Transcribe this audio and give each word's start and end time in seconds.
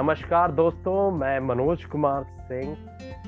नमस्कार 0.00 0.52
दोस्तों, 0.52 1.10
मैं 1.10 1.40
मनोज 1.40 1.84
कुमार 1.84 2.22
सिंह 2.24 2.74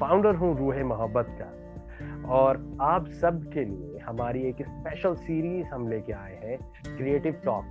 फाउंडर 0.00 0.34
हूँ 0.34 0.58
रूहे 0.58 0.82
मोहब्बत 0.82 1.26
का। 1.30 2.28
और 2.28 2.78
आप 2.80 3.08
सब 3.08 3.42
के 3.52 3.64
लिए 3.64 3.98
हमारी 3.98 4.42
एक 4.42 4.62
स्पेशल 4.62 5.14
सीरीज़ 5.14 5.66
हम 5.66 5.88
लेके 5.88 6.12
आए 6.12 6.38
हैं 6.44 6.56
क्रिएटिव 6.96 7.32
टॉक 7.44 7.64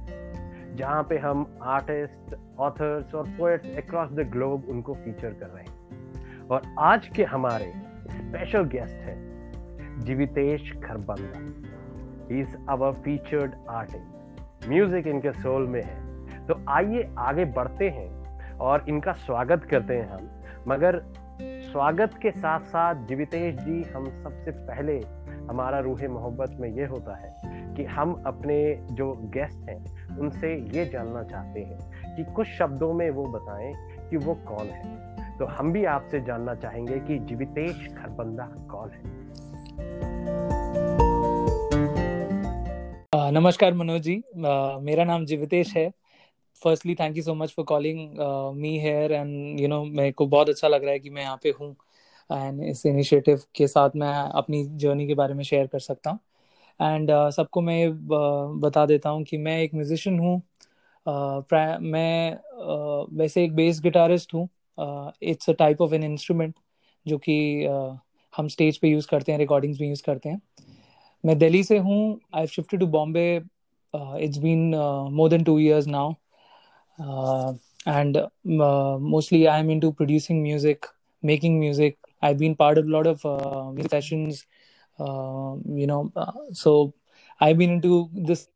जहाँ 0.76 1.04
पे 1.04 1.18
हम 1.18 1.58
आर्टिस्ट 1.62 2.36
ऑथर्स 2.60 3.16
और 3.16 3.28
पोएट्स 3.28 3.78
अक्रॉस 3.78 4.12
द 4.12 4.30
ग्लोब 4.30 4.70
उनको 4.70 4.94
फीचर 4.94 5.34
कर 5.34 5.46
रहे 5.46 5.64
हैं। 5.64 6.48
और 6.48 6.62
आज 6.80 7.08
के 7.08 7.24
हमारे 7.24 7.74
स्पेशल 8.12 8.64
गेस्ट 8.64 8.96
हैं 8.96 10.00
Jeevitesh 10.00 10.72
Kharbanda 10.86 12.40
is 12.40 12.56
our 12.70 12.92
featured 12.92 13.56
artist 13.70 14.70
music 14.70 15.08
इनके 15.08 15.32
सोल 15.32 15.68
में 15.68 15.84
है। 15.84 16.48
तो 16.48 16.62
आइए 16.70 17.10
आगे 17.18 17.46
बढ़ते 17.46 17.90
हैं। 17.90 18.21
और 18.62 18.86
इनका 18.90 19.12
स्वागत 19.12 19.64
करते 19.64 19.94
हैं 19.94 20.10
हम। 20.10 20.30
मगर 20.68 21.02
स्वागत 21.42 22.12
के 22.22 22.32
साथ 22.32 22.60
साथ 22.60 22.96
जीवितेश 22.96 23.56
जी, 23.56 23.84
हम 23.94 24.06
सबसे 24.24 24.52
पहले 24.52 24.98
हमारा 25.50 25.80
रूह 25.80 26.08
मोहब्बत 26.08 26.58
में 26.60 26.70
ये 26.70 26.86
होता 26.86 27.16
है 27.16 27.36
कि 27.76 27.84
हम 27.84 28.24
अपने 28.26 28.88
जो 28.92 29.14
गेस्ट 29.14 29.70
हैं, 29.70 30.10
उनसे 30.18 30.54
ये 30.78 30.86
जानना 30.86 31.24
चाहते 31.24 31.60
हैं 31.60 32.16
कि 32.16 32.34
कुछ 32.34 32.48
शब्दों 32.48 32.94
में 32.94 33.10
वो 33.10 33.26
बताएँ 33.26 33.74
कि 34.10 34.18
वो 34.18 34.34
कौन 34.34 34.68
है। 34.68 35.12
तो 35.38 35.46
हम 35.46 35.72
भी 35.72 35.86
आपसे 35.86 36.22
जानना 36.22 36.56
चाहेंगे 36.56 37.00
कि 37.00 37.20
जीवितेश 37.20 37.88
खरबंदा 37.98 38.46
कौन 38.72 38.90
है। 38.90 39.02
नमस्कार 43.32 43.74
मनोज 43.74 44.02
जी। 44.02 44.24
मेरा 44.86 45.04
नाम 45.04 45.26
जीवितेश 45.26 45.78
है। 45.78 45.92
Firstly 46.64 46.96
thank 46.96 47.18
you 47.18 47.24
so 47.24 47.34
much 47.36 47.54
for 47.54 47.66
calling 47.66 48.18
me 48.56 48.78
here 48.80 49.12
and 49.12 49.60
you 49.60 49.68
know 49.68 49.84
मेरे 49.84 50.12
को 50.12 50.28
बहुत 50.28 50.50
अच्छा 50.50 50.68
लग 50.68 50.84
रहा 50.84 50.92
है 50.92 51.00
कि 51.00 51.10
मैं 51.10 51.22
यहाँ 51.22 51.40
पे 51.44 51.54
हूँ 51.60 51.76
एंड 52.30 52.64
इस 52.64 52.86
इनिशिएटिव 52.86 53.42
के 53.56 53.68
साथ 53.68 53.96
मैं 53.96 54.14
अपनी 54.40 54.64
जर्नी 54.80 55.08
के 55.08 55.14
बारे 55.14 55.34
में 55.34 55.44
शेयर 55.44 55.68
कर 55.68 55.80
सकता 55.80 56.10
हूँ। 56.10 56.20
एंड 56.80 57.12
uh, 57.12 57.32
सबको 57.32 57.62
मैं 57.62 57.88
uh, 57.88 58.62
बता 58.62 58.86
देता 58.86 59.10
हूँ 59.10 59.24
कि 59.24 59.38
मैं 59.38 59.58
एक 59.62 59.74
म्यूजिशियन 59.74 60.20
हूँ। 60.20 60.42
Uh, 61.06 61.80
मैं 61.82 62.32
uh, 62.34 63.18
वैसे 63.20 63.44
एक 63.44 63.56
बेस 63.56 63.80
गिटारिस्ट 63.82 64.34
हूँ। 64.34 64.48
It's 65.24 65.50
a 65.50 65.54
type 65.54 65.82
of 65.82 65.94
an 65.94 66.04
instrument 66.04 66.54
जो 67.06 67.18
कि 67.18 67.38
uh, 67.68 67.98
हम 68.34 68.48
स्टेज 68.48 68.78
पे 68.78 68.88
यूज़ 68.88 69.08
करते 69.08 69.32
हैं 69.32 69.40
रिकॉर्डिंग्स 69.40 69.82
में 69.82 69.88
यूज़ 69.88 70.04
करते 70.04 70.30
हैं। 70.30 70.42
मैं 71.24 71.38
दिल्ली 71.38 71.64
से 71.64 71.78
हूँ। 71.78 72.20
I 72.36 72.48
shifted 72.48 72.80
to 72.80 72.88
Bombay 72.88 73.26
it's 73.94 74.38
been 74.38 74.76
more 75.12 75.30
than 75.30 75.44
two 75.44 75.58
years 75.60 75.88
now 75.88 76.14
and 77.87 78.17
uh, 78.17 78.99
mostly 78.99 79.49
i'm 79.49 79.71
into 79.71 79.93
producing 79.93 80.43
music 80.43 80.87
making 81.23 81.59
music 81.61 81.99
i've 82.23 82.39
been 82.39 82.55
part 82.55 82.79
of 82.79 82.87
a 82.87 82.91
lot 82.91 83.07
of 83.07 83.25
uh, 83.25 83.71
music 83.71 83.91
sessions 83.91 84.47
uh, 84.99 85.55
you 85.81 85.87
know 85.87 86.11
uh, 86.17 86.33
so 86.53 86.95
i've 87.41 87.59
been 87.59 87.71
into 87.71 88.09
this 88.13 88.49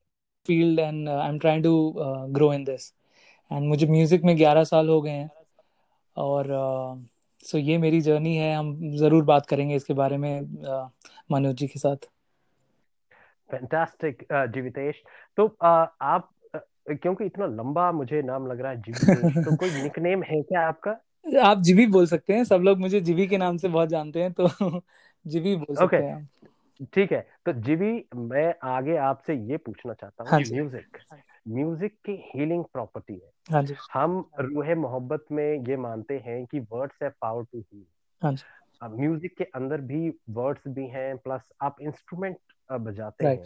field 0.47 0.79
and 0.79 1.09
uh, 1.09 1.19
i'm 1.19 1.39
trying 1.39 1.62
to 1.62 1.95
uh, 2.01 2.27
grow 2.27 2.51
in 2.53 2.65
this 2.65 2.93
and 3.51 3.69
मुझे 3.69 3.87
music 3.87 4.25
में 4.25 4.34
11 4.37 4.65
साल 4.65 4.89
हो 4.89 5.01
गए 5.03 5.11
हैं 5.11 5.31
और 6.17 6.47
सो 6.47 7.59
uh, 7.59 7.61
so 7.61 7.67
ये 7.69 7.79
मेरी 7.79 8.01
journey 8.01 8.37
है 8.37 8.55
हम 8.55 8.91
जरूर 8.98 9.25
बात 9.25 9.47
करेंगे 9.47 9.77
इसके 9.77 9.95
बारे 9.95 10.17
में 10.17 10.41
uh, 10.41 10.89
मनोज 11.33 11.55
जी 11.56 11.67
के 11.67 11.79
साथ 11.79 11.97
फैंटास्टिक 13.51 14.27
जीवितेश 14.33 15.03
तो 15.37 15.47
uh, 15.47 15.87
आप 16.03 16.31
क्योंकि 16.88 17.25
इतना 17.25 17.45
लंबा 17.45 17.91
मुझे 17.91 18.22
नाम 18.22 18.47
लग 18.47 18.61
रहा 18.61 18.72
है 18.72 18.81
जीवी 18.81 19.44
तो 19.44 19.55
कोई 19.55 19.69
निकनेम 19.83 20.23
है 20.23 20.41
क्या 20.41 20.67
आपका? 20.67 20.91
आप 21.41 21.61
जीवी 21.61 21.88
बोल 21.88 22.05
सकते 22.05 22.33
हैं 22.33 22.44
सब 22.44 22.61
लोग 22.61 22.80
मुझे 22.80 23.02
जीवी 23.02 23.28
के 23.28 23.38
नाम 23.38 23.58
से 23.58 23.67
बहुत 23.67 23.89
जानते 23.89 24.22
हैं 24.23 24.34
तो 24.34 24.47
जीवी 25.28 25.56
बोल 25.56 25.75
सकते 25.75 25.85
okay. 25.85 26.09
हैं 26.09 26.29
ठीक 26.94 27.12
है 27.12 27.28
तो 27.45 27.53
जीवी 27.53 28.06
मैं 28.16 28.53
आगे 28.63 28.97
आपसे 28.97 29.34
ये 29.34 29.57
पूछना 29.57 29.94
चाहता 29.94 30.24
हूँ 30.24 30.31
हाँ 30.31 30.40
म्यूज़िक 30.40 30.97
म्यूज़िक 31.47 31.94
की 32.06 32.12
हीलिंग 32.12 32.63
प्रॉपर्टी 32.63 33.13
है। 33.13 33.31
हाँ 33.51 33.63
जी। 33.63 33.75
हम 33.94 34.29
रूहे 34.40 34.75
मोहब्बत 34.75 35.25
में 35.31 35.68
ये 35.69 35.78
मानते 35.78 36.18
हैं 36.18 36.45
कि 36.45 36.59
वर्ड्स 36.59 37.03
है 37.03 37.09
पावर 37.09 37.44
टू 37.44 37.59
हील 37.59 37.85
हाँ 38.22 38.31
जी। 38.34 39.01
म्यूज़िक 39.01 39.38
के 39.38 39.44
अंदर 39.44 39.81
भी 39.81 40.09
वर्ड्स 40.29 40.68
भी 40.68 40.88
हैं 40.88 41.18
प्लस 41.18 41.50
आप 41.62 41.75
इंस्ट्रूमेंट 41.81 42.38
बजाते 42.69 43.25
हैं। 43.25 43.38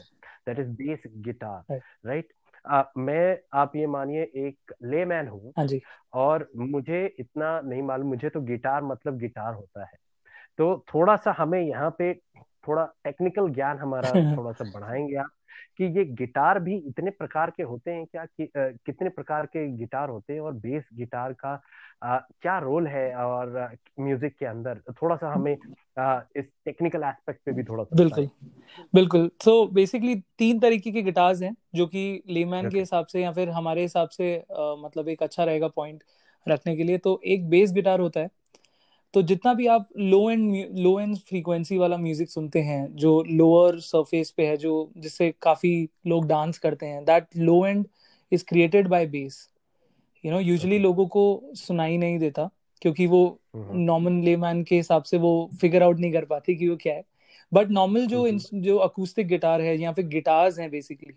That 0.47 0.59
is 0.59 0.67
bass 0.67 1.03
guitar 1.07 1.81
right 2.05 2.33
ah, 2.67 2.83
मैं 2.97 3.37
आप 3.53 3.75
ये 3.75 3.87
मानिए 3.87 4.23
एक 4.23 4.73
लेमैन 4.83 5.27
हूँ 5.27 5.53
हाँ 5.57 5.67
जी। 5.67 5.81
और 6.13 6.49
मुझे 6.55 7.15
इतना 7.19 7.61
नहीं 7.61 7.81
मालूम 7.81 8.07
मुझे 8.07 8.29
तो 8.29 8.41
गिटार 8.41 8.83
मतलब 8.83 9.17
गिटार 9.17 9.53
होता 9.53 9.85
है। 9.85 9.97
तो 10.57 10.85
थोड़ा 10.93 11.15
सा 11.15 11.35
हमें 11.37 11.61
यहाँ 11.61 11.95
पे 11.99 12.19
थोड़ा 12.67 12.85
टेक्निकल 13.03 13.49
ज्ञान 13.49 13.77
हमारा 13.77 14.11
थोड़ा 14.37 14.51
सा 14.51 14.79
बढ़ाएँगे 14.79 15.15
आप 15.15 15.29
कि 15.77 15.85
ये 15.85 16.05
गिटार 16.05 16.59
भी 16.59 16.77
इतने 16.77 17.11
प्रकार 17.11 17.49
के 17.49 17.63
होते 17.63 17.91
हैं 17.91 18.05
क्या 18.05 18.25
कि, 18.25 18.43
आ, 18.43 18.47
कितने 18.55 19.09
प्रकार 19.09 19.45
के 19.45 19.77
गिटार 19.77 20.09
होते 20.09 20.33
हैं 20.33 20.39
और 20.39 20.53
बेस 20.53 20.83
गिटार 20.93 21.33
का 21.33 21.61
आ, 22.03 22.17
क्या 22.17 22.59
रोल 22.59 22.87
है 22.87 23.15
और 23.15 23.57
आ, 23.57 23.67
म्यूज़िक 23.99 24.35
के 24.39 24.45
अंदर? 24.45 24.79
थोड़ा 24.89 25.15
सा 25.15 25.33
हमें 25.33 25.57
आ, 25.99 26.21
इस 26.35 26.45
टेक्निकल 26.65 27.03
एस्पेक्ट 27.03 27.41
पे 27.45 27.51
भी 27.51 27.63
थोड़ा 27.63 27.83
सा 27.83 27.95
बिल्कुल। 27.95 28.29
बिल्कुल। 28.95 29.31
सो 29.41 29.67
बेसिकली 29.67 30.15
तीन 30.15 30.59
तरीके 30.59 30.91
के 30.91 31.01
गिटार्स 31.01 31.41
हैं 31.41 31.55
जो 31.75 31.87
कि 31.87 32.23
लेमैन 32.29 32.61
okay. 32.61 32.73
के 32.73 32.79
हिसाब 32.79 33.05
से 33.05 33.21
या 33.21 33.31
फिर 33.31 33.49
हमारे 33.49 33.81
हिसाब 33.81 34.09
से 34.09 34.37
आ, 34.37 34.75
मतलब 34.75 35.07
एक 35.07 35.23
अच्छा 35.23 35.43
रहेगा 35.43 35.67
पॉइंट 35.67 36.03
रखने 36.47 36.75
के 36.75 36.83
लिए। 36.83 36.97
तो 36.97 37.21
एक 37.25 37.49
बेस 37.49 37.71
गिटार 37.71 37.99
होता 37.99 38.19
है 38.19 38.29
तो 39.13 39.21
जितना 39.21 39.53
भी 39.53 39.67
आप 39.67 39.87
low 39.97 40.29
end 40.31 40.77
low 40.77 40.99
end 40.99 41.15
frequency 41.17 41.77
वाला 41.77 41.97
म्यूज़िक 41.97 42.29
सुनते 42.29 42.61
हैं 42.61 42.95
जो 42.95 43.21
लोअर 43.23 43.79
सरफेस 43.79 44.31
पे 44.31 44.45
है 44.47 44.57
जो 44.57 44.91
जिससे 44.97 45.33
काफ़ी 45.41 45.71
लोग 46.07 46.27
डांस 46.27 46.57
करते 46.57 46.85
हैं 46.85 47.03
that 47.05 47.27
low 47.37 47.65
end 47.65 47.85
is 48.31 48.43
created 48.45 48.87
by 48.87 49.05
bass 49.05 49.47
you 50.23 50.31
know 50.31 50.39
usually 50.39 50.79
लोगों 50.79 51.07
को 51.07 51.23
सुनाई 51.55 51.97
नहीं 51.97 52.19
देता 52.19 52.49
क्योंकि 52.81 53.07
वो 53.07 53.39
नॉर्मल 53.71 54.13
लेमैन 54.13 54.63
के 54.63 54.75
हिसाब 54.75 55.03
से 55.03 55.17
वो 55.17 55.49
फिगर 55.61 55.83
आउट 55.83 55.99
नहीं 55.99 56.11
कर 56.13 56.25
पाते 56.25 56.55
कि 56.55 56.69
वो 56.69 56.75
क्या 56.75 56.93
है. 56.93 57.03
बट 57.51 57.69
नॉर्मल 57.69 58.05
जो 58.07 58.27
जो 58.53 58.77
अकूस्टिक 58.77 59.27
गिटार 59.27 59.61
है 59.61 59.75
या 59.77 59.91
फिर 59.91 60.07
गिटार्स 60.07 60.59
हैं 60.59 60.69
बेसिकली 60.71 61.13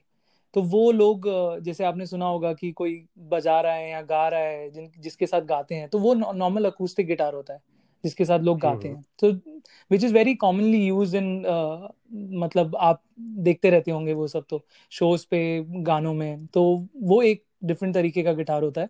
तो 0.55 0.63
वो 0.63 0.91
लोग 0.93 1.29
जैसे 1.63 1.85
आपने 1.85 2.07
सुना 2.07 2.27
होगा 2.27 2.53
कि 2.53 2.71
कोई 2.73 3.05
बजा 3.29 3.61
रहा 3.61 3.75
है 3.75 3.91
या 3.91 4.01
गा 4.03 4.27
रहा 4.29 4.41
है 4.41 4.71
जिन 4.71 4.91
जिसके 4.99 5.27
साथ 5.27 5.43
गाते 5.43 5.75
हैं 5.75 5.89
तो 5.89 5.99
वो 5.99 6.15
नॉर्मल 6.15 6.65
अकूस्टिक 6.65 7.07
गिटार 7.07 7.35
होता 7.35 7.53
है. 7.55 7.61
जिसके 8.05 8.25
साथ 8.25 8.41
लोग 8.41 8.59
गाते 8.61 8.89
हैं। 8.89 9.03
तो 9.21 9.31
which 9.91 10.05
is 10.05 10.15
very 10.15 10.35
commonly 10.37 10.85
use 10.87 11.17
in 11.17 11.29
मतलब 12.37 12.77
आप 12.81 13.03
देखते 13.41 13.71
रहते 13.71 13.91
होंगे 13.91 14.13
वो 14.13 14.27
सब 14.29 14.45
तो 14.51 14.63
शोज़ 14.93 15.27
पे 15.31 15.43
गानों 15.83 16.15
में। 16.15 16.47
तो 16.47 16.65
वो 17.03 17.21
एक 17.23 17.45
डिफरेंट 17.65 17.95
तरीके 17.95 18.23
का 18.23 18.33
गिटार 18.33 18.63
होता 18.63 18.81
है। 18.81 18.89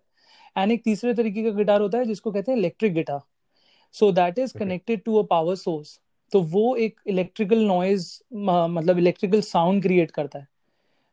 एंड 0.55 0.71
एक 0.71 0.83
तीसरे 0.83 1.13
तरीके 1.13 1.43
का 1.43 1.49
गिटार 1.51 1.81
होता 1.81 1.97
है 1.97 2.05
जिसको 2.05 2.31
कहते 2.31 2.51
हैं 2.51 2.57
electric 2.59 2.93
guitar 2.93 3.19
so 3.95 4.11
that 4.11 4.39
is 4.39 4.53
connected 4.57 5.03
to 5.03 5.15
a 5.17 5.23
power 5.29 5.55
source 5.55 5.99
तो 6.31 6.41
वो 6.41 6.75
एक 6.77 6.99
इलेक्ट्रिकल 7.07 7.65
नॉइज़ 7.65 8.07
मतलब 8.33 8.97
इलेक्ट्रिकल 8.97 9.41
साउंड 9.43 9.81
क्रिएट 9.83 10.11
करता 10.11 10.39
है। 10.39 10.47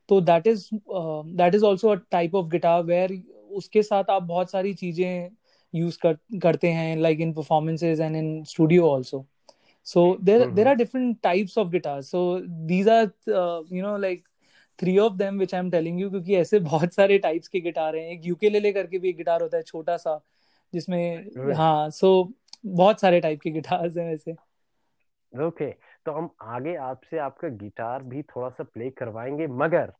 तो 0.08 0.20
that 0.20 0.46
is 0.46 0.68
that 0.72 1.54
is 1.54 1.64
also 1.64 1.88
a 1.88 1.94
type 2.10 2.34
of 2.34 2.48
guitar 2.50 2.82
where 2.82 3.12
उसके 3.52 3.82
साथ 3.82 4.10
आप 4.10 4.22
बहुत 4.22 4.50
सारी 4.50 4.72
चीज़ें 4.74 5.30
यूज़ 5.74 5.98
कर, 6.06 6.38
करते 6.42 6.68
हैं 6.68 6.96
like 6.96 7.20
in 7.20 7.32
performances 7.32 8.00
and 8.00 8.16
in 8.16 8.44
studio 8.44 8.88
also 8.88 9.26
so 9.84 9.98
there 9.98 10.28
mm-hmm. 10.28 10.54
there 10.54 10.68
are 10.68 10.78
different 10.78 11.14
types 11.26 11.54
of 11.58 11.70
guitars. 11.74 12.08
So 12.14 12.20
these 12.70 12.88
are 12.88 13.06
uh, 13.38 13.62
you 13.72 13.82
know 13.82 13.96
like 14.00 14.18
three 14.80 14.98
of 14.98 15.12
them 15.12 15.38
which 15.38 15.54
I 15.54 15.60
am 15.60 15.70
telling 15.70 16.00
you 16.00 16.10
क्योंकि 16.10 16.36
ऐसे 16.36 16.58
बहुत 16.58 16.94
सारे 16.94 17.18
types 17.18 17.48
के 17.48 17.60
guitar 17.60 17.96
हैं। 17.96 18.02
एक 18.02 18.20
ukulele 18.24 18.72
करके 18.72 18.98
भी 18.98 19.08
एक 19.08 19.16
गिटार 19.16 19.42
होता 19.42 19.56
है 19.56 19.62
छोटा 19.62 19.96
सा 19.96 20.24
जिसमें 20.74 21.26
हाँ 21.54 21.90
सो 21.90 22.32
बहुत 22.66 23.00
सारे 23.00 23.20
टाइप 23.20 23.40
के 23.40 23.50
गिटार्स 23.50 23.96
हैं 23.96 24.10
वैसे। 24.10 24.32
ओके 24.32 25.70
okay, 25.70 25.80
तो 26.06 26.12
हम 26.12 26.30
आगे 26.42 26.74
आपसे 26.74 27.18
आपका 27.18 27.48
गिटार 27.48 28.02
भी 28.02 28.22
थोड़ा 28.22 28.48
सा 28.48 28.64
प्ले 28.64 28.90
करवाएँगे 28.90 29.46
मगर 29.46 29.92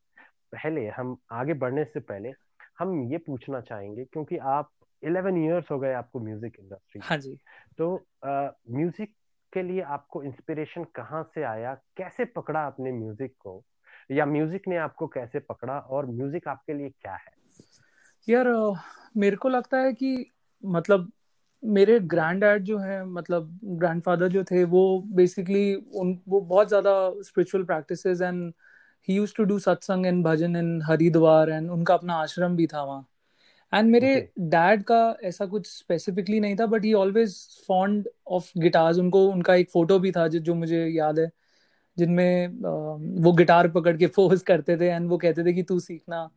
पहले 0.53 0.89
हम 0.89 1.17
आगे 1.33 1.53
बढ़ने 1.53 1.85
से 1.85 2.01
पहले 2.01 2.33
हम 2.79 3.13
ये 3.13 3.19
पूछना 3.19 3.61
चाहेंगे 3.61 4.05
क्योंकि 4.05 4.37
आप 4.37 4.71
इलेवन 5.03 5.37
ईयर्स 5.45 5.71
हो 5.71 5.79
गए 5.79 5.93
आपको 5.95 6.21
म्यूज़िक 6.21 6.57
इंडस्ट्री 6.61 7.01
हाँ 7.05 7.19
जी। 7.19 7.37
तो 7.79 7.95
म्यूज़िक 8.25 9.15
के 9.53 9.63
लिए 9.63 9.83
आपको 9.83 10.23
इंस्पिरेशन 10.23 10.85
कहाँ 10.95 11.23
से 11.35 11.43
आया? 11.43 11.75
कैसे 11.97 12.25
पकड़ा 12.25 12.67
अपने 12.67 12.93
म्यूज़िक 12.93 13.35
को? 13.41 13.63
या 14.11 14.27
म्यूज़िक 14.27 14.69
ने 14.69 14.77
आपको 14.79 15.07
कैसे 15.07 15.39
पकड़ा 15.41 15.79
और 15.79 16.07
म्यूज़िक 16.07 16.49
आपके 16.49 16.75
लिए 16.75 16.89
क्या 16.91 17.15
है? 17.15 17.33
यार 18.29 18.49
मेरे 19.17 19.37
को 19.37 19.49
लगता 19.49 19.79
है 19.79 19.93
कि 19.93 20.27
मतलब 20.65 21.11
मेरे 21.63 21.99
ग्रैंड 22.01 22.41
डैड 22.41 22.63
जो 22.65 22.79
है 22.79 23.05
मतलब 23.07 23.59
ग्रैंडफादर 23.65 24.29
जो 24.29 24.45
थे 24.45 24.63
वो 24.65 24.83
बेसिकली 25.15 25.75
उन 25.75 26.19
वो 26.29 26.41
बहुत 26.41 26.69
ज़्यादा 26.69 26.93
spiritual 27.23 27.65
practices 27.65 28.21
and 28.21 28.53
he 29.09 29.15
use 29.15 29.35
to 29.37 29.45
do 29.45 29.59
satsang 29.59 30.07
and 30.07 30.25
bhajan 30.25 30.57
in 30.57 30.81
Haridwar 30.83 31.51
and 31.51 31.71
उनका 31.71 31.95
अपना 31.95 32.15
आश्रम 32.15 32.57
भी 32.57 32.67
था 32.67 32.83
वहाँ। 32.83 33.07
एंड 33.73 33.91
मेरे 33.91 34.15
डैड 34.39 34.83
का 34.85 34.99
ऐसा 35.25 35.47
कुछ 35.47 35.67
स्पेसिफिकली 35.69 36.41
नहीं 36.41 36.57
था 36.57 36.67
but 36.67 36.85
he 36.85 36.93
always 36.95 37.37
fond 37.69 38.09
of 38.29 38.51
guitars 38.59 38.99
उनको 38.99 39.27
उनका 39.31 39.55
एक 39.55 39.71
फ़ोटो 39.71 39.99
भी 39.99 40.13
था 40.13 40.27
जो 40.29 40.55
मुझे 40.55 40.87
याद 40.89 41.19
है 41.19 41.31
जिनमें 41.97 42.49
वो 43.23 43.33
गिटार 43.33 43.69
पकड़ 43.71 43.97
के 43.97 44.07
फोर्स 44.17 44.43
करते 44.43 44.77
थे 44.77 44.87
एंड 44.87 45.09
वो 45.11 45.19
कहते 45.19 45.45
थे 45.45 45.53
कि 45.53 45.63
तू 45.63 45.79
सीखना। 45.81 46.29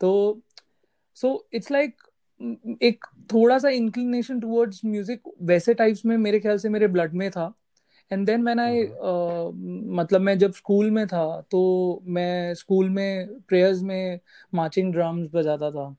तो 0.00 0.42
सो 1.16 1.48
इट्स 1.54 1.70
लाइक 1.70 2.02
एक 2.82 3.04
थोड़ा 3.32 3.58
सा 3.58 3.68
इंक्लिनेशन 3.70 4.40
टुवर्ड्स 4.40 4.80
म्यूज़िक 4.84 5.22
वैसे 5.42 5.74
टाइप्स 5.74 6.04
में 6.06 6.16
मेरे 6.18 6.40
ख्याल 6.40 6.58
से 6.58 6.68
मेरे 6.68 6.86
ब्लड 6.88 7.12
में 7.14 7.30
था। 7.30 7.52
एंड 8.10 8.26
देन 8.26 8.42
मैन 8.42 8.60
आई 8.60 8.82
मतलब 9.98 10.20
मैं 10.20 10.36
जब 10.38 10.52
स्कूल 10.54 10.90
में 10.90 11.06
था 11.08 11.24
तो 11.50 11.60
मैं 12.08 12.54
स्कूल 12.54 12.90
में 12.90 13.40
प्रेयर्स 13.48 13.82
में 13.82 14.20
मार्चिंग 14.54 14.92
ड्रम्स 14.92 15.28
बजाता 15.34 15.70
था। 15.70 15.94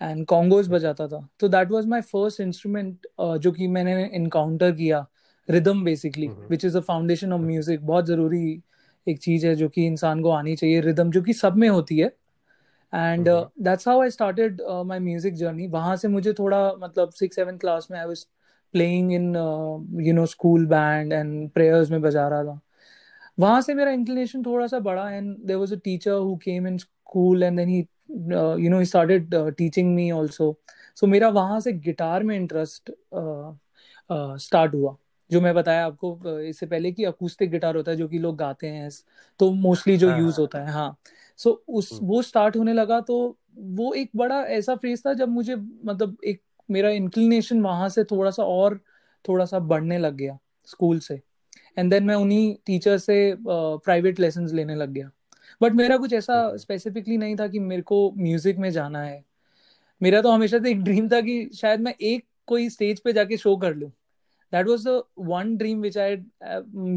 एंड 0.00 0.24
कॉन्गोज 0.26 0.68
बजाता 0.68 1.06
था 1.08 1.26
तो 1.40 1.48
that 1.48 1.70
was 1.70 1.86
my 1.86 2.00
first 2.02 2.40
instrument 2.40 3.06
जो 3.40 3.52
कि 3.52 3.66
मैंने 3.68 4.04
इनकाउंटर 4.06 4.72
किया 4.72 5.06
rhythm 5.48 5.84
basically 5.84 6.28
which 6.50 6.64
is 6.64 6.76
a 6.76 6.80
foundation 6.82 7.32
of 7.32 7.40
music 7.40 7.86
बहुत 7.86 8.06
ज़रूरी 8.06 8.62
एक 9.06 9.18
चीज़ 9.18 9.46
है 9.46 9.54
जो 9.54 9.68
कि 9.68 9.86
इंसान 9.86 10.22
को 10.22 10.30
आनी 10.30 10.56
चाहिए 10.56 10.80
रिदम 10.80 11.10
जो 11.10 11.22
कि 11.22 11.32
सब 11.32 11.56
में 11.56 11.68
होती 11.68 11.98
है 11.98 12.06
and 12.92 13.28
that's 13.28 13.88
how 13.88 14.00
I 14.02 14.10
started 14.10 14.62
my 14.86 14.98
music 14.98 15.34
journey 15.34 15.66
वहाँ 15.66 15.96
से 15.96 16.08
मुझे 16.08 16.32
थोड़ा 16.32 16.60
मतलब 16.78 17.10
सिक्स 17.10 17.36
सेवन 17.36 17.56
क्लास 17.56 17.88
में 17.90 17.98
I 17.98 18.06
was 18.06 18.26
playing 18.74 19.12
in 19.12 19.34
you 20.00 20.14
know 20.14 20.26
school 20.26 20.66
band 20.66 21.12
and 21.12 21.50
prayers 21.50 21.90
में 21.90 22.00
बजा 22.02 22.28
रहा 22.28 22.44
था 22.44 22.60
वहाँ 23.38 23.60
से 23.60 23.74
मेरा 23.74 23.90
इंक्लिनेशन 23.90 24.42
थोड़ा 24.42 24.66
सा 24.66 24.78
बड़ा 24.78 25.10
and 25.10 25.36
there 25.46 25.56
was 25.56 25.74
a 25.74 25.78
teacher 25.84 26.12
who 26.12 26.36
came 26.36 26.66
in 26.68 26.78
school 26.78 27.42
and 27.42 27.56
then 27.56 27.68
he 27.68 27.82
you 28.10 28.70
know 28.70 28.78
he 28.78 28.84
started 28.84 29.34
teaching 29.34 29.94
me 29.94 30.10
also 30.10 30.60
so 30.96 31.06
मेरा 31.06 31.28
वहाँ 31.28 31.60
से 31.60 31.72
गिटार 31.72 32.22
में 32.22 32.36
इंटरेस्ट 32.36 32.90
स्टार्ट 34.12 34.70
uh, 34.70 34.76
uh, 34.76 34.82
हुआ। 34.82 34.96
जो 35.30 35.40
मैं 35.40 35.54
बताया 35.54 35.86
आपको 35.86 36.40
इससे 36.40 36.66
पहले 36.66 36.92
कि 36.92 37.04
अकूस्टिक 37.04 37.50
गिटार 37.50 37.76
होता 37.76 37.90
है 37.90 37.96
जो 37.96 38.08
कि 38.08 38.18
लोग 38.18 38.36
गाते 38.36 38.66
हैं 38.66 38.90
तो 39.38 39.50
मोस्टली 39.50 39.96
जो 39.96 40.10
यूज़ 40.10 40.34
हाँ। 40.34 40.38
होता 40.38 40.58
है 40.58 40.72
हाँ। 40.72 40.96
सो 41.36 41.50
so, 41.50 41.74
उस 41.74 41.92
हम्म। 41.92 42.06
वो 42.06 42.22
स्टार्ट 42.22 42.56
होने 42.56 42.72
लगा 42.72 43.00
तो 43.00 43.38
वो 43.58 43.92
एक 43.94 44.10
बड़ा 44.16 44.40
ऐसा 44.42 44.74
फ़ेज़ 44.74 45.02
था 45.06 45.12
जब 45.14 45.28
मुझे 45.28 45.56
मतलब 45.56 46.16
एक 46.24 46.42
मेरा 46.70 46.90
इंक्लिनेशन 46.90 47.60
वहाँ 47.62 47.88
से 47.88 48.04
थोड़ा 48.04 48.30
सा 48.30 48.44
और 48.44 48.80
थोड़ा 49.28 49.44
सा 49.44 49.58
बढ़ने 49.58 49.98
लग 49.98 50.14
गया 50.14 50.38
स्कूल 50.66 50.98
से। 50.98 51.20
एंड 51.78 51.90
देन 51.90 52.04
मैं 52.04 52.14
उन्हीं 52.14 52.56
टीचर 52.66 52.98
से 52.98 53.36
प्राइवेट 53.48 54.20
लेसन 54.20 54.46
लेने 54.46 54.74
लग 54.74 54.90
गया। 54.90 55.10
बट 55.60 55.72
मेरा 55.72 55.96
कुछ 55.96 56.12
ऐसा 56.12 56.56
स्पेसिफिकली 56.56 57.16
नहीं 57.16 57.36
था 57.36 57.46
कि 57.48 57.58
मेरे 57.58 57.82
को 57.82 58.10
म्यूज़िक 58.18 58.58
में 58.58 58.70
जाना 58.70 59.02
है। 59.02 59.24
मेरा 60.00 60.20
तो 60.22 60.30
हमेशा 60.30 60.58
से 60.58 60.70
एक 60.70 60.82
ड्रीम 60.84 61.08
था 61.08 61.20
कि 61.20 61.50
शायद 61.54 61.80
मैं 61.80 61.94
एक 62.02 62.24
कोई 62.48 62.68
स्टेज 62.70 63.00
पे 63.00 63.12
जाके 63.12 63.36
शो 63.36 63.56
कर 63.56 63.74
लूँ। 63.74 63.90
That 64.52 64.66
was 64.68 64.88
the 64.88 65.02
one 65.18 65.56
dream 65.56 65.80
which 65.82 65.98
I 65.98 66.12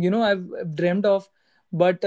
you 0.03 0.11
know 0.11 0.21
I 0.23 0.35
dreamed 0.65 1.05
of 1.05 1.27
but 1.73 2.05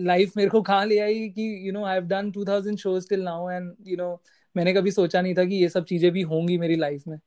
life 0.00 0.32
मेरे 0.36 0.50
को 0.50 0.62
कहाँ 0.62 0.86
ले 0.86 0.98
आई 0.98 1.28
कि 1.28 1.68
you 1.68 1.72
know 1.72 1.84
I 1.84 1.94
have 1.94 2.06
done 2.08 2.30
2000 2.30 2.76
shows 2.76 3.08
till 3.08 3.22
now 3.22 3.50
and 3.50 3.72
you 3.86 3.96
know 3.96 4.20
मैंने 4.56 4.72
कभी 4.74 4.90
सोचा 4.90 5.20
नहीं 5.20 5.34
था 5.34 5.44
कि 5.44 5.54
ये 5.54 5.68
सब 5.68 5.84
चीज़ें 5.84 6.10
भी 6.12 6.22
होंगी 6.22 6.58
मेरी 6.58 6.76
लाइफ 6.76 7.06
में। 7.08 7.18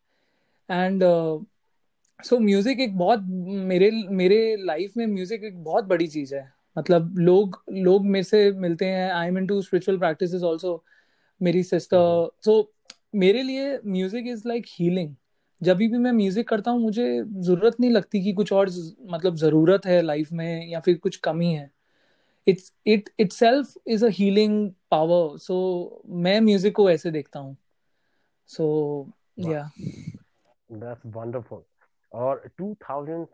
एंड 0.69 1.03
सो 2.19 2.39
म्यूज़िक 2.39 2.79
एक 2.79 2.97
बहुत 2.97 3.23
मेरे 3.67 3.91
मेरे 4.09 4.55
लाइफ 4.65 4.97
में 4.97 5.05
म्यूज़िक 5.07 5.43
एक 5.43 5.63
बहुत 5.63 5.85
बड़ी 5.85 6.07
चीज़ 6.07 6.35
है। 6.35 6.51
मतलब 6.75 7.17
लोग 7.19 7.61
लोग 7.73 8.05
मेरे 8.05 8.23
से 8.23 8.51
मिलते 8.59 8.85
हैं 8.85 9.11
I 9.11 9.27
am 9.27 9.37
into 9.47 9.61
spiritual 9.61 9.97
practice 9.99 10.43
also 10.43 10.83
मेरी 11.41 11.63
सिस्टर 11.63 12.29
सो 12.45 12.55
मेरे 13.15 13.41
लिए 13.43 13.79
म्यूज़िक 13.87 14.27
इज़ 14.27 14.47
लाइक 14.47 14.65
हीलिंग 14.69 15.15
जब 15.61 15.77
भी 15.77 15.87
मैं 15.89 16.11
म्यूज़िक 16.11 16.47
करता 16.49 16.71
हूँ 16.71 16.81
मुझे 16.81 17.05
ज़रूरत 17.23 17.79
नहीं 17.79 17.91
लगती 17.91 18.23
कि 18.23 18.33
कुछ 18.33 18.51
और 18.53 18.69
मतलब 19.11 19.35
ज़रूरत 19.35 19.85
है 19.85 20.01
लाइफ 20.01 20.31
में 20.31 20.67
या 20.67 20.79
फिर 20.79 20.97
कुछ 20.97 21.15
कमी 21.23 21.53
है. 21.53 21.69
It's 22.47 22.71
it 22.87 23.09
itself 23.31 23.73
is 23.87 24.05
a 24.05 24.09
healing 24.13 24.71
power 24.91 25.37
so 25.39 25.57
मैं 26.23 26.39
म्यूज़िक 26.41 26.75
को 26.75 26.89
ऐसे 26.89 27.11
देखता 27.11 27.39
हूँ. 27.39 27.55
सो 28.49 29.11
या 29.39 29.69
दैट्स 30.73 31.05
वंडरफुल 31.15 31.63
और 32.11 32.43
2000 32.59 33.25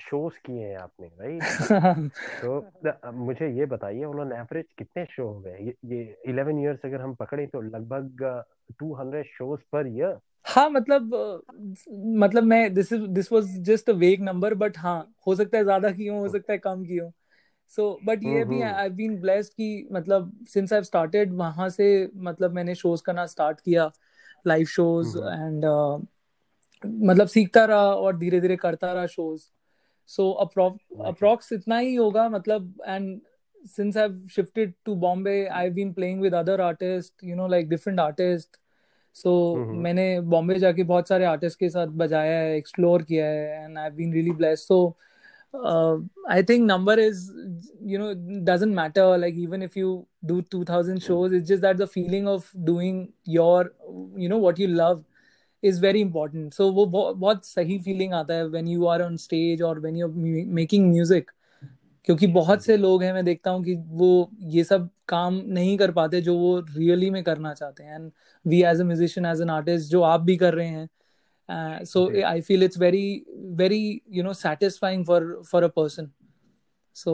शोज़ 0.00 0.34
किए 0.46 0.66
हैं 0.66 0.76
आपने 0.76 1.06
राइट? 1.06 1.42
तो 2.44 3.12
मुझे 3.12 3.48
ये 3.58 3.66
बताइए 3.66 4.04
उन्होंने 4.04 4.36
एवरेज 4.36 4.64
कितने 4.78 5.04
शो 5.04 5.28
हो 5.28 5.40
गए? 5.40 5.74
ये, 5.86 6.16
11 6.28 6.58
इयर्स 6.58 6.80
अगर 6.84 7.00
हम 7.00 7.14
पकड़े 7.14 7.46
तो 7.46 7.60
लगभग 7.60 8.44
200 8.82 9.22
शोज़ 9.22 9.60
पर 9.72 9.86
ईयर? 9.86 10.18
हाँ 10.46 10.70
मतलब 10.70 11.14
मतलब 12.16 12.42
मैं 12.42 12.74
this 12.74 12.92
is 12.92 13.02
this 13.02 13.32
was 13.32 13.44
just 13.44 13.90
a 13.90 13.92
vague 13.92 14.22
number 14.22 14.54
but 14.54 14.78
हाँ 14.78 15.14
हो 15.26 15.34
सकता 15.34 15.58
है 15.58 15.64
ज़्यादा 15.64 15.90
की 15.90 16.06
हो 16.06 16.28
सकता 16.28 16.52
है 16.52 16.58
कम 16.58 16.84
की 16.84 16.96
हो 16.96 17.12
सो 17.68 18.00
बट 18.04 18.22
ये 18.22 18.44
भी 18.44 18.60
आई 18.62 18.88
बीन 18.88 19.20
ब्लेस्ड 19.20 19.52
कि 19.52 19.88
मतलब 19.92 20.32
सिंस 20.48 20.72
आई 20.72 20.82
स्टार्टेड 20.82 21.32
वहाँ 21.32 21.68
से 21.68 22.10
मतलब 22.16 22.52
मैंने 22.52 22.74
शोज़ 22.74 23.02
करना 23.02 23.26
स्टार्ट 23.26 23.60
किया 23.60 23.90
लाइव 24.46 24.66
शोज़ 24.66 25.18
एंड 25.18 25.64
मतलब 26.84 27.26
सीखता 27.26 27.64
रहा 27.64 27.94
और 27.94 28.16
धीरे 28.18 28.40
धीरे 28.40 28.56
करता 28.56 28.92
रहा 28.92 29.06
शोज़। 29.06 29.42
सो 30.06 30.30
अप्रोक्स 30.42 31.52
इतना 31.52 31.78
ही 31.78 31.94
होगा 31.94 32.28
मतलब 32.28 32.74
and 32.86 33.20
since 33.64 33.96
I've 33.96 34.16
shifted 34.28 34.74
to 34.84 34.94
Bombay, 34.96 35.48
I've 35.48 35.74
been 35.74 35.92
playing 35.94 36.20
with 36.20 36.32
other 36.32 36.60
artists, 36.62 37.12
you 37.22 37.36
know, 37.36 37.46
like 37.46 37.68
different 37.68 38.00
artists. 38.00 38.58
So 39.16 39.28
so, 39.28 39.58
mm-hmm. 39.58 39.82
मैंने 39.82 40.20
बॉम्बे 40.30 40.58
जाके 40.58 40.82
बहुत 40.84 41.08
सारे 41.08 41.24
आर्टिस्ट 41.24 41.58
के 41.58 41.68
साथ 41.68 41.86
बजाया 42.02 42.38
है 42.40 42.56
एक्सप्लोर 42.56 43.02
किया 43.02 43.24
है 43.26 43.64
and 43.64 43.78
I 43.78 43.90
been 43.90 44.12
really 44.12 44.30
blessed 44.32 44.64
so 44.64 44.76
I 46.30 46.42
think 46.48 46.64
number 46.66 47.00
is 47.00 47.24
you 47.92 47.98
know 47.98 48.12
doesn't 48.44 48.74
matter 48.74 49.16
like 49.18 49.38
even 49.38 49.62
if 49.62 49.78
you 49.78 49.90
do 50.24 50.40
2000 50.54 51.02
shows 51.06 51.34
it's 51.38 51.48
just 51.48 51.64
that 51.66 51.80
the 51.82 51.88
feeling 51.96 52.28
of 52.34 52.52
doing 52.70 53.02
your 53.38 53.58
you 54.24 54.28
know 54.32 54.40
what 54.46 54.62
you 54.64 54.68
love 54.82 55.02
is 55.62 55.78
very 55.78 56.00
important. 56.00 56.54
So 56.54 56.70
वो 56.74 56.86
बहुत 56.86 57.44
सही 57.46 57.78
feeling 57.78 58.12
आता 58.14 58.34
है 58.34 58.48
when 58.50 58.68
you 58.74 58.86
are 58.86 59.02
on 59.02 59.18
stage 59.18 59.62
or 59.62 59.74
when 59.80 60.00
you're 60.00 60.14
making 60.60 60.90
music. 60.92 61.30
क्योंकि 62.04 62.26
बहुत 62.26 62.62
से 62.64 62.76
लोग 62.76 63.02
हैं 63.02 63.12
मैं 63.12 63.24
देखता 63.24 63.50
हूँ 63.50 63.62
कि 63.64 63.74
वो 63.88 64.30
ये 64.50 64.62
सब 64.64 64.88
काम 65.08 65.34
नहीं 65.46 65.76
कर 65.78 65.90
पाते 65.92 66.20
जो 66.20 66.36
वो 66.38 66.58
रियली 66.60 67.10
में 67.10 67.22
करना 67.24 67.52
चाहते 67.54 67.82
हैं. 67.82 67.94
And 67.94 68.10
we 68.44 68.62
as 68.62 68.80
a 68.80 68.84
musician 68.84 69.26
as 69.26 69.40
an 69.42 69.50
artist 69.50 69.90
जो 69.90 70.02
आप 70.02 70.20
भी 70.20 70.36
कर 70.36 70.54
रहे 70.54 70.68
हैं 70.68 71.84
so 71.84 72.06
I 72.26 72.40
feel 72.40 72.62
it's 72.62 72.78
very 72.78 73.24
very 73.56 74.00
you 74.10 74.22
know 74.24 74.32
satisfying 74.32 75.04
for 75.06 75.42
for 75.50 75.62
a 75.62 75.68
person 75.76 76.10
so 76.96 77.12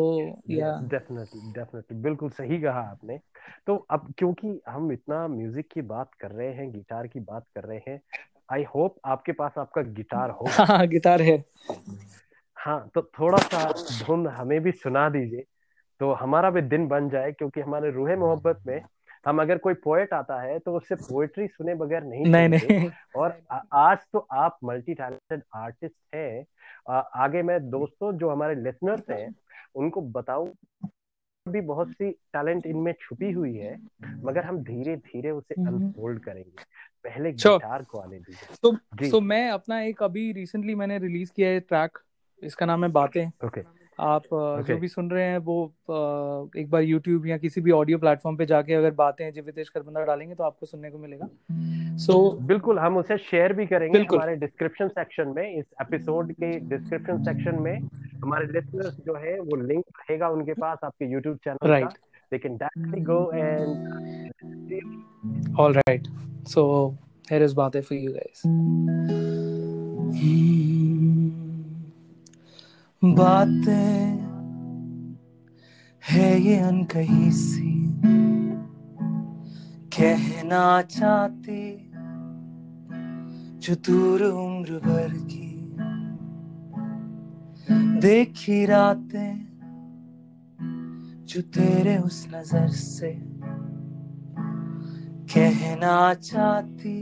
yeah 0.51 0.71
definitely 0.85 1.53
definitely 1.53 1.99
बिल्कुल 2.03 2.31
सही 2.31 2.61
कहा 2.61 2.81
आपने। 2.81 3.19
तो 3.67 3.77
अब 3.91 4.13
क्योंकि 4.19 4.61
हम 4.69 4.93
इतना 4.93 5.27
म्यूज़िक 5.29 5.69
की 5.73 5.83
बात 5.83 6.15
कर 6.21 6.31
रहे 6.31 6.53
हैं 6.55 6.71
गिटार 6.73 7.07
की 7.07 7.21
बात 7.21 7.45
कर 7.55 7.65
रहे 7.65 7.81
हैं 7.89 8.01
आई 8.53 8.65
होप 8.65 8.97
आपके 9.05 9.33
पास 9.33 9.55
आपका 9.59 9.83
गिटार 9.83 10.31
हो। 10.31 10.47
हाँ 10.49 10.87
गिटार 10.87 11.23
है। 11.23 11.45
हाँ 12.57 12.91
तो 12.95 13.03
थोड़ा 13.03 13.39
सा 13.39 13.73
धुन 14.05 14.27
हमें 14.27 14.61
भी 14.61 14.73
सुना 14.73 15.09
दीजिए 15.09 15.45
तो 16.01 16.13
हमारा 16.13 16.51
भी 16.51 16.61
दिन 16.61 16.87
बन 16.89 17.09
जाए 17.09 17.33
क्योंकि 17.33 17.61
हमारे 17.61 17.91
रूहे 17.91 18.17
मोहब्बत 18.17 18.63
में 18.67 18.81
हम 19.27 19.41
अगर 19.43 19.59
कोई 19.59 19.75
पोएट 19.75 20.13
आता 20.13 20.41
है 20.41 20.59
तो 20.59 20.77
उससे 20.77 20.95
पोएट्री 20.95 21.47
सुने 21.47 21.75
बगैर 21.75 22.03
नहीं 22.03 22.27
नहीं, 22.27 22.49
नहीं। 22.49 22.91
और 23.17 23.41
आज 23.73 23.99
तो 24.13 24.27
आप 24.33 24.59
मल्टी 24.65 24.95
टैलेंटेड 24.95 25.43
आर्टिस्ट 25.55 26.15
हैं 26.15 26.45
आगे 27.15 27.43
मैं 27.43 27.71
दोस्तों 27.71 28.13
जो 28.13 28.31
हमारे 28.31 28.55
लिसनर्स 28.55 29.03
हैं 29.11 29.35
उनको 29.75 30.01
बताऊँ 30.01 30.53
भी 31.49 31.61
बहुत 31.61 31.91
सी 31.91 32.11
टैलेंट 32.33 32.67
इनमें 32.67 32.93
छुपी 33.01 33.31
हुई 33.33 33.55
है 33.55 33.77
मगर 34.25 34.45
हम 34.45 34.59
धीरे 34.63 34.97
धीरे 34.97 35.31
उसे 35.31 35.55
अनफोल्ड 35.55 36.21
करेंगे। 36.21 36.65
पहले 37.05 37.33
गिटार 37.33 37.83
को 37.83 37.99
आने 37.99 38.19
दीजिए 38.19 38.57
तो 38.63 38.77
तो 39.11 39.21
मैं 39.21 39.49
अपना 39.51 39.81
एक 39.81 40.03
अभी 40.03 40.31
रिसेंटली 40.33 40.75
मैंने 40.75 40.99
रिलीज़ 40.99 41.31
किया 41.37 41.49
है 41.49 41.61
ट्रैक 41.61 41.99
इसका 42.43 42.67
नाम 42.67 42.85
है 42.85 42.91
बातें। 42.91 43.27
ओके 43.45 43.61
आप 44.01 44.23
okay. 44.23 44.67
जो 44.69 44.77
भी 44.79 44.89
सुन 44.89 45.11
रहे 45.11 45.25
हैं 45.25 45.39
वो 45.39 45.75
एक 46.57 46.71
बार 46.71 46.83
यूट्यूब 46.83 47.27
या 47.27 47.37
किसी 47.39 47.61
भी 47.61 47.71
ऑडियो 47.71 47.99
प्लेटफॉर्म 47.99 48.37
पे 48.37 48.47
जाके 48.47 48.75
अगर 48.75 48.91
बातें 48.95 49.33
जीवितेश 49.33 49.69
करबंदा 49.69 50.05
डालेंगे 50.05 50.35
तो 50.35 50.45
आपको 50.45 50.67
सुनने 50.67 50.91
को 50.91 50.99
मिलेगा। 50.99 51.29
सो 51.97 52.13
so, 52.13 52.47
बिल्कुल 52.49 52.79
हम 52.79 52.97
उसे 52.97 53.19
शेयर 53.19 53.53
भी 53.53 53.67
करेंगे 53.67 53.99
हमारे 53.99 54.37
डिस्क्रिप्शन 54.37 54.89
सेक्शन 54.89 55.29
में 55.37 55.57
इस 55.59 55.65
एपिसोड 55.83 56.33
के 56.33 56.51
डिस्क्रिप्शन 56.69 57.23
सेक्शन 57.23 57.63
में। 57.63 57.77
हमारे 58.23 58.47
लिसनर्स 58.47 58.97
जो 59.07 59.15
है 59.15 59.39
वो 59.41 59.57
लिंक 59.57 59.85
रहेगा 60.01 60.29
उनके 60.29 60.53
पास 60.53 60.79
आपके 60.85 61.13
यूट्यूब 61.13 61.37
चैनल. 61.37 61.81
का। 61.85 61.89
They 62.33 62.39
can 62.43 62.55
directly 62.59 63.01
go 63.09 63.17
and 63.31 63.69
all 65.57 65.73
right. 65.73 66.09
So 66.45 66.65
here 67.31 67.43
is 67.47 67.55
baate 67.55 67.79
for 67.85 67.95
you 67.95 68.11
guys. 68.17 68.43
बातें 73.03 74.27
है 76.03 76.41
ये 76.41 76.57
अनकही 76.59 77.31
सी। 77.31 77.73
कहना 79.93 80.83
चाहती 80.83 81.91
जो 83.59 83.75
दूर 83.75 84.23
उम्र 84.23 84.79
भर 84.79 85.13
की। 85.27 85.53
देखी 88.01 88.65
रातें 88.67 89.47
जो 91.27 91.41
तेरे 91.41 91.99
उस 91.99 92.27
नज़र 92.35 92.69
से। 92.69 93.13
कहना 95.35 96.15
चाहती 96.15 96.99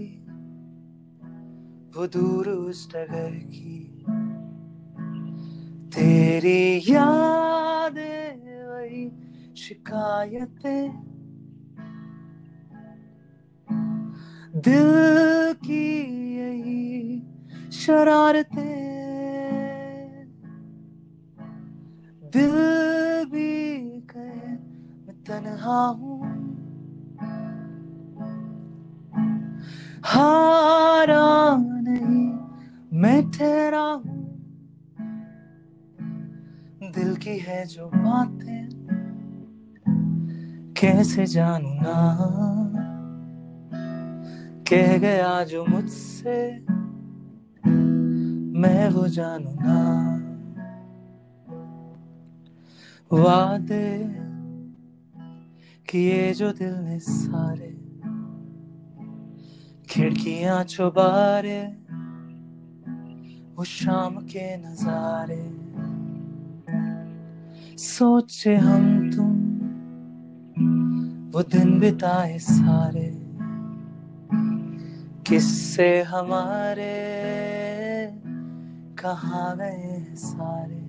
वो 1.96 2.06
दूर 2.06 2.48
उस 2.48 2.88
डगर 2.90 3.30
की। 3.30 3.83
तेरी 5.94 6.78
यादें 6.78 8.36
वही 8.68 9.04
शिकायतें। 9.56 10.88
दिल 14.56 14.90
की 15.66 15.86
यही 16.36 17.22
शरारतें। 17.72 18.64
दिल 22.32 22.56
भी 23.30 23.52
कहे, 24.00 24.50
मैं 25.06 25.16
तन्हा 25.28 25.86
हूँ। 25.86 26.18
हारा 30.04 31.56
नहीं, 31.58 32.26
मैं 33.00 33.30
ठहरा 33.30 33.80
हूँ। 33.80 34.13
की 37.24 37.38
है 37.38 37.66
जो 37.66 37.86
बातें? 37.86 38.68
कैसे 40.76 41.26
जानू 41.26 41.68
ना 41.68 41.98
कह 44.68 44.98
गया 44.98 45.44
जो 45.44 45.64
मुझसे, 45.66 46.60
मैं 48.60 48.90
वो 48.90 49.08
जानू 49.08 49.54
ना 49.54 49.78
वादे 53.12 53.88
किए 55.88 56.32
जो 56.34 56.52
दिल 56.52 56.74
ने 56.74 56.98
सारे, 56.98 57.72
खिड़कियाँ 59.88 60.64
चुबारे 60.64 61.62
वो 63.54 63.64
शाम 63.64 64.16
के 64.16 64.56
नजारे। 64.56 65.63
सोचे 67.78 68.56
हम 68.56 69.10
तुम। 69.10 69.44
वो 71.30 71.42
दिन 71.42 71.80
बिताए 71.80 72.38
सारे। 72.38 73.20
किससे 75.26 76.02
हमारे। 76.02 76.94
कहाँ 79.02 79.56
गए 79.56 80.14
सारे। 80.14 80.84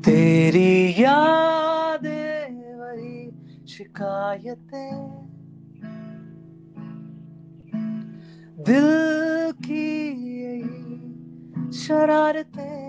तेरी 0.00 1.02
यादें 1.02 2.74
वही 2.74 3.44
शिकायतें। 3.66 5.24
दिल 8.58 8.88
की 9.52 10.08
यही 10.42 11.14
शरारतें। 11.72 12.83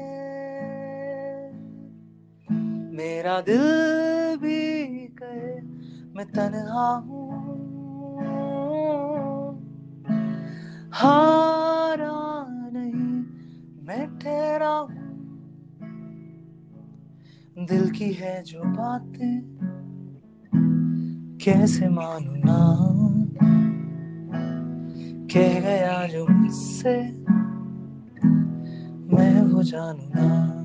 मेरा 2.96 3.42
दिल 3.42 3.62
भी 4.38 4.92
कहे 5.08 5.62
मैं 6.16 6.26
तन्हा 6.26 6.96
हूँ। 6.96 7.26
हारा 10.94 12.46
नहीं, 12.50 13.24
मैं 13.86 14.20
ठहरा 14.20 14.70
हूँ। 14.70 15.06
दिल 17.66 17.90
की 17.90 18.14
है 18.14 18.44
जो 18.44 18.64
बातें, 18.64 19.42
कैसे 21.38 21.90
मानू 21.90 22.36
ना 22.36 22.60
कह 25.34 25.60
गया 25.60 26.08
जो 26.08 26.28
मुझसे, 26.28 26.96
मैं 29.16 29.42
वो 29.42 29.64
जानू 29.64 30.10
ना 30.16 30.65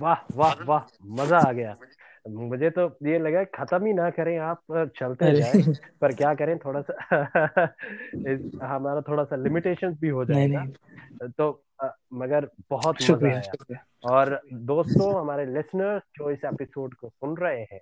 वाह 0.00 0.16
वाह 0.36 0.64
वाह 0.64 0.82
मज़ा 1.06 1.38
आ 1.38 1.52
गया। 1.52 1.74
मुझे 2.28 2.70
तो 2.70 2.86
ये 3.02 3.18
लगा 3.18 3.44
खत्म 3.44 3.86
ही 3.86 3.92
ना 3.92 4.10
करें 4.10 4.38
आप 4.38 4.90
चलते 4.98 5.32
जाए 5.36 5.62
पर 6.00 6.12
क्या 6.12 6.34
करें 6.34 6.58
थोड़ा 6.58 6.80
सा 6.80 6.94
हमारा 8.66 9.00
थोड़ा 9.00 9.24
सा 9.24 9.36
लिमिटेशन 9.36 9.94
भी 9.94 10.08
हो 10.08 10.24
जाएगा। 10.24 10.64
तो 11.38 11.62
आ, 11.82 11.88
मगर 12.12 12.48
बहुत 12.70 12.96
मज़ा 13.02 13.28
आया। 13.28 13.40
और 14.10 14.40
दोस्तों 14.52 15.20
हमारे 15.20 15.46
लिसनर्स 15.46 16.02
जो 16.16 16.30
इस 16.30 16.44
एपिसोड 16.44 16.94
को 16.94 17.08
सुन 17.08 17.36
रहे 17.36 17.60
हैं 17.60 17.80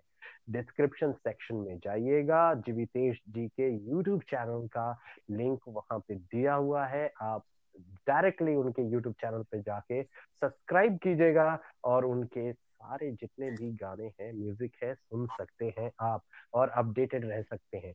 डिस्क्रिप्शन 0.50 1.12
सेक्शन 1.12 1.56
में 1.56 1.78
जाइएगा। 1.78 2.54
जीवितेश 2.54 3.21
जी 3.28 3.47
के 3.49 3.71
यूट्यूब 3.90 4.21
चैनल 4.21 4.66
का 4.66 4.99
लिंक 5.30 5.61
वहाँ 5.68 5.99
पे 5.99 6.14
दिया 6.14 6.54
हुआ 6.54 6.87
है। 6.87 7.12
आप 7.23 7.42
डायरेक्टली 7.81 8.54
उनके 8.54 8.83
यूट्यूब 8.83 9.14
चैनल 9.14 9.43
पे 9.43 9.61
जाके 9.61 10.02
सब्सक्राइब 10.02 10.99
कीजिएगा 10.99 11.59
और 11.85 12.04
उनके 12.04 12.52
सारे 12.52 13.11
जितने 13.11 13.50
भी 13.50 13.73
गाने 13.73 14.04
हैं 14.04 14.33
म्यूज़िक 14.33 14.73
है 14.85 14.95
सुन 14.95 15.26
सकते 15.26 15.75
हैं 15.78 15.90
आप 16.00 16.23
और 16.54 16.69
अपडेटेड 16.69 17.25
रह 17.25 17.43
सकते 17.43 17.78
हैं। 17.78 17.95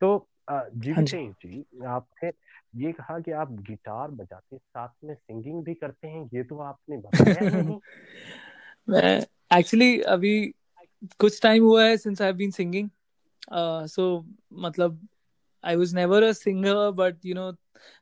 तो 0.00 0.28
जी 0.50 0.92
हाँ 0.92 1.02
जी। 1.02 1.64
आपने 1.86 2.32
ये 2.74 2.92
कहा 2.92 3.18
कि 3.20 3.30
आप 3.30 3.52
गिटार 3.52 4.10
बजाते 4.10 4.58
साथ 4.58 4.88
में 5.04 5.14
सिंगिंग 5.14 5.64
भी 5.64 5.74
करते 5.74 6.08
हैं 6.08 6.30
ये 6.34 6.44
तो 6.44 6.58
आपने 6.58 6.96
बताया 6.96 7.62
नहीं। 7.62 7.80
मैं 8.88 9.26
एक्चुअली 9.58 10.00
अभी 10.00 10.54
कुछ 11.18 11.42
टाइम 11.42 11.64
हुआ 11.64 11.84
है 11.84 11.96
since 11.96 12.22
I 12.22 12.26
have 12.26 12.36
been 12.36 12.50
singing 12.50 12.88
so 13.86 14.26
मतलब 14.52 15.08
I 15.64 15.76
was 15.76 15.94
never 15.94 16.22
a 16.22 16.32
singer 16.32 16.90
but 16.90 17.16
you 17.24 17.34
know 17.34 17.52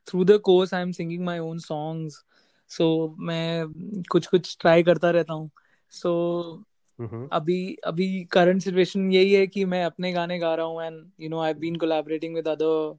through 0.07 0.25
the 0.25 0.39
course 0.39 0.75
I 0.75 0.83
am 0.83 0.93
singing 0.93 1.25
my 1.25 1.39
own 1.39 1.59
songs 1.59 2.25
so 2.69 3.17
मैं 3.19 3.67
कुछ 4.11 4.27
कुछ 4.27 4.57
ट्राई 4.61 4.83
करता 4.83 5.11
रहता 5.11 5.33
हूँ। 5.33 5.51
सो 5.91 6.65
so, 6.99 7.07
mm-hmm. 7.07 7.29
अभी 7.33 7.75
अभी 7.75 8.25
करंट 8.25 8.63
सिचुएशन 8.63 9.13
यही 9.13 9.33
है 9.33 9.47
कि 9.47 9.65
मैं 9.65 9.85
अपने 9.85 10.13
गाने 10.13 10.39
गा 10.39 10.55
रहा 10.55 10.67
हूँ 10.67 10.83
and 10.83 11.11
you 11.21 11.29
know 11.29 11.41
I 11.41 11.55
been 11.55 11.77
collaborating 11.77 12.35
with 12.35 12.49
other 12.49 12.99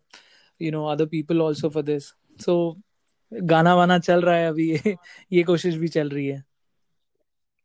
you 0.61 0.71
know 0.71 0.85
other 0.85 1.05
people 1.05 1.41
also 1.41 1.69
for 1.69 1.83
this 1.83 2.03
so 2.45 2.77
गाना 3.33 3.75
वाना 3.75 3.99
चल 3.99 4.21
रहा 4.21 4.35
है 4.35 4.49
अभी 4.49 4.71
ये 4.71 4.95
ये 5.31 5.43
कोशिश 5.43 5.75
भी 5.75 5.87
चल 5.87 6.09
रही 6.09 6.27
है। 6.27 6.39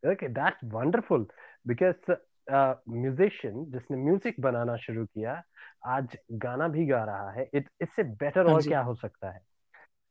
Okay 0.06 0.28
that's 0.28 0.58
wonderful 0.64 1.26
because 1.66 2.12
musician 2.48 3.64
जिसने 3.70 3.96
म्यूज़िक 3.96 4.40
बनाना 4.40 4.76
शुरू 4.78 5.04
किया 5.06 5.42
आज 5.88 6.16
गाना 6.38 6.68
भी 6.68 6.86
गा 6.86 7.04
रहा 7.04 7.30
है। 7.32 7.48
इत, 7.54 7.68
इससे 7.82 8.02
बेटर 8.04 8.46
हाँ 8.46 8.54
और 8.54 8.62
क्या 8.62 8.80
हो 8.82 8.94
सकता 8.96 9.30
है? 9.30 9.40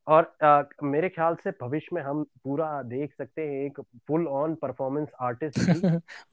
और 0.08 0.24
अ, 0.44 0.64
मेरे 0.84 1.10
ख्याल 1.10 1.36
से 1.36 1.52
भविष्य 1.62 1.96
में 1.96 2.02
हम 2.04 2.24
पूरा 2.44 2.82
देख 2.86 3.14
सकते 3.14 3.42
हैं 3.44 3.66
एक 3.66 3.82
फुल 4.08 4.28
ऑन 4.30 4.56
परफॉर्मेंस 4.58 5.10
आर्टिस्ट 5.22 5.72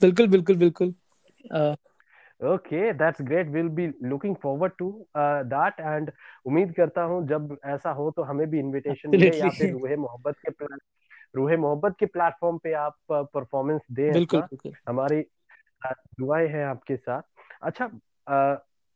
बिल्कुल 0.01 0.29
बिल्कुल 0.29 0.57
बिल्कुल। 0.57 0.95
Okay 2.41 2.93
that's 2.93 3.23
great 3.23 3.49
will 3.49 3.69
be 3.69 3.87
looking 4.05 4.35
forward 4.43 4.73
to 4.79 4.91
that 5.17 5.81
and 5.81 6.11
उम्मीद 6.47 6.75
करता 6.75 7.03
हूँ 7.03 7.27
जब 7.29 7.57
ऐसा 7.67 7.91
हो 7.93 8.11
तो 8.11 8.23
हमें 8.23 8.47
भी 8.51 8.59
इनविटेशन 8.59 9.11
मिले 9.13 9.37
या 9.39 9.51
फिर 9.51 9.71
रूहे 9.71 9.97
मोहब्बत 9.97 10.37
के 10.49 10.67
रूहे 11.37 11.57
मोहब्बत 11.57 11.97
के 12.01 12.07
प्लेटफॉर्म 12.07 12.59
पे 12.59 12.73
आप 12.77 12.97
परफॉर्मेंस 13.13 13.81
दें 13.93 14.11
बिल्कुल 14.11 14.43
बिल्कुल। 14.43 14.75
हमारी 14.89 15.21
दुआएँ 15.83 16.49
हैं 16.49 16.65
आपके 16.65 16.97
साथ। 16.97 17.23
अच्छा 17.63 17.85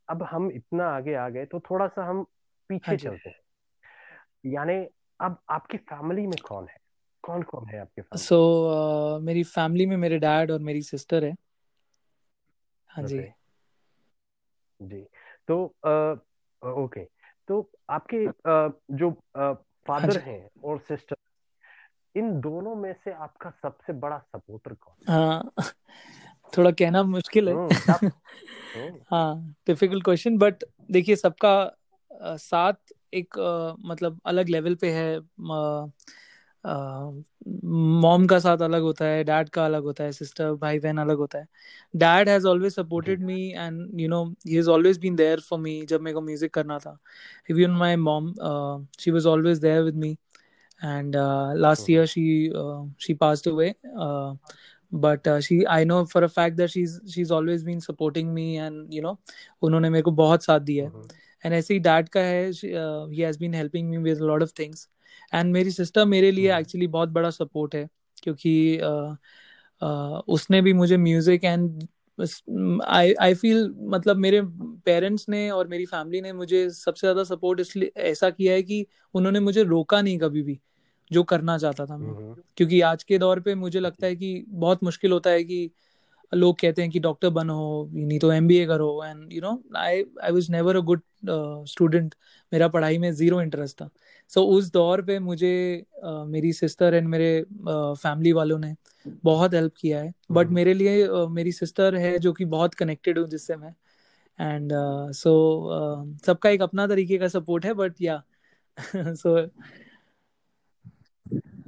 अब 0.07 0.23
हम 0.23 0.51
इतना 0.51 0.87
आगे 0.87 1.13
आ 1.15 1.29
गए 1.29 1.45
तो 1.45 1.59
थोड़ा 1.59 1.87
सा 1.87 2.05
हम 2.09 2.23
हाँ 2.23 2.27
पीछे 2.69 2.95
जी। 2.95 3.07
चलते 3.07 3.29
हैं। 3.29 3.39
यानी 4.45 4.73
अब 5.19 5.37
आपकी 5.49 5.77
फैमिली 5.77 6.27
में 6.27 6.39
कौन 6.43 6.67
है? 6.67 6.77
कौन 7.23 7.43
कौन 7.43 7.67
है 7.69 7.79
आपके 7.79 8.01
फैमिली 8.01 8.23
सो 8.25 9.19
मेरी 9.19 9.43
फैमिली 9.43 9.85
में 9.85 9.97
मेरे 9.97 10.17
डैड 10.19 10.51
और 10.51 10.59
मेरी 10.59 10.81
सिस्टर 10.81 11.25
है। 11.25 11.35
हाँ 12.89 13.03
जी। 13.03 13.19
जी 14.79 15.01
तो 15.47 15.63
ओके। 16.61 17.03
तो 17.47 17.71
आपके 17.89 18.25
अ, 18.27 18.69
जो 18.91 19.09
हाँ 19.39 19.59
फादर 19.87 20.17
जी। 20.17 20.19
हैं 20.19 20.49
और 20.63 20.79
सिस्टर 20.79 21.15
इन 22.15 22.39
दोनों 22.41 22.75
में 22.75 22.93
से 22.93 23.11
आपका 23.11 23.49
सबसे 23.49 23.93
बड़ा 23.93 24.17
सपोर्टर 24.17 24.73
कौन 24.73 24.95
हाँ। 25.07 25.51
थोड़ा 26.57 26.71
कहना 26.71 27.03
मुश्किल 27.03 27.49
है। 27.49 27.55
है 27.55 29.53
डिफ़िकल्ट 29.67 30.03
क्वेश्चन 30.03 30.37
बट 30.37 30.63
देखिए 30.91 31.15
सबका 31.15 31.71
साथ 32.23 32.73
एक 33.13 33.39
अ, 33.39 33.75
मतलब 33.85 34.19
अलग 34.25 34.49
लेवल 34.49 34.75
पे 34.75 34.91
है। 34.91 35.19
मॉम 38.01 38.25
का 38.27 38.39
साथ 38.39 38.57
अलग 38.57 38.81
होता 38.81 39.05
है 39.05 39.23
डैड 39.23 39.49
का 39.49 39.65
अलग 39.65 39.83
होता 39.83 40.03
है 40.03 40.11
सिस्टर 40.11 40.53
भाई 40.53 40.79
बहन 40.79 40.97
अलग 40.97 41.17
होता 41.17 41.39
है। 41.39 41.47
Dad 41.95 42.29
has 42.29 42.47
always 42.47 42.75
supported 42.75 43.21
me 43.21 43.51
and 43.51 43.99
you 44.01 44.09
know 44.09 44.23
he 44.47 44.55
has 44.55 44.69
always 44.69 44.97
been 44.97 45.15
there 45.15 45.39
for 45.39 45.59
me 45.59 45.85
जब 45.85 46.01
मेरे 46.01 46.13
को 46.13 46.21
म्यूज़िक 46.21 46.53
करना 46.53 46.79
था। 46.79 46.97
Even 47.49 47.71
my 47.71 47.95
mom 47.95 48.33
she 48.99 49.11
was 49.11 49.25
always 49.25 49.57
there 49.57 49.81
with 49.81 49.95
me 49.95 50.17
and 50.81 51.15
uh, 51.15 51.53
last 51.55 51.89
हम्म 51.89 51.93
year 51.93 52.05
she 52.07 52.51
uh, 53.95 54.35
but 54.93 55.27
uh, 55.27 55.41
she 55.41 55.65
I 55.67 55.83
know 55.83 56.05
for 56.05 56.23
a 56.23 56.29
fact 56.29 56.57
that 56.57 56.69
she's 56.69 56.99
she's 57.07 57.31
always 57.31 57.63
been 57.63 57.81
supporting 57.81 58.33
me 58.33 58.57
and 58.57 58.93
you 58.93 59.01
know 59.01 59.17
उन्होंने 59.61 59.89
मेरे 59.89 60.01
को 60.01 60.11
बहुत 60.11 60.43
साथ 60.43 60.59
दिया 60.59 60.83
है। 60.83 60.89
हम्म 60.89 61.07
and 61.45 61.53
ऐसे 61.53 61.73
ही 61.73 61.79
dad 61.79 62.09
का 62.09 62.19
है 62.19 62.51
he 62.51 63.21
has 63.21 63.39
been 63.39 63.53
helping 63.53 63.89
me 63.89 63.97
with 63.97 64.19
lot 64.19 64.43
of 64.43 64.51
things 64.59 64.87
and 65.33 65.53
मेरी 65.53 65.71
सिस्टर 65.71 66.05
मेरे 66.05 66.31
लिए 66.31 66.51
हम्म। 66.51 66.59
एक्चुअली 66.59 66.87
बहुत 66.87 67.09
बड़ा 67.09 67.29
सपोर्ट 67.29 67.75
है 67.75 67.87
क्योंकि 68.23 68.79
uh, 68.83 69.15
uh, 69.81 70.21
उसने 70.27 70.61
भी 70.61 70.73
मुझे 70.73 70.97
music 70.97 71.43
and 71.43 71.87
I 72.87 73.13
I 73.13 73.33
feel 73.33 73.73
मतलब 73.79 74.17
मेरे 74.17 74.41
पेरेंट्स 74.85 75.29
ने 75.29 75.49
और 75.49 75.67
मेरी 75.67 75.85
फैमिली 75.85 76.21
ने 76.21 76.33
मुझे 76.33 76.69
सबसे 76.69 77.07
ज़्यादा 77.07 77.23
सपोर्ट 77.23 77.59
इसलिए 77.59 77.91
ऐसा 77.97 78.29
किया 78.29 78.53
है 78.53 78.63
कि 78.63 78.85
उन्होंने 79.13 79.39
मुझे 79.39 79.63
रोका 79.63 80.01
नहीं 80.01 80.19
कभी 80.19 80.41
भी। 80.41 80.59
जो 81.11 81.23
करना 81.23 81.57
चाहता 81.57 81.85
था 81.85 81.97
मैं। 81.97 82.09
हम्म 82.09 82.35
क्योंकि 82.57 82.81
आज 82.81 83.03
के 83.03 83.17
दौर 83.17 83.39
पे 83.39 83.55
मुझे 83.55 83.79
लगता 83.79 84.05
है 84.07 84.15
कि 84.15 84.45
बहुत 84.49 84.83
मुश्किल 84.83 85.11
होता 85.11 85.29
है 85.29 85.43
कि 85.43 85.69
लोग 86.31 86.59
कहते 86.59 86.81
हैं 86.81 86.91
कि 86.91 86.99
डॉक्टर 86.99 87.29
बनो 87.29 87.89
नहीं 87.93 88.19
तो 88.19 88.31
एमबीए 88.31 88.65
करो। 88.65 89.03
And 89.05 89.33
you 89.33 89.41
know 89.41 89.63
I 89.77 90.03
I 90.23 90.31
was 90.31 90.49
never 90.51 90.75
a 90.75 90.79
good 90.79 91.01
student 91.69 92.15
मेरा 92.51 92.67
पढ़ाई 92.67 92.97
में 92.97 93.11
ज़ीरो 93.13 93.41
इंटरेस्ट 93.41 93.81
था। 93.81 93.89
सो 94.29 94.41
so, 94.41 94.47
उस 94.47 94.71
दौर 94.71 95.01
पे 95.01 95.19
मुझे 95.19 95.83
uh, 96.07 96.25
मेरी 96.27 96.53
सिस्टर 96.53 96.93
एंड 96.93 97.07
मेरे 97.07 97.45
फैमिली 97.67 98.29
uh, 98.29 98.35
वालों 98.35 98.59
ने 98.59 98.75
बहुत 99.23 99.53
हेल्प 99.53 99.73
किया 99.77 100.01
है। 100.01 100.13
बट 100.31 100.45
हम्म। 100.45 100.55
मेरे 100.55 100.73
लिए 100.73 101.07
uh, 101.07 101.29
मेरी 101.29 101.51
सिस्टर 101.51 101.95
है 101.95 102.17
जो 102.19 102.33
कि 102.33 102.45
बहुत 102.45 102.73
कनेक्टेड 102.73 103.19
हूँ 103.19 103.27
जिससे 103.27 103.55
मैं। 103.55 103.73
And 104.39 104.71
so 104.73 105.09
uh, 105.09 106.11
so, 106.11 106.17
uh, 106.17 106.25
सबका 106.25 106.49
एक 106.49 106.61
अपना 106.61 106.87
तरीके 106.87 107.17
का 107.17 107.27
सपोर्ट 107.27 107.65
है 107.65 107.73
बट 107.73 108.01
या 108.01 108.21
सो 108.77 109.37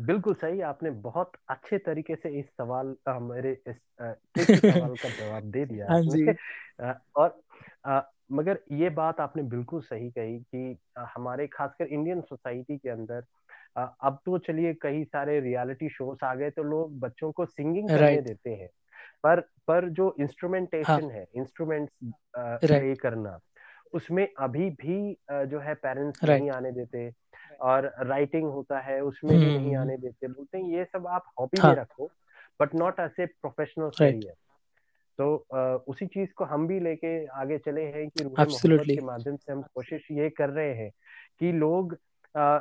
बिल्कुल 0.06 0.34
सही 0.36 0.62
आपने 0.64 0.90
बहुत 1.02 1.32
अच्छे 1.50 1.78
तरीके 1.80 2.16
से 2.16 2.30
इस 2.40 2.46
सवाल 2.52 2.96
अ, 3.08 3.20
मेरे 3.22 3.52
इस 3.68 3.76
ट्रिकी 4.02 4.60
सवाल 4.62 4.96
का 4.98 5.10
जवाब 5.12 5.50
दे 5.52 5.66
दिया 5.66 5.88
हाँ 5.88 6.02
जी। 6.06 6.32
अ, 6.80 6.94
और 7.16 7.42
अ, 7.86 8.02
मगर 8.32 8.60
ये 8.74 8.90
बात 8.92 9.20
आपने 9.20 9.44
बिल्कुल 9.46 9.82
सही 9.82 10.10
कही 10.12 10.40
कि 10.40 10.78
हमारे 11.08 11.48
खासकर 11.48 11.88
इंडियन 11.88 12.22
सोसाइटी 12.22 12.78
के 12.78 12.90
अंदर 12.90 13.24
अ, 13.76 13.96
अब 14.02 14.20
तो 14.26 14.38
चलिए 14.40 14.74
कई 14.82 15.04
सारे 15.06 15.40
रियलिटी 15.42 15.90
शोज़ 15.90 16.26
आ 16.26 16.34
गए 16.36 16.50
तो 16.52 16.64
लोग 16.66 17.00
बच्चों 17.00 17.32
को 17.32 17.46
सिंगिंग 17.46 17.92
करने 17.92 18.22
देते 18.22 18.50
हैं 18.54 18.70
पर 19.24 19.40
पर 19.68 19.90
जो 19.92 20.16
हाँ। 20.82 21.00
इंस्ट्रूमेंटेशन 21.00 21.10
है 21.12 21.26
इंस्ट्रूमेंट्स 21.36 21.94
राइट। 22.64 22.66
प्ले 22.66 22.96
करना 22.98 23.40
उसमें 23.94 24.28
अभी 24.40 24.70
भी 24.78 24.98
जो 25.48 25.60
है 25.60 25.74
पेरेंट्स 25.78 26.24
नहीं 26.26 26.50
आने 26.52 26.72
देते 26.72 27.10
और 27.62 27.94
राइटिंग 28.00 28.48
होता 28.50 28.80
है 28.80 29.00
उसमें 29.02 29.38
भी 29.40 29.46
नहीं 29.46 29.68
हम्म। 29.68 29.82
आने 29.82 29.98
देते 29.98 30.28
बोलते 30.28 30.58
हैं 30.58 30.66
ये 30.66 30.84
सब 30.86 31.08
आप 31.08 31.24
हॉबी 31.40 31.58
में 31.58 31.66
हाँ। 31.66 31.76
रखो 31.76 32.10
but 32.60 32.76
not 32.76 33.00
as 33.00 33.20
a 33.20 33.26
professional 33.26 33.90
career 33.90 34.34
तो 35.20 35.36
अ, 35.36 35.84
उसी 35.88 36.06
चीज़ 36.06 36.30
को 36.36 36.46
हम 36.46 36.68
भी 36.68 36.80
लेके 36.80 37.26
आगे 37.26 37.58
चले 37.58 37.82
हैं 37.82 38.08
कि 38.10 38.24
के 38.24 39.02
माध्यम 39.02 39.36
से 39.36 39.52
हम 39.52 39.62
कोशिश 39.62 40.08
ये 40.12 40.30
कर 40.30 40.50
रहे 40.50 40.74
हैं 40.74 40.92
कि 41.40 41.52
लोग 41.52 41.98
अ, 42.36 42.60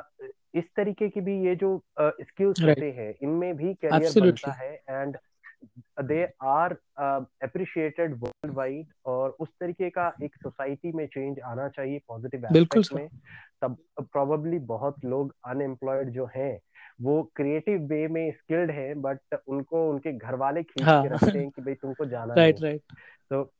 इस 0.55 0.63
तरीके 0.75 1.09
की 1.09 1.21
भी 1.21 1.37
ये 1.45 1.55
जो 1.55 1.77
स्किल्स 2.01 2.61
राइट 2.61 2.77
होते 2.77 2.91
हैं 2.91 3.13
इनमें 3.21 3.55
भी 3.57 3.73
करियर 3.73 4.21
बनता 4.21 4.51
है 4.51 4.73
and 4.89 5.17
they 6.01 6.33
are 6.43 6.77
appreciated 7.43 8.13
world 8.13 8.53
wide 8.53 8.87
और 9.05 9.29
उस 9.39 9.49
तरीके 9.59 9.89
का 9.89 10.13
एक 10.23 10.35
सोसाइटी 10.35 10.91
में 10.91 11.07
चेंज 11.07 11.39
आना 11.39 11.69
चाहिए 11.69 11.99
पॉजिटिव 12.07 12.45
एस्पेक्ट 12.45 12.93
में 12.93 13.09
तब 13.61 13.77
प्रोबेबली 14.01 14.59
बहुत 14.59 15.05
लोग 15.05 15.35
अनएम्प्लॉयड 15.47 16.09
जो 16.09 16.29
हैं 16.35 16.59
वो 17.01 17.31
क्रिएटिव 17.35 17.81
वे 17.81 18.07
में 18.07 18.31
स्किल्ड 18.31 18.71
हैं 18.71 19.01
बट 19.01 19.19
उनको 19.47 19.89
उनके 19.89 20.13
घर 20.13 20.35
वाले 20.35 20.63
खींच 20.63 20.87
हाँ। 20.87 21.03
के 21.03 21.09
रखते 21.09 21.39
हैं 21.39 21.49
कि 21.49 21.61
भाई 21.61 21.73
तुमको 21.73 22.05
जाना 22.05 22.33
राइट 22.37 22.61
राइट 22.61 22.81
तो 23.29 23.53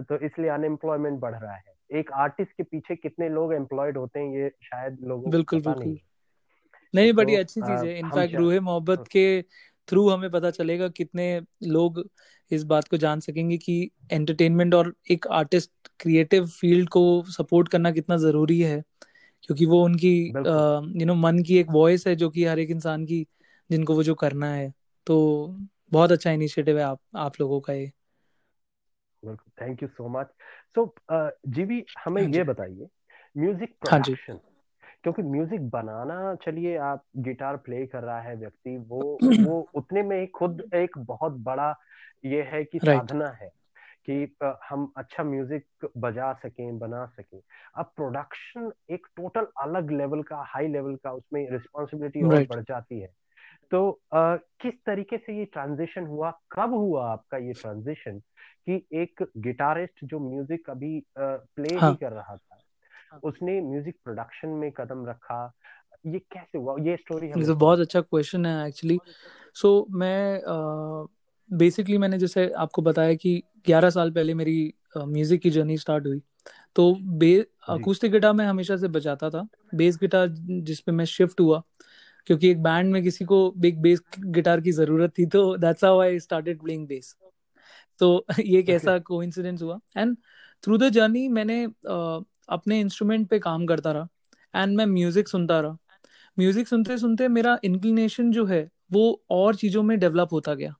तो 0.00 0.18
इसलिए 0.18 0.50
अनएम्प्लॉयमेंट 0.50 1.20
बढ़ 1.20 1.34
रहा 1.34 1.54
है। 1.54 1.64
एक 1.92 2.12
आर्टिस्ट 2.12 2.52
के 2.52 2.62
पीछे 2.62 2.96
कितने 2.96 3.28
लोग 3.28 3.54
एम्प्लॉयड 3.54 3.96
होते 3.96 4.20
हैं 4.20 4.36
ये 4.36 4.50
शायद 4.62 4.98
लोगों 5.00 5.24
को 5.24 5.30
बिल्कुल 5.30 5.62
बिल्कुल। 5.62 5.98
नहीं। 6.94 7.12
बट 7.12 7.26
तो 7.26 7.38
अच्छी 7.38 7.60
चीज़ 7.60 7.84
है। 7.84 7.98
इनफैक्ट 7.98 8.34
रूहे 8.34 8.60
मोहब्बत 8.60 9.04
के 9.12 9.44
थ्रू 9.88 10.08
हमें 10.10 10.30
पता 10.30 10.50
चलेगा 10.50 10.88
कितने 10.88 11.26
लोग 11.62 12.02
इस 12.50 12.64
बात 12.64 12.88
को 12.88 12.96
जान 12.96 13.20
सकेंगे 13.20 13.56
कि 13.58 13.90
एंटरटेनमेंट 14.12 14.74
और 14.74 14.94
एक 15.10 15.26
आर्टिस्ट 15.32 15.70
क्रिएटिव 16.00 16.46
फ़ील्ड 16.50 16.88
को 16.88 17.02
सपोर्ट 17.32 17.68
करना 17.68 17.90
कितना 17.90 18.16
ज़रूरी 18.16 18.60
है 18.60 18.82
क्योंकि 19.44 19.66
वो 19.66 19.82
उनकी 19.84 20.12
यू 20.36 21.06
नो 21.06 21.14
मन 21.14 21.42
की 21.42 21.58
एक 21.58 21.66
वॉइस 21.70 22.06
है 22.06 22.14
जो 22.16 22.30
कि 22.30 22.44
हर 22.44 22.58
एक 22.58 22.70
इंसान 22.70 23.04
की 23.06 23.26
जिनको 23.70 23.94
वो 23.94 24.02
जो 24.02 24.14
करना 24.14 24.52
है। 24.54 24.72
तो 25.06 25.16
बहुत 25.92 26.12
अच्छा 26.12 26.30
इनिशिएटिव 26.30 26.78
है 26.78 26.84
आप 26.84 27.00
आप 27.16 27.40
लोगों 27.40 27.60
का 27.60 27.72
ये। 27.72 27.90
Thank 29.60 29.82
you 29.82 29.88
so 29.88 30.08
much 30.08 30.26
so 30.76 30.84
जीवी 31.48 31.84
हमें 32.04 32.22
हाँ 32.22 32.24
ये 32.24 32.44
बताइए 32.44 32.88
म्यूज़िक 33.36 33.76
हाँ 33.84 34.00
प्रोडक्शन 34.00 34.38
क्योंकि 35.04 35.22
म्यूज़िक 35.22 35.68
बनाना 35.70 36.34
चलिए 36.44 36.76
आप 36.78 37.04
गिटार 37.18 37.56
प्ले 37.56 37.86
कर 37.86 38.02
रहा 38.02 38.20
है 38.20 38.36
व्यक्ति 38.36 38.76
वो 38.88 39.02
वो 39.38 39.60
उतने 39.74 40.02
में 40.02 40.20
ही 40.20 40.26
खुद 40.26 40.62
एक 40.74 40.98
बहुत 40.98 41.32
बड़ा 41.42 41.74
ये 42.24 42.42
है 42.42 42.64
कि 42.64 42.78
राइट। 42.84 43.12
साधना 43.12 43.28
है 43.32 43.48
कि 44.10 44.36
हम 44.70 44.92
अच्छा 44.96 45.24
म्यूज़िक 45.24 45.88
बजा 45.96 46.32
सकें 46.34 46.78
बना 46.78 47.06
सकें। 47.06 47.40
अब 47.78 47.92
प्रोडक्शन 47.96 48.72
एक 48.90 49.06
टोटल 49.16 49.46
अलग 49.62 49.90
लेवल 49.92 50.22
का 50.22 50.42
हाई 50.48 50.68
लेवल 50.68 50.96
का 50.96 51.12
उसमें 51.12 51.50
रिस्पॉन्सिबिलिटी 51.52 52.22
और 52.24 52.42
राइट। 52.42 52.44
बढ़ 52.44 52.60
जाती 52.62 53.00
है। 53.00 53.08
तो 53.72 53.90
अ, 53.90 54.36
किस 54.62 54.74
तरीके 54.86 55.18
से 55.18 55.38
ये 55.38 55.44
ट्रांजिशन 55.46 56.06
हुआ 56.06 56.30
कब 56.52 56.74
हुआ 56.74 57.06
आपका 57.12 57.38
ये 57.38 57.54
ट्रांजिशन 57.54 58.18
कि 58.66 58.86
एक 58.94 59.24
गिटारिस्ट 59.38 60.04
जो 60.04 60.18
म्यूज़िक 60.20 60.70
अभी 60.70 60.98
आ, 60.98 61.36
प्ले 61.56 61.72
हाँ 61.72 61.92
ही। 61.92 61.96
कर 61.96 62.12
रहा 62.12 62.36
था 62.36 62.60
उसने 63.24 63.60
म्यूज़िक 63.60 63.96
प्रोडक्शन 64.04 64.48
में 64.48 64.72
कदम 64.72 65.06
रखा। 65.06 65.52
ये 66.06 66.18
कैसे 66.18 66.58
हुआ? 66.58 66.76
ये 66.80 66.96
स्टोरी 66.96 67.30
हमें 67.30 67.46
तो 67.46 67.54
बहुत 67.54 67.80
अच्छा 67.80 68.00
क्वेश्चन 68.00 68.46
है 68.46 68.68
एक्चुअली 68.68 68.98
सो 69.54 69.86
so, 69.88 69.94
मैं 69.94 70.40
बेसिकली 71.52 71.94
uh, 71.94 72.00
मैंने 72.00 72.18
जैसे 72.18 72.50
आपको 72.50 72.82
बताया 72.82 73.14
कि 73.14 73.42
11 73.66 73.90
साल 73.90 74.10
पहले 74.10 74.34
मेरी 74.34 74.74
म्यूज़िक 74.96 75.38
uh, 75.38 75.42
की 75.42 75.50
जर्नी 75.50 75.78
स्टार्ट 75.78 76.06
हुई। 76.06 76.22
तो 76.76 76.94
बे 77.00 77.46
अकूस्टिक 77.68 78.12
गिटार 78.12 78.32
मैं 78.32 78.46
हमेशा 78.46 78.76
से 78.76 78.88
बजाता 78.88 79.30
था। 79.30 79.48
बेस 79.74 79.96
गिटार 79.96 80.28
जिस 80.50 80.80
पे 80.80 80.92
मैं 80.92 81.04
शिफ्ट 81.04 81.40
हुआ 81.40 81.62
क्योंकि 82.26 82.50
एक 82.50 82.62
बैंड 82.62 82.92
में 82.92 83.02
किसी 83.02 83.24
को 83.24 83.50
बिग 83.50 83.78
बेस 83.78 84.02
गिटार 84.18 84.60
की 84.60 84.72
ज़रूरत 84.72 85.12
थी 85.18 85.26
तो 85.26 85.56
that's 85.56 85.84
how 85.84 86.00
I 86.00 86.20
started 86.20 86.60
playing 86.60 86.88
bass 86.88 87.16
तो 87.98 88.26
ये 88.40 88.58
एक 88.58 88.64
Okay. 88.64 88.76
ऐसा 88.76 88.98
कोइंसिडेंस 88.98 89.62
हुआ। 89.62 89.80
एंड 89.96 90.16
थ्रू 90.64 90.78
द 90.78 90.88
जर्नी 90.88 91.28
मैंने 91.28 91.64
अ, 91.64 92.20
अपने 92.50 92.80
इंस्ट्रूमेंट 92.80 93.28
पे 93.28 93.38
काम 93.38 93.66
करता 93.66 93.92
रहा 93.92 94.08
एंड 94.54 94.76
मैं 94.76 94.86
म्यूज़िक 94.86 95.28
सुनता 95.28 95.60
रहा। 95.60 95.76
म्यूज़िक 96.38 96.68
सुनते 96.68 96.98
सुनते 96.98 97.28
मेरा 97.28 97.58
इंक्लिनेशन 97.64 98.30
जो 98.32 98.44
है, 98.46 98.68
वो 98.92 99.22
और 99.30 99.54
चीज़ों 99.54 99.82
में 99.82 99.98
डेवलप 99.98 100.28
होता 100.32 100.54
गया। 100.54 100.74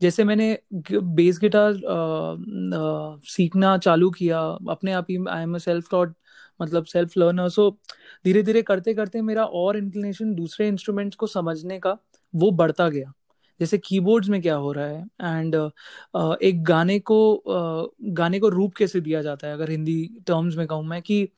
जैसे 0.00 0.24
मैंने 0.24 0.58
बेस 0.88 1.38
गिटार 1.38 1.74
सीखना 3.26 3.76
चालू 3.78 4.10
किया, 4.10 4.40
अपने 4.70 4.92
आप 4.92 5.06
ही 5.10 5.18
आई 5.30 5.42
एम 5.42 5.58
सेल्फ 5.58 5.90
टॉट 5.90 6.14
मतलब 6.60 6.84
सेल्फ 6.84 7.16
लर्नर 7.18 7.48
सो 7.48 7.70
धीरे 8.24 8.42
धीरे 8.42 8.62
करते 8.62 8.94
करते 8.94 9.22
मेरा 9.22 9.44
और 9.44 9.76
इंक्लिनेशन 9.76 10.34
दूसरे 10.34 10.68
इंस्ट्रूमेंट्स 10.68 11.16
को 11.16 11.26
समझने 11.28 11.78
का 11.78 11.96
वो 12.34 12.50
बढ़ता 12.52 12.88
गया। 12.88 13.12
जैसे 13.62 13.78
कीबोर्ड्स 13.78 14.28
में 14.28 14.40
क्या 14.42 14.54
हो 14.54 14.72
रहा 14.72 14.86
है? 14.86 15.02
एंड 15.22 15.56
uh, 16.16 16.36
एक 16.42 16.62
गाने 16.64 16.98
को 16.98 17.18
uh, 17.48 18.12
गाने 18.14 18.40
को 18.40 18.48
रूप 18.48 18.74
कैसे 18.74 19.00
दिया 19.00 19.22
जाता 19.22 19.46
है? 19.46 19.54
अगर 19.54 19.70
हिंदी 19.70 20.04
टर्म्स 20.26 20.56
में 20.56 20.66
कहूँ 20.66 20.84
मैं 20.84 21.02
कि 21.02 21.28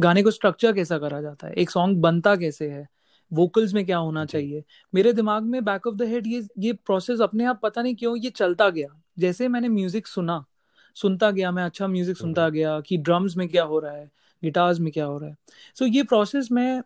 गाने 0.00 0.22
को 0.22 0.30
स्ट्रक्चर 0.30 0.72
कैसा 0.72 0.98
करा 0.98 1.20
जाता 1.20 1.46
है? 1.46 1.52
एक 1.54 1.70
सॉन्ग 1.70 1.98
बनता 1.98 2.36
कैसे 2.36 2.68
है? 2.70 2.86
वोकल्स 3.32 3.72
में 3.74 3.84
क्या 3.86 3.98
होना 3.98 4.24
चाहिए? 4.24 4.62
मेरे 4.94 5.12
दिमाग 5.12 5.42
में 5.42 5.64
बैक 5.64 5.86
ऑफ़ 5.86 5.94
द 5.94 6.02
हेड 6.02 6.26
ये 6.26 6.46
ये 6.58 6.72
प्रोसेस 6.72 7.20
अपने 7.20 7.44
आप 7.44 7.60
पता 7.62 7.82
नहीं 7.82 7.94
क्यों 7.94 8.16
ये 8.16 8.30
चलता 8.30 8.68
गया। 8.70 8.88
जैसे 9.18 9.48
मैंने 9.48 9.68
म्यूज़िक 9.68 10.06
सुना 10.06 10.44
सुनता 10.96 11.30
गया 11.30 11.50
मैं 11.50 11.64
अच्छा 11.64 11.86
म्यूज़िक 11.86 12.16
सुनता 12.16 12.48
गया 12.48 12.80
कि 12.80 12.96
ड्रम्स 12.96 13.36
में 13.36 13.48
क्या 13.48 13.64
हो 13.64 13.78
रहा 13.78 13.92
है? 13.92 14.10
गिटार्स 14.42 14.78
में 14.80 14.90
क्या 14.92 15.04
हो 15.04 15.18
रहा 15.18 15.28
है? 15.30 15.36
सो 15.74 15.84
so, 15.84 15.90
ये 15.94 16.02
प्रोसेस 16.02 16.48
मैं 16.52 16.80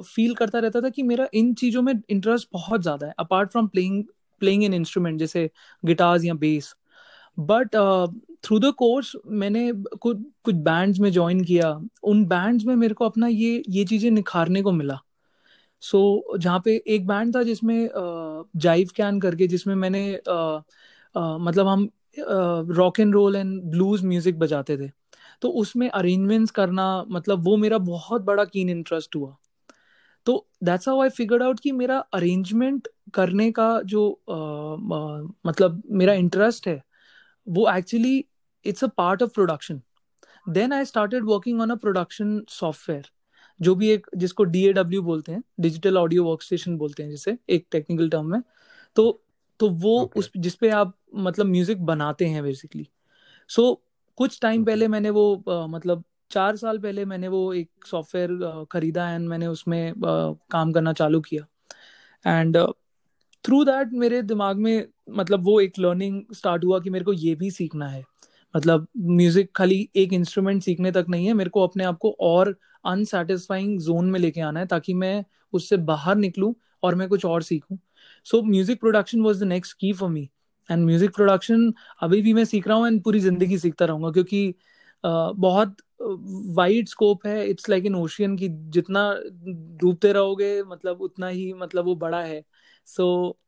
फील 0.00 0.32
uh, 0.32 0.38
करता 0.38 0.58
रहता 0.58 0.80
था 0.80 0.88
कि 0.88 1.02
मेरा 1.02 1.28
इन 1.34 1.52
चीज़ों 1.54 1.82
में 1.82 1.92
इंटरेस्ट 2.10 2.48
बहुत 2.52 2.82
ज़्यादा 2.82 3.06
है। 3.06 3.14
Apart 3.18 3.50
from 3.50 3.66
playing 3.66 4.04
playing 4.40 4.64
in 4.64 4.74
instrument 4.74 5.18
जैसे 5.18 5.50
गिटार्स 5.84 6.24
या 6.24 6.34
bass 6.34 6.74
but 7.38 7.76
through 8.44 8.58
the 8.58 8.72
course 8.72 9.12
मैंने 9.26 9.72
कुछ 10.00 10.18
कुछ 10.44 10.54
बैंड्स 10.54 10.98
में 11.00 11.10
ज्वाइन 11.12 11.44
किया। 11.44 11.70
उन 12.02 12.24
बैंड्स 12.24 12.64
में 12.64 12.74
मेरे 12.76 12.94
को 12.94 13.04
अपना 13.04 13.26
ये 13.26 13.62
ये 13.68 13.84
चीज़ें 13.84 14.10
निखारने 14.10 14.62
को 14.62 14.72
मिला। 14.72 14.98
सो 15.82 15.98
so, 16.32 16.38
जहाँ 16.40 16.60
पे 16.64 16.82
एक 16.86 17.06
बैंड 17.06 17.34
था 17.36 17.42
जिसमें 17.42 17.88
जाइव 18.56 18.88
कैन 18.96 19.20
करके 19.20 19.46
जिसमें 19.46 19.74
मैंने 19.74 20.02
uh, 20.12 20.58
uh, 21.14 21.38
मतलब 21.40 21.66
हम 21.66 21.88
rock 22.74 23.00
and 23.00 23.14
roll 23.14 23.36
and 23.36 23.62
blues 23.62 24.04
music 24.04 24.38
बजाते 24.38 24.76
थे। 24.78 24.90
तो 25.42 25.48
उसमें 25.48 25.88
अरेंजमेंट्स 25.88 26.50
करना 26.50 27.04
मतलब 27.08 27.44
वो 27.44 27.56
मेरा 27.56 27.78
बहुत 27.78 28.22
बड़ा 28.22 28.44
कीन 28.44 28.68
इंटरेस्ट 28.68 29.16
हुआ। 29.16 29.36
तो 30.26 30.46
that's 30.64 30.88
how 30.88 31.00
I 31.02 31.08
figured 31.08 31.42
out 31.42 31.60
कि 31.60 31.72
मेरा 31.72 31.98
अरेंजमेंट 32.14 32.88
करने 33.14 33.52
का 33.52 33.82
जो 33.82 34.20
uh, 34.30 34.76
uh, 34.96 35.34
मतलब 35.46 35.82
मेरा 35.90 36.12
इंटरेस्ट 36.12 36.68
है 36.68 36.82
वो 37.48 37.70
actually 37.70 38.24
it's 38.64 38.84
a 38.84 38.86
part 38.86 39.22
of 39.22 39.30
production 39.30 39.82
then 40.48 40.72
I 40.72 40.84
started 40.84 41.24
working 41.24 41.60
on 41.60 41.70
a 41.70 41.74
production 41.74 42.44
software 42.48 43.06
जो 43.60 43.74
भी 43.74 43.90
एक 43.90 44.06
जिसको 44.16 44.44
डी 44.44 44.72
बोलते 44.98 45.32
हैं 45.32 45.42
डिजिटल 45.60 45.98
ऑडियो 45.98 46.24
वर्क 46.24 46.42
स्टेशन 46.42 46.76
बोलते 46.76 47.02
हैं 47.02 47.10
जिसे 47.10 47.38
एक 47.48 47.66
टेक्निकल 47.70 48.08
टर्म 48.08 48.26
में 48.26 48.42
तो 48.96 49.24
तो 49.60 49.68
वो 49.68 50.04
Okay. 50.04 50.18
उस 50.18 50.30
जिसपे 50.36 50.68
आप 50.70 50.98
मतलब 51.14 51.46
म्यूज़िक 51.46 51.82
बनाते 51.82 52.26
हैं 52.26 52.42
बेसिकली 52.42 52.88
सो 53.48 53.62
so, 53.62 53.78
कुछ 54.16 54.40
टाइम 54.42 54.60
Okay. 54.62 54.66
पहले 54.66 54.88
मैंने 54.88 55.10
वो 55.10 55.36
अ, 55.36 55.66
मतलब 55.66 56.04
चार 56.30 56.56
साल 56.56 56.78
पहले 56.78 57.04
मैंने 57.04 57.28
वो 57.28 57.54
एक 57.54 57.70
सॉफ्टवेयर 57.86 58.66
खरीदा 58.72 59.10
एंड 59.10 59.28
मैंने 59.28 59.46
उसमें 59.46 59.90
अ, 59.90 59.94
काम 60.50 60.72
करना 60.72 60.92
चालू 60.92 61.20
किया 61.20 61.46
एंड 62.24 62.56
थ्रू 63.44 63.64
दैट 63.64 63.92
मेरे 63.94 64.22
दिमाग 64.22 64.58
में 64.58 64.86
मतलब 65.10 65.44
वो 65.44 65.60
एक 65.60 65.78
लर्निंग 65.78 66.22
स्टार्ट 66.34 66.64
हुआ 66.64 66.78
कि 66.80 66.90
मेरे 66.90 67.04
को 67.04 67.12
ये 67.12 67.34
भी 67.34 67.50
सीखना 67.50 67.88
है। 67.88 68.02
मतलब 68.54 68.86
म्यूज़िक 68.98 69.50
खाली 69.56 69.88
एक 69.96 70.12
इंस्ट्रूमेंट 70.12 70.62
सीखने 70.62 70.92
तक 70.92 71.06
नहीं 71.10 71.26
है 71.26 71.34
मेरे 71.34 71.50
को 71.50 71.66
अपने 71.66 71.84
आप 71.84 71.98
को 71.98 72.16
और 72.20 72.56
अनसेटिस्फाइंग 72.84 73.78
जोन 73.80 74.10
में 74.10 74.18
लेके 74.20 74.40
आना 74.40 74.60
है 74.60 74.66
ताकि 74.66 74.94
मैं 74.94 75.24
उससे 75.52 75.76
बाहर 75.76 76.16
निकलूं 76.16 76.52
और 76.82 76.94
मैं 76.94 77.08
कुछ 77.08 77.24
और 77.24 77.42
सीखूं। 77.42 77.76
So 78.26 78.42
music 78.42 78.80
production 78.80 79.20
was 79.20 79.44
the 79.44 79.48
next 79.48 79.76
key 79.80 79.92
for 79.92 80.08
me 80.10 80.28
and 80.70 80.84
music 80.86 81.14
production 81.14 81.72
अभी 82.02 82.20
भी 82.22 82.32
मैं 82.34 82.44
सीख 82.44 82.68
रहा 82.68 82.76
हूँ 82.76 82.86
एंड 82.86 83.02
पूरी 83.02 83.20
ज़िंदगी 83.20 83.58
सीखता 83.58 83.84
रहूँगा 83.84 84.10
क्योंकि 84.10 84.54
uh, 85.04 85.32
बहुत 85.36 85.76
वाइड 86.00 86.88
स्कोप 86.88 87.26
है। 87.26 87.48
इट्स 87.48 87.68
लाइक 87.68 87.86
इन 87.86 87.94
ओशियन 87.94 88.36
की 88.36 88.48
जितना 88.48 89.02
डूबते 89.80 90.12
रहोगे 90.12 90.62
मतलब 90.62 91.00
उतना 91.02 91.28
ही 91.28 91.52
मतलब 91.52 91.84
वो 91.84 91.94
बड़ा 91.96 92.20
है। 92.22 92.42
सो 92.96 93.06
so, 93.28 93.38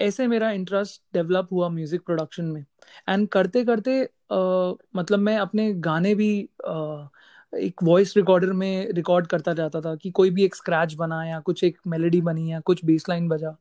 ऐसे 0.00 0.26
मेरा 0.26 0.50
इंटरेस्ट 0.50 1.00
डेवलप 1.14 1.48
हुआ 1.52 1.68
म्यूज़िक 1.68 2.02
प्रोडक्शन 2.06 2.44
में। 2.44 2.64
एंड 3.08 3.28
करते 3.28 3.64
करते 3.64 4.02
uh, 4.04 4.74
मतलब 4.96 5.18
मैं 5.18 5.36
अपने 5.38 5.72
गाने 5.74 6.14
भी 6.14 6.48
uh, 6.68 7.06
एक 7.52 7.82
वॉइस 7.82 8.16
रिकॉर्डर 8.16 8.52
में 8.52 8.92
रिकॉर्ड 8.92 9.26
करता 9.26 9.52
जाता 9.54 9.80
था 9.80 9.94
कि 9.96 10.10
कोई 10.10 10.30
भी 10.30 10.44
एक 10.44 10.54
स्क्रैच 10.54 10.94
बना 10.94 11.24
या 11.24 11.38
कुछ 11.40 11.64
एक 11.64 11.78
मेलोडी 11.86 12.20
बनी 12.20 12.52
या 12.52 12.60
कुछ 12.60 12.84
बेस 12.84 13.08
लाइन 13.08 13.28
बजा 13.28 13.56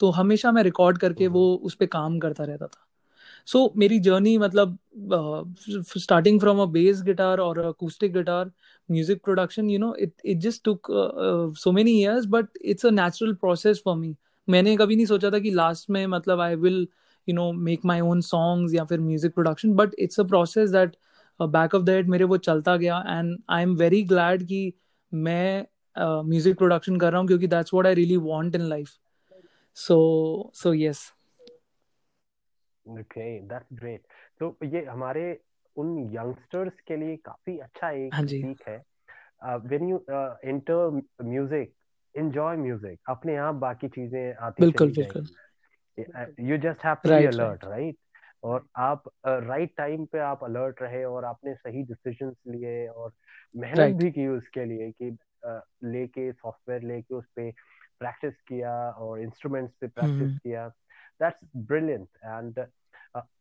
तो 0.00 0.10
हमेशा 0.10 0.52
मैं 0.52 0.62
रिकॉर्ड 0.62 0.98
करके 0.98 1.26
वो 1.26 1.42
उस 1.64 1.74
पर 1.74 1.86
काम 1.86 2.18
करता 2.18 2.44
रहता 2.44 2.66
था। 2.66 2.86
सो 3.46 3.58
so, 3.58 3.76
मेरी 3.76 3.98
जर्नी 3.98 4.36
मतलब 4.38 4.78
starting 5.98 6.40
from 6.40 6.60
a 6.62 6.64
bass 6.64 7.02
guitar 7.02 7.38
और 7.38 7.58
acoustic 7.58 8.12
guitar 8.12 8.50
music 8.90 9.22
production 9.24 9.70
you 9.70 9.78
know 9.78 9.94
it 9.94 10.12
it 10.24 10.38
just 10.38 10.64
took 10.64 10.86
so 11.58 11.72
many 11.72 12.00
years 12.00 12.26
but 12.26 12.58
it's 12.62 12.86
a 12.86 12.90
natural 12.90 13.34
process 13.34 13.82
for 13.84 13.96
me 13.96 14.16
मैंने 14.50 14.76
कभी 14.76 14.96
नहीं 14.96 15.06
सोचा 15.06 15.30
था 15.30 15.38
कि 15.38 15.50
लास्ट 15.50 15.90
में 15.90 16.06
मतलब 16.06 16.40
I 16.40 16.54
will 16.56 16.86
you 17.28 17.34
know 17.34 17.52
make 17.52 17.84
my 17.84 18.00
own 18.00 18.20
songs 18.20 18.74
या 18.74 18.84
फिर 18.84 19.00
music 19.00 19.34
production 19.34 19.74
but 19.74 19.94
it's 19.98 20.20
a 20.20 20.24
process 20.24 20.70
that 20.70 20.96
back 21.40 21.74
of 21.74 21.82
the 21.82 21.90
head 21.90 22.08
मेरे 22.08 22.24
वो 22.24 22.36
चलता 22.38 22.76
गया 22.76 22.98
and 23.08 23.36
I 23.50 23.62
am 23.62 23.74
very 23.76 24.02
glad 24.04 24.46
कि 24.46 24.72
मैं 25.12 25.64
म्यूज़िक 25.96 26.52
uh, 26.52 26.58
प्रोडक्शन 26.58 26.96
कर 26.96 27.10
रहा 27.12 27.20
हूँ 27.20 27.28
क्योंकि 27.28 27.46
that's 27.46 27.74
what 27.74 27.86
I 27.86 27.94
really 27.94 28.16
want 28.24 28.54
in 28.54 28.62
life 28.62 28.96
so 29.76 29.98
so 30.54 30.74
yes 30.74 31.10
okay 32.86 33.24
that's 33.48 33.66
great 33.72 34.02
तो 34.40 34.56
ये 34.64 34.84
हमारे 34.84 35.24
उन 35.76 35.98
यंगस्टर्स 36.14 36.80
के 36.88 36.96
लिए 36.96 37.16
काफ़ी 37.24 37.58
अच्छा 37.58 37.90
एक 37.90 38.14
हाँ 38.14 38.22
सीख 38.26 38.68
है। 38.68 38.76
When 39.66 39.88
you 39.88 39.96
enter 40.44 41.00
music 41.24 41.72
enjoy 42.16 42.56
music 42.56 42.98
अपने 43.08 43.36
आप 43.36 43.54
बाकी 43.54 43.88
चीज़ें 43.88 44.34
आती 44.34 44.62
बिल्कुल 44.62 44.92
बिल्कुल। 44.92 45.26
You 46.40 46.56
just 46.58 46.84
have 46.84 46.94
to 46.94 47.08
be 47.08 47.26
alert 47.26 47.64
right 47.64 47.96
और 48.42 48.66
आप 48.76 49.02
राइट 49.26 49.70
uh, 49.70 49.76
टाइम 49.76 49.96
right 49.96 50.12
पे 50.12 50.18
आप 50.18 50.44
अलर्ट 50.44 50.82
रहे 50.82 51.04
और 51.04 51.24
आपने 51.24 51.54
सही 51.54 51.82
डिसीजंस 51.82 52.36
लिए 52.48 52.88
और 52.88 53.12
मेहनत 53.56 53.78
राइट 53.78 53.96
भी 53.96 54.10
की 54.10 54.26
उसके 54.26 54.64
लिए 54.64 54.90
कि 54.90 55.10
uh, 55.46 55.60
लेके 55.84 56.32
सॉफ्टवेयर 56.32 56.82
लेके 56.82 57.14
उस 57.14 57.24
पे 57.36 57.50
प्रैक्टिस 57.98 58.34
किया 58.48 58.90
और 58.90 59.20
इंस्ट्रूमेंट्स 59.20 59.74
पे 59.80 59.86
प्रैक्टिस 59.86 60.28
हम्म। 60.28 60.36
किया। 60.36 60.68
दैट्स 61.20 61.48
ब्रिलियंट 61.56 62.08
एंड 62.24 62.66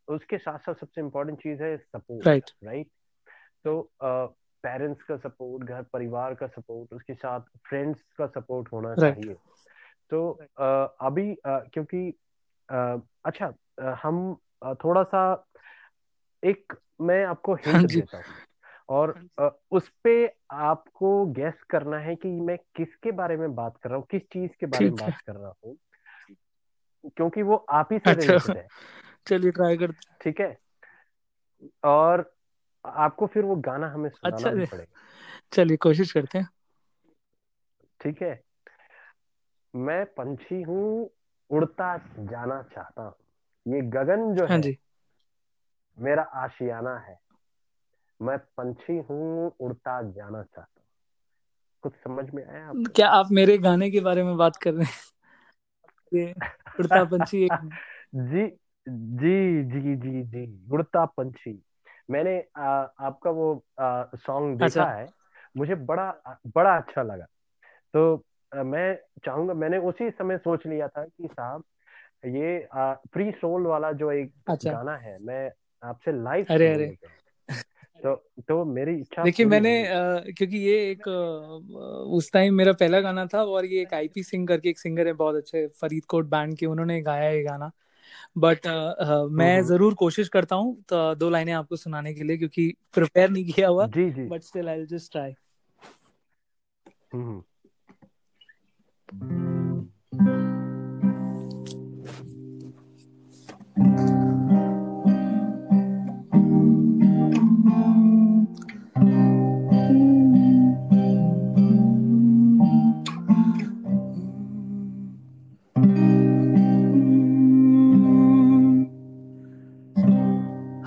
उसके 0.07 0.37
साथ 0.37 0.59
साथ 0.59 0.73
सबसे 0.73 1.01
इम्पोर्टेंट 1.01 1.39
चीज़ 1.39 1.63
है 1.63 1.77
सपोर्ट 1.77 2.27
राइट 2.27 2.43
right. 2.43 2.65
राइट 2.65 2.87
तो 3.63 3.91
पेरेंट्स 4.63 5.03
का 5.03 5.17
सपोर्ट 5.17 5.63
घर 5.63 5.83
परिवार 5.83 6.33
का 6.33 6.47
सपोर्ट 6.47 6.93
उसके 6.93 7.13
साथ 7.13 7.41
फ्रेंड्स 7.41 7.99
का 8.17 8.27
सपोर्ट 8.27 8.71
होना 8.73 8.93
राइट 8.93 9.15
चाहिए। 9.15 9.35
तो 10.09 10.39
uh, 10.41 10.89
अभी 11.01 11.35
uh, 11.35 11.39
क्योंकि 11.47 12.13
uh, 12.71 13.01
अच्छा 13.25 13.53
uh, 13.81 13.95
हम 14.03 14.37
uh, 14.65 14.75
थोड़ा 14.83 15.03
सा 15.03 15.45
एक 16.43 16.73
मैं 17.01 17.25
आपको 17.25 17.53
हाँ 17.53 17.73
हिंट 17.73 17.91
देता 17.91 18.17
हूँ। 18.17 18.25
और 18.89 19.27
uh, 19.41 19.51
उस 19.71 19.89
पे 20.03 20.35
आपको 20.51 21.25
गेस 21.25 21.63
करना 21.69 21.97
है 21.97 22.15
कि 22.15 22.27
मैं 22.27 22.57
किसके 22.75 23.11
बारे 23.11 23.37
में 23.37 23.55
बात 23.55 23.77
कर 23.77 23.89
रहा 23.89 23.97
हूँ 23.97 24.05
किस 24.11 24.21
चीज़ 24.21 24.51
के 24.59 24.65
बारे 24.65 24.85
में 24.85 24.95
बात 24.95 25.21
कर 25.27 25.35
रहा 25.35 25.53
हूँ 25.65 25.77
क्योंकि 27.05 27.41
वो 27.41 27.55
आप 27.69 27.89
ही 27.93 27.99
से 27.99 28.11
अच्छा। 28.11 28.53
है। 28.53 28.67
चलिए 29.27 29.51
ट्राई 29.51 29.77
करते 29.77 30.15
ठीक 30.21 30.41
है? 30.41 30.57
और 31.83 32.31
आपको 32.85 33.27
फिर 33.27 33.43
वो 33.43 33.55
गाना 33.55 33.87
हमें 33.87 34.09
अच्छा 34.23 34.37
सुनाना 34.37 34.55
भी 34.55 34.65
पड़ेगा। 34.65 34.99
चलिए 35.53 35.77
कोशिश 35.77 36.11
करते 36.11 36.37
हैं। 36.37 36.49
ठीक 38.01 38.21
है। 38.21 38.43
मैं 39.75 40.05
पंछी 40.05 40.61
हूँ 40.61 41.09
उड़ता 41.49 41.97
जाना 42.19 42.61
चाहता 42.61 43.01
हूँ। 43.01 43.13
ये 43.65 43.81
गगन 43.81 44.35
जो 44.35 44.45
हाँ 44.47 44.57
है 44.57 44.61
जी। 44.61 44.77
मेरा 45.97 46.23
आशियाना 46.23 46.97
है। 46.97 47.19
मैं 48.21 48.37
पंछी 48.37 48.97
हूँ 48.97 49.51
उड़ता 49.59 50.01
जाना 50.01 50.43
चाहता 50.43 50.61
हूँ। 50.61 50.85
कुछ 51.83 51.93
समझ 51.93 52.29
में 52.33 52.45
आया 52.45 52.67
आपको? 52.67 52.93
क्या 52.95 53.09
आप 53.09 53.27
मेरे 53.31 53.57
गाने 53.57 53.91
के 53.91 53.99
बारे 53.99 54.23
में 54.23 54.37
बात 54.37 54.55
कर 54.55 54.73
रहे 54.73 54.85
हैं? 54.85 56.33
उड़ता 56.79 57.03
पंछी 57.03 57.47
जी 58.15 58.47
जी 58.87 59.63
जी 59.63 59.95
जी 59.95 60.23
जी 60.23 60.67
उड़ता 60.71 61.05
पंछी। 61.05 61.61
मैंने 62.09 62.43
आ, 62.57 62.67
आपका 62.99 63.29
वो 63.29 63.63
सॉन्ग 64.15 64.63
अच्छा 64.63 64.83
देखा 64.83 64.91
है 64.91 65.07
मुझे 65.57 65.75
बड़ा 65.75 66.39
बड़ा 66.55 66.77
अच्छा 66.77 67.03
लगा। 67.03 67.25
तो 67.93 68.23
आ, 68.55 68.63
मैं 68.63 68.99
चाहूँगा 69.25 69.53
मैंने 69.53 69.77
उसी 69.77 70.09
समय 70.09 70.37
सोच 70.37 70.67
लिया 70.67 70.87
था 70.87 71.05
कि 71.05 71.27
साहब 71.31 71.63
ये 72.25 72.67
आ, 72.73 72.93
फ्री 72.93 73.31
सोल 73.31 73.67
वाला 73.67 73.91
जो 73.91 74.11
एक 74.11 74.33
अच्छा। 74.47 74.71
गाना 74.71 74.95
है 74.95 75.17
मैं 75.21 75.51
आपसे 75.83 76.23
लाइव 76.23 76.45
अरे 76.49 76.73
अरे। 76.73 76.97
तो 78.03 78.15
तो 78.47 78.65
मेरी 78.65 78.95
इच्छा 78.95 79.23
देखिए 79.23 79.45
मैंने। 79.45 79.85
अ, 79.85 80.23
क्योंकि 80.37 80.57
ये 80.57 80.91
एक 80.91 81.07
उस 82.09 82.31
टाइम 82.33 82.53
मेरा 82.53 82.73
पहला 82.73 83.01
गाना 83.01 83.25
था 83.25 83.43
और 83.43 83.65
ये 83.65 83.81
एक 83.81 83.93
आईपी 83.93 84.23
सिंह 84.23 84.47
करके 84.47 84.69
एक 84.69 84.79
सिंगर 84.79 85.07
है 85.07 85.13
बहुत 85.13 85.35
अच्छे 85.35 85.67
फरीदकोट 85.67 86.25
बैंड 86.25 86.57
के 86.57 86.65
उन्होंने 86.65 87.01
गाया 87.01 87.29
ये 87.29 87.43
गाना। 87.43 87.71
बट 88.35 88.67
मैं 89.31 89.55
हम्म। 89.55 89.67
ज़रूर 89.67 89.93
कोशिश 89.93 90.29
करता 90.29 90.55
हूँ 90.55 90.75
तो 90.89 91.15
दो 91.15 91.29
लाइनें 91.29 91.53
आपको 91.53 91.75
सुनाने 91.75 92.13
के 92.13 92.23
लिए 92.23 92.37
क्योंकि 92.37 92.73
प्रिपेयर 92.93 93.29
नहीं 93.29 93.45
किया 93.45 93.67
हुआ 93.67 93.87
but 94.29 94.41
still 94.41 94.69
I 94.69 94.85
just 94.85 95.11
try 95.11 95.33
hmm. 97.13 97.41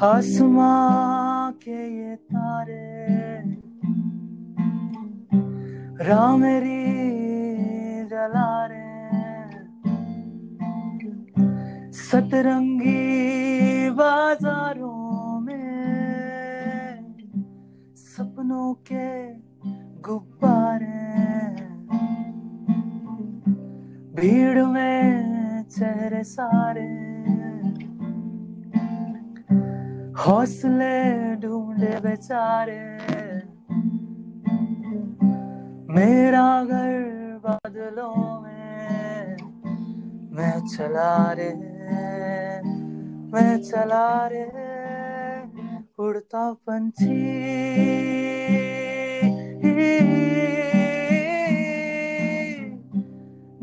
आसमां 0.02 1.52
के 1.62 1.80
ये 1.96 2.14
तारे। 2.30 2.86
राह 6.06 6.36
मेरी 6.36 6.80
जला 8.10 8.50
रहे 8.72 8.90
सतरंगी 12.00 13.90
बाजारों 14.00 15.40
में 15.40 17.14
सपनों 17.96 18.72
के 18.90 19.08
गुब्बारे 20.08 21.00
भीड़ 24.18 24.64
में 24.66 25.64
चेहरे 25.70 26.22
सारे 26.24 27.01
हौसले 30.22 30.96
ढूंढे 31.36 31.92
बेचारे। 32.00 32.80
मेरा 35.94 36.46
घर 36.64 37.40
बादलों 37.44 38.40
में, 38.40 39.36
मैं 40.32 40.56
चला 40.66 41.32
रे, 41.32 41.50
मैं 43.32 43.62
चला 43.62 44.28
रे, 44.32 44.46
उड़ता 45.98 46.52
पंछी। 46.52 47.20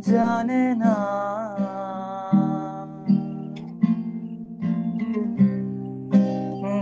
जाने 0.01 0.63
ना। 0.75 0.95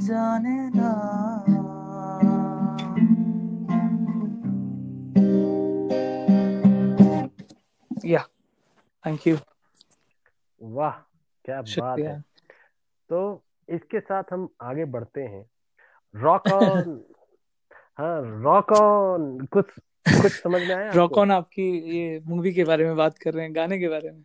जाने 0.00 0.70
ना। 0.74 0.92
या 8.04 8.22
थैंक 9.06 9.26
यू 9.26 9.36
वाह 10.62 10.90
क्या 11.44 11.62
बात 11.62 11.98
है। 11.98 12.20
तो 13.08 13.42
इसके 13.68 14.00
साथ 14.00 14.24
हम 14.32 14.48
आगे 14.62 14.84
बढ़ते 14.84 15.22
हैं। 15.22 15.50
रॉक 16.16 16.46
ऑन 16.46 17.04
हाँ 17.98 18.42
रॉक 18.42 18.72
ऑन 18.72 19.46
कुछ 19.46 19.66
कुछ 20.06 20.32
समझ 20.32 20.62
में 20.62 20.74
आया 20.74 20.92
रॉक 20.94 21.18
आपको 21.18 21.20
आपकी 21.32 21.96
ये 21.96 22.20
मूवी 22.26 22.52
के 22.52 22.64
बारे 22.64 22.84
में 22.84 22.96
बात 22.96 23.18
कर 23.18 23.34
रहे 23.34 23.44
हैं 23.44 23.54
गाने 23.56 23.78
के 23.78 23.88
बारे 23.88 24.10
में? 24.10 24.24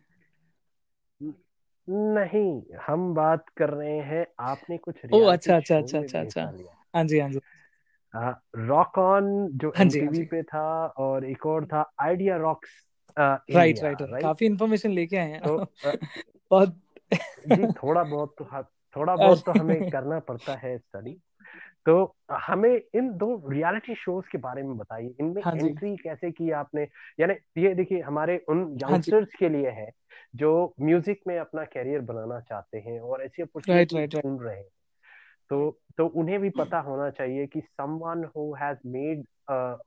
नहीं 1.88 2.76
हम 2.86 3.14
बात 3.14 3.44
कर 3.56 3.70
रहे 3.70 3.98
हैं 3.98 4.26
आपने 4.40 4.78
कुछ 4.78 4.94
ओ 5.14 5.20
अच्छा 5.20 5.56
अच्छा 5.56 5.78
अच्छा 5.78 5.98
अच्छा 5.98 6.20
अच्छा। 6.20 6.42
हाँ 6.94 7.04
जी 7.04 7.18
हाँ 7.18 7.30
जी। 7.30 7.40
रॉक 8.56 8.98
ऑन 8.98 9.48
जो 9.52 9.72
हाँ 9.76 9.84
जी 9.86 10.00
हाँ 10.00 10.06
एमटीवी 10.06 10.16
जी। 10.16 10.24
पे 10.24 10.42
था 10.42 10.86
और 10.86 11.24
एक 11.24 11.46
और 11.46 11.66
था 11.66 11.92
idea 12.00 12.36
rocks 12.36 12.68
right 13.18 13.78
right 13.82 14.02
right. 14.02 14.22
काफ़ी 14.22 14.46
इन्फॉर्मेशन 14.46 14.90
लेके 14.90 15.16
आए 15.16 15.30
हैं। 15.30 15.40
तो 15.40 15.58
बहुत 16.50 16.76
जी 17.48 17.66
थोड़ा 17.72 18.02
बहुत 18.02 18.34
तो 18.38 18.44
ह- 18.44 18.62
थोड़ा 18.96 19.16
बहुत 19.16 19.44
तो 19.46 19.52
हमें 19.52 19.90
करना 19.90 20.18
पड़ता 20.18 20.56
है 20.56 20.78
स्टडी। 20.78 21.20
तो 21.88 22.16
हमें 22.46 22.70
इन 22.94 23.10
दो 23.18 23.26
रियलिटी 23.50 23.94
शोज़ 23.94 24.26
के 24.32 24.38
बारे 24.38 24.62
में 24.62 24.76
बताइए। 24.78 25.14
इनमें 25.20 25.42
हाँ 25.42 25.54
एंट्री 25.56 25.96
कैसे 25.96 26.30
की 26.30 26.50
आपने? 26.52 26.86
यानी 27.20 27.34
ये 27.58 27.74
देखिए 27.74 28.00
हमारे 28.00 28.36
उन 28.48 28.60
हाँ 28.84 28.98
यंगस्टर्स 28.98 29.34
के 29.38 29.48
लिए 29.48 29.70
है 29.70 29.90
जो 30.34 30.50
म्यूज़िक 30.80 31.20
में 31.26 31.38
अपना 31.38 31.64
कैरियर 31.64 32.00
बनाना 32.00 32.40
चाहते 32.40 32.78
हैं 32.78 33.00
और 33.00 33.22
ऐसी 33.22 33.42
अपॉर्चुनिटी 33.42 34.02
ढूंढ 34.06 34.42
रहे 34.42 34.56
हैं। 34.56 34.68
तो 35.50 35.80
तो 35.98 36.06
उन्हें 36.06 36.38
भी 36.40 36.50
पता 36.50 36.78
होना 36.80 37.10
चाहिए 37.10 37.46
कि 37.46 37.60
समवन 37.60 38.24
हु 38.36 38.52
हैज़ 38.54 38.78
मेड 38.86 39.24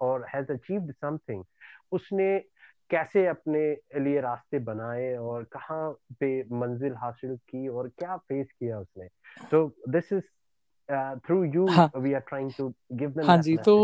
और 0.02 0.26
हैज़ 0.36 0.52
अचीव्ड 0.52 0.92
समथिंग 0.94 1.44
उसने 1.92 2.38
कैसे 2.90 3.26
अपने 3.28 3.60
लिए 4.00 4.22
रास्ते 4.22 4.60
बनाए 4.60 5.16
और 5.16 5.44
कहाँ 5.44 5.92
पे 6.20 6.32
मंजिल 6.54 6.94
हासिल 6.94 7.36
की 7.50 7.68
और 7.68 7.88
क्या 7.90 8.18
फेस 8.18 8.52
किया 8.52 8.80
उसने। 8.80 9.08
तो 9.52 9.68
this 9.90 10.14
is 10.14 10.24
through 10.92 11.44
you 11.44 11.66
we 11.98 12.14
are 12.14 12.20
trying 12.20 12.52
to 12.58 12.74
give 12.94 13.10
them 13.10 13.26
हाँ 13.26 13.38
जी 13.42 13.58
तो 13.58 13.76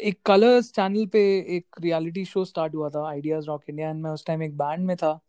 एक 0.00 0.18
कलर्स 0.26 0.72
चैनल 0.72 1.06
पे 1.06 1.20
एक 1.56 1.80
रियलिटी 1.80 2.24
शो 2.24 2.44
स्टार्ट 2.44 2.74
हुआ 2.74 2.88
था 2.90 3.08
आइडियाज़ 3.08 3.46
रॉक 3.46 3.62
इंडिया 3.70 3.90
एंड 3.90 4.02
मैं 4.02 4.10
उस 4.10 4.26
टाइम 4.26 4.42
एक 4.42 4.56
बैंड 4.58 4.86
में 4.86 4.96
था। 4.96 5.20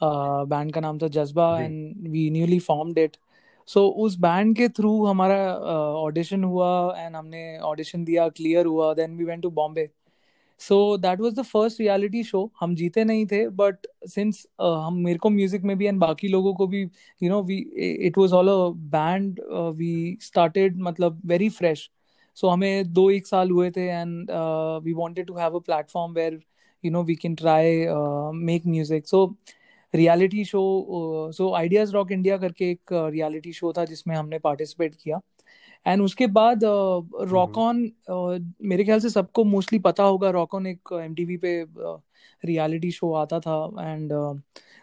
बैंड 0.00 0.72
का 0.72 0.80
नाम 0.80 0.98
था 0.98 1.08
Jazba 1.08 1.60
and 1.60 2.08
we 2.08 2.30
newly 2.30 2.58
formed 2.58 2.98
it 2.98 3.16
so 3.66 3.86
उस 4.04 4.18
बैंड 4.18 4.56
के 4.56 4.68
थ्रू 4.68 5.04
हमारा 5.06 5.36
ऑडिशन 5.94 6.44
हुआ 6.44 6.94
एंड 6.98 7.16
हमने 7.16 7.58
ऑडिशन 7.58 8.04
दिया 8.04 8.28
क्लियर 8.28 8.66
हुआ 8.66 8.94
then 8.94 9.16
we 9.16 9.24
went 9.24 9.42
to 9.42 9.50
Bombay 9.50 9.88
so 10.60 10.96
that 10.98 11.20
was 11.20 11.34
the 11.34 11.42
first 11.42 11.80
reality 11.80 12.22
show 12.24 12.50
हम 12.60 12.74
जीते 12.74 13.04
नहीं 13.04 13.26
थे 13.26 13.46
बट 13.60 13.86
सिंस 14.08 14.46
हम 14.60 14.96
मेरे 15.04 15.18
को 15.18 15.30
म्यूज़िक 15.30 15.62
में 15.62 15.76
भी 15.78 15.86
एंड 15.86 15.98
बाकी 16.00 16.28
लोगों 16.28 16.54
को 16.54 16.66
भी 16.66 16.82
you 17.22 17.30
know 17.30 17.42
we 17.42 17.56
it 18.06 18.18
was 18.18 18.34
all 18.34 18.48
a 18.48 18.56
band 18.90 19.40
we 19.76 20.18
started 20.22 20.78
मतलब 20.82 21.20
वेरी 21.26 21.48
फ्रेश 21.50 21.88
सो 22.36 22.48
हमें 22.48 22.92
दो 22.92 23.10
एक 23.10 23.26
साल 23.26 23.50
हुए 23.50 23.70
थे 23.70 23.86
and 23.88 24.30
we 24.84 24.92
wanted 24.92 25.26
to 25.26 25.34
have 25.34 25.56
a 25.56 25.60
platform 25.66 26.12
where 26.14 26.40
you 26.84 26.90
know 26.90 27.02
we 27.02 27.14
can 27.14 27.34
try 27.34 27.86
make 28.44 28.66
music 28.66 29.08
so 29.08 29.24
reality 29.94 30.44
show 30.44 30.60
so 31.36 31.52
ideas 31.54 31.92
rock 31.92 32.12
India 32.12 32.36
करके 32.38 32.70
एक 32.70 32.92
reality 32.92 33.52
show 33.52 33.72
था 33.78 33.84
जिसमें 33.84 34.14
हमने 34.16 34.38
पार्टिसिपेट 34.38 34.94
किया। 34.94 35.20
एंड 35.86 36.02
उसके 36.02 36.26
बाद 36.26 36.60
रॉक 36.64 37.58
ऑन 37.58 37.90
मेरे 38.62 38.84
ख्याल 38.84 39.00
से 39.00 39.10
सबको 39.10 39.44
मोस्टली 39.44 39.78
पता 39.78 40.02
होगा 40.04 40.30
रॉक 40.30 40.54
ऑन 40.54 40.66
एक 40.66 40.92
एमटीवी 41.02 41.36
पे 41.44 41.52
रियलिटी 42.42 42.90
शो 42.90 43.12
आता 43.14 43.40
था 43.40 43.56
एंड 43.80 44.12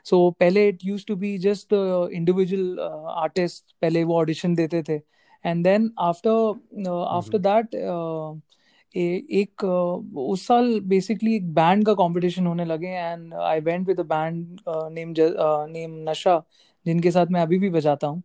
सो 0.05 0.29
पहले 0.39 0.67
it 0.69 0.85
use 0.85 1.05
to 1.07 1.15
be 1.15 1.37
just 1.37 1.73
individual 1.73 2.79
artist 3.15 3.75
पहले 3.81 4.03
वो 4.03 4.17
ऑडिशन 4.17 4.55
देते 4.55 4.83
थे. 4.89 5.01
And 5.45 5.63
then 5.63 5.89
after 5.99 6.89
after 6.89 7.37
that 7.37 7.75
एक 8.95 9.63
uh, 9.63 10.17
उस 10.19 10.45
साल 10.47 10.79
बेसिकली 10.89 11.35
एक 11.35 11.53
बैंड 11.53 11.85
का 11.85 11.93
कंपटीशन 11.93 12.47
होने 12.47 12.65
लगे 12.65 12.87
and 12.87 13.33
I 13.33 13.59
went 13.61 13.87
with 13.87 13.99
a 13.99 14.03
band 14.03 14.59
name 14.93 15.13
name 15.71 16.09
Nasha 16.09 16.41
जिनके 16.85 17.11
साथ 17.11 17.27
मैं 17.31 17.41
अभी 17.41 17.59
भी 17.59 17.69
बजाता 17.69 18.07
हूँ. 18.07 18.21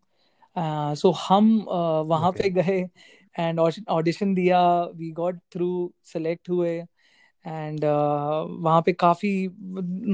सो 0.57 1.09
uh, 1.09 1.15
so 1.15 1.19
हम 1.29 1.59
uh, 1.61 2.07
वहाँ 2.09 2.31
Okay. 2.31 2.43
पे 2.43 2.51
गए 2.51 2.81
एंड 3.39 3.61
ऑडिशन 3.89 4.35
दिया 4.35 4.61
वी 4.97 5.11
गॉट 5.13 5.39
थ्रू 5.53 5.93
सेलेक्ट 6.05 6.51
हुए 6.51 6.77
एंड 7.47 7.81
uh, 7.81 8.63
वहाँ 8.65 8.83
पे 8.87 8.93
काफ़ी 8.93 9.49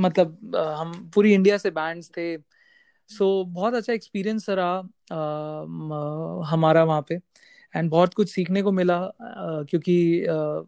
मतलब 0.00 0.52
uh, 0.54 0.74
हम 0.80 1.10
पूरी 1.14 1.34
इंडिया 1.34 1.58
से 1.58 1.70
बैंड्स 1.70 2.10
थे 2.16 2.36
सो 3.10 3.42
so, 3.44 3.54
बहुत 3.54 3.74
अच्छा 3.74 3.92
एक्सपीरियंस 3.92 4.46
रहा 4.50 4.80
uh, 4.82 6.46
हमारा 6.50 6.84
वहाँ 6.84 7.02
पे 7.08 7.14
एंड 7.76 7.90
बहुत 7.90 8.14
कुछ 8.14 8.30
सीखने 8.30 8.62
को 8.62 8.72
मिला 8.72 9.00
uh, 9.08 9.70
क्योंकि 9.70 10.26
uh, 10.30 10.66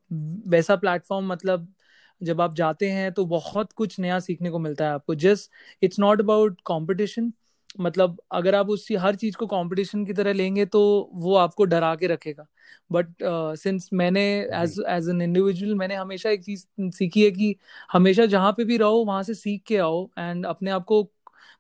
वैसा 0.48 0.76
प्लेटफॉर्म 0.76 1.33
मतलब 1.33 1.74
जब 2.22 2.40
आप 2.40 2.54
जाते 2.54 2.90
हैं 2.90 3.12
तो 3.12 3.24
बहुत 3.26 3.72
कुछ 3.72 3.98
नया 4.00 4.18
सीखने 4.20 4.50
को 4.50 4.59
मिलता 4.59 4.85
है 4.85 4.90
आपको 4.90 5.14
just 5.14 5.50
it's 5.83 5.98
not 5.98 6.20
about 6.20 6.61
competition 6.66 7.33
मतलब 7.74 8.16
अगर 8.33 8.54
आप 8.54 8.68
उसी 8.70 8.94
हर 8.96 9.14
चीज़ 9.16 9.37
को 9.37 9.46
कंपटीशन 9.46 10.04
की 10.06 10.12
तरह 10.12 10.33
लेंगे 10.33 10.66
तो 10.66 10.80
वो 11.14 11.35
आपको 11.37 11.64
डरा 11.64 11.94
के 11.96 12.06
रखेगा। 12.06 12.46
बट 12.90 13.14
सिंस 13.22 13.87
uh, 13.87 13.92
मैंने 13.92 14.22
एज 14.54 14.80
एज 14.88 15.09
एन 15.09 15.22
इंडिविजुअल 15.22 15.74
मैंने 15.74 15.94
हमेशा 15.96 16.30
एक 16.30 16.44
चीज़ 16.44 16.66
सीखी 16.92 17.24
है 17.24 17.30
कि 17.30 17.54
हमेशा 17.92 18.26
जहाँ 18.26 18.52
पे 18.52 18.64
भी 18.64 18.76
रहो 18.78 19.04
वहाँ 19.04 19.22
से 19.22 19.35
सीख 19.35 19.62
के 19.66 19.76
आओ 19.78 20.04
एंड 20.18 20.46
अपने 20.46 20.70
आप 20.70 20.85
को 20.85 21.02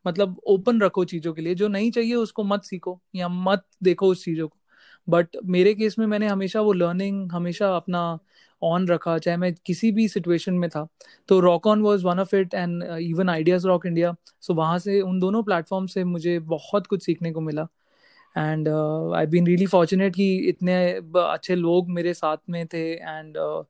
मतलब 0.04 0.40
ओपन 0.48 0.80
रखो 0.82 1.04
चीज़ों 1.06 1.34
के 1.34 1.42
लिए। 1.42 1.54
जो 1.54 1.68
नहीं 1.68 1.90
चाहिए 1.92 2.14
उसको 2.16 2.44
मत 2.44 2.64
सीखो 2.64 3.00
या 3.16 3.28
मत 3.28 3.64
देखो 3.82 4.08
उस 4.08 4.24
चीज़ों 4.24 4.48
को। 4.48 4.59
बट 5.08 5.36
मेरे 5.46 5.74
केस 5.74 5.98
में 5.98 6.06
मैंने 6.06 6.26
हमेशा 6.26 6.60
वो 6.60 6.72
लर्निंग 6.72 7.30
हमेशा 7.32 7.74
अपना 7.76 8.18
ऑन 8.62 8.86
रखा 8.88 9.16
चाहे 9.18 9.36
मैं 9.36 9.52
किसी 9.66 9.90
भी 9.92 10.06
सिचुएशन 10.08 10.54
में 10.54 10.68
था। 10.70 10.86
तो 11.28 11.38
rock 11.40 11.66
on 11.66 11.82
was 11.82 12.04
one 12.06 12.18
of 12.20 12.34
it 12.36 12.54
and 12.54 12.82
even 12.82 13.28
ideas 13.28 13.66
rock 13.66 13.86
India 13.86 14.14
so 14.40 14.54
वहाँ 14.54 14.78
से 14.78 15.00
उन 15.00 15.20
दोनों 15.20 15.42
प्लेटफॉर्म 15.42 15.86
से 15.86 16.04
मुझे 16.04 16.38
बहुत 16.48 16.86
कुछ 16.86 17.04
सीखने 17.06 17.32
को 17.32 17.40
मिला। 17.40 17.66
And 18.36 18.68
I 19.16 19.26
been 19.26 19.46
really 19.46 19.66
fortunate 19.66 20.14
कि 20.14 20.34
इतने 20.48 20.74
अच्छे 21.16 21.54
लोग 21.54 21.90
मेरे 21.90 22.14
साथ 22.14 22.36
में 22.50 22.66
थे 22.66 22.84
एंड 22.92 23.36
uh, 23.38 23.62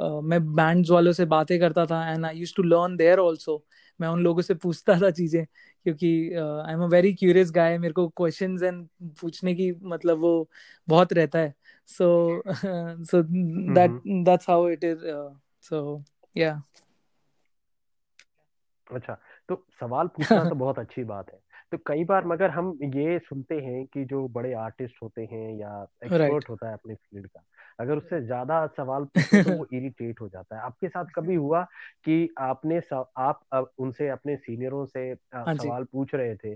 uh, 0.00 0.22
मैं 0.22 0.40
बैंड्स 0.54 0.90
वालों 0.90 1.12
से 1.12 1.24
बातें 1.26 1.58
करता 1.60 1.86
था 1.86 2.08
and 2.12 2.26
I 2.26 2.36
use 2.38 2.54
to 2.56 2.62
learn 2.62 2.96
there 2.96 3.18
also 3.18 3.64
मैं 4.00 4.08
उन 4.08 4.22
लोगों 4.22 4.42
से 4.42 4.54
पूछता 4.54 4.94
था 5.00 5.10
चीज़ें 5.10 5.44
क्योंकि 5.46 6.08
I 6.34 6.72
am 6.74 6.82
a 6.82 6.86
very 6.86 7.12
curious 7.14 7.50
guy 7.52 7.78
मेरे 7.78 7.92
को 7.92 8.08
क्वेश्चंस 8.08 8.62
एंड 8.62 8.86
पूछने 9.20 9.54
की 9.54 9.70
मतलब 9.84 10.18
वो 10.18 10.48
बहुत 10.88 11.12
रहता 11.12 11.38
है। 11.38 11.54
So 11.88 12.42
so 13.04 13.22
that 13.74 14.00
that's 14.24 14.50
how 14.50 14.68
it 14.68 14.84
is 14.84 15.04
so 15.64 16.04
या 16.36 16.60
अच्छा 18.86 19.16
तो 19.48 19.64
सवाल 19.80 20.08
पूछना 20.08 20.44
तो 20.44 20.54
बहुत 20.56 20.78
अच्छी 20.78 21.04
बात 21.04 21.30
है। 21.32 21.40
तो 21.74 21.78
कई 21.86 22.04
बार 22.04 22.24
मगर 22.26 22.50
हम 22.50 22.78
ये 22.84 23.18
सुनते 23.18 23.54
हैं 23.60 23.84
कि 23.86 24.04
जो 24.04 24.26
बड़े 24.28 24.52
आर्टिस्ट 24.54 24.96
होते 25.02 25.22
हैं 25.24 25.50
या 25.58 25.70
एक्सपर्ट 26.04 26.44
right. 26.44 26.50
होता 26.50 26.68
है 26.68 26.72
अपने 26.74 26.94
फ़ील्ड 26.94 27.26
का 27.28 27.42
अगर 27.80 27.96
उससे 27.96 28.20
ज़्यादा 28.26 28.66
सवाल 28.66 29.04
तो 29.44 29.52
वो 29.52 29.66
इरिटेट 29.72 30.20
हो 30.20 30.28
जाता 30.28 30.56
है। 30.56 30.62
आपके 30.62 30.88
साथ 30.88 31.04
कभी 31.14 31.34
हुआ 31.34 31.62
कि 32.04 32.28
आपने 32.40 32.80
आप 33.18 33.70
उनसे 33.78 34.08
अपने 34.08 34.36
सीनियरों 34.36 34.84
से 34.86 35.14
हाँ 35.36 35.46
सवाल 35.48 35.84
पूछ 35.84 36.14
रहे 36.14 36.36
थे? 36.36 36.52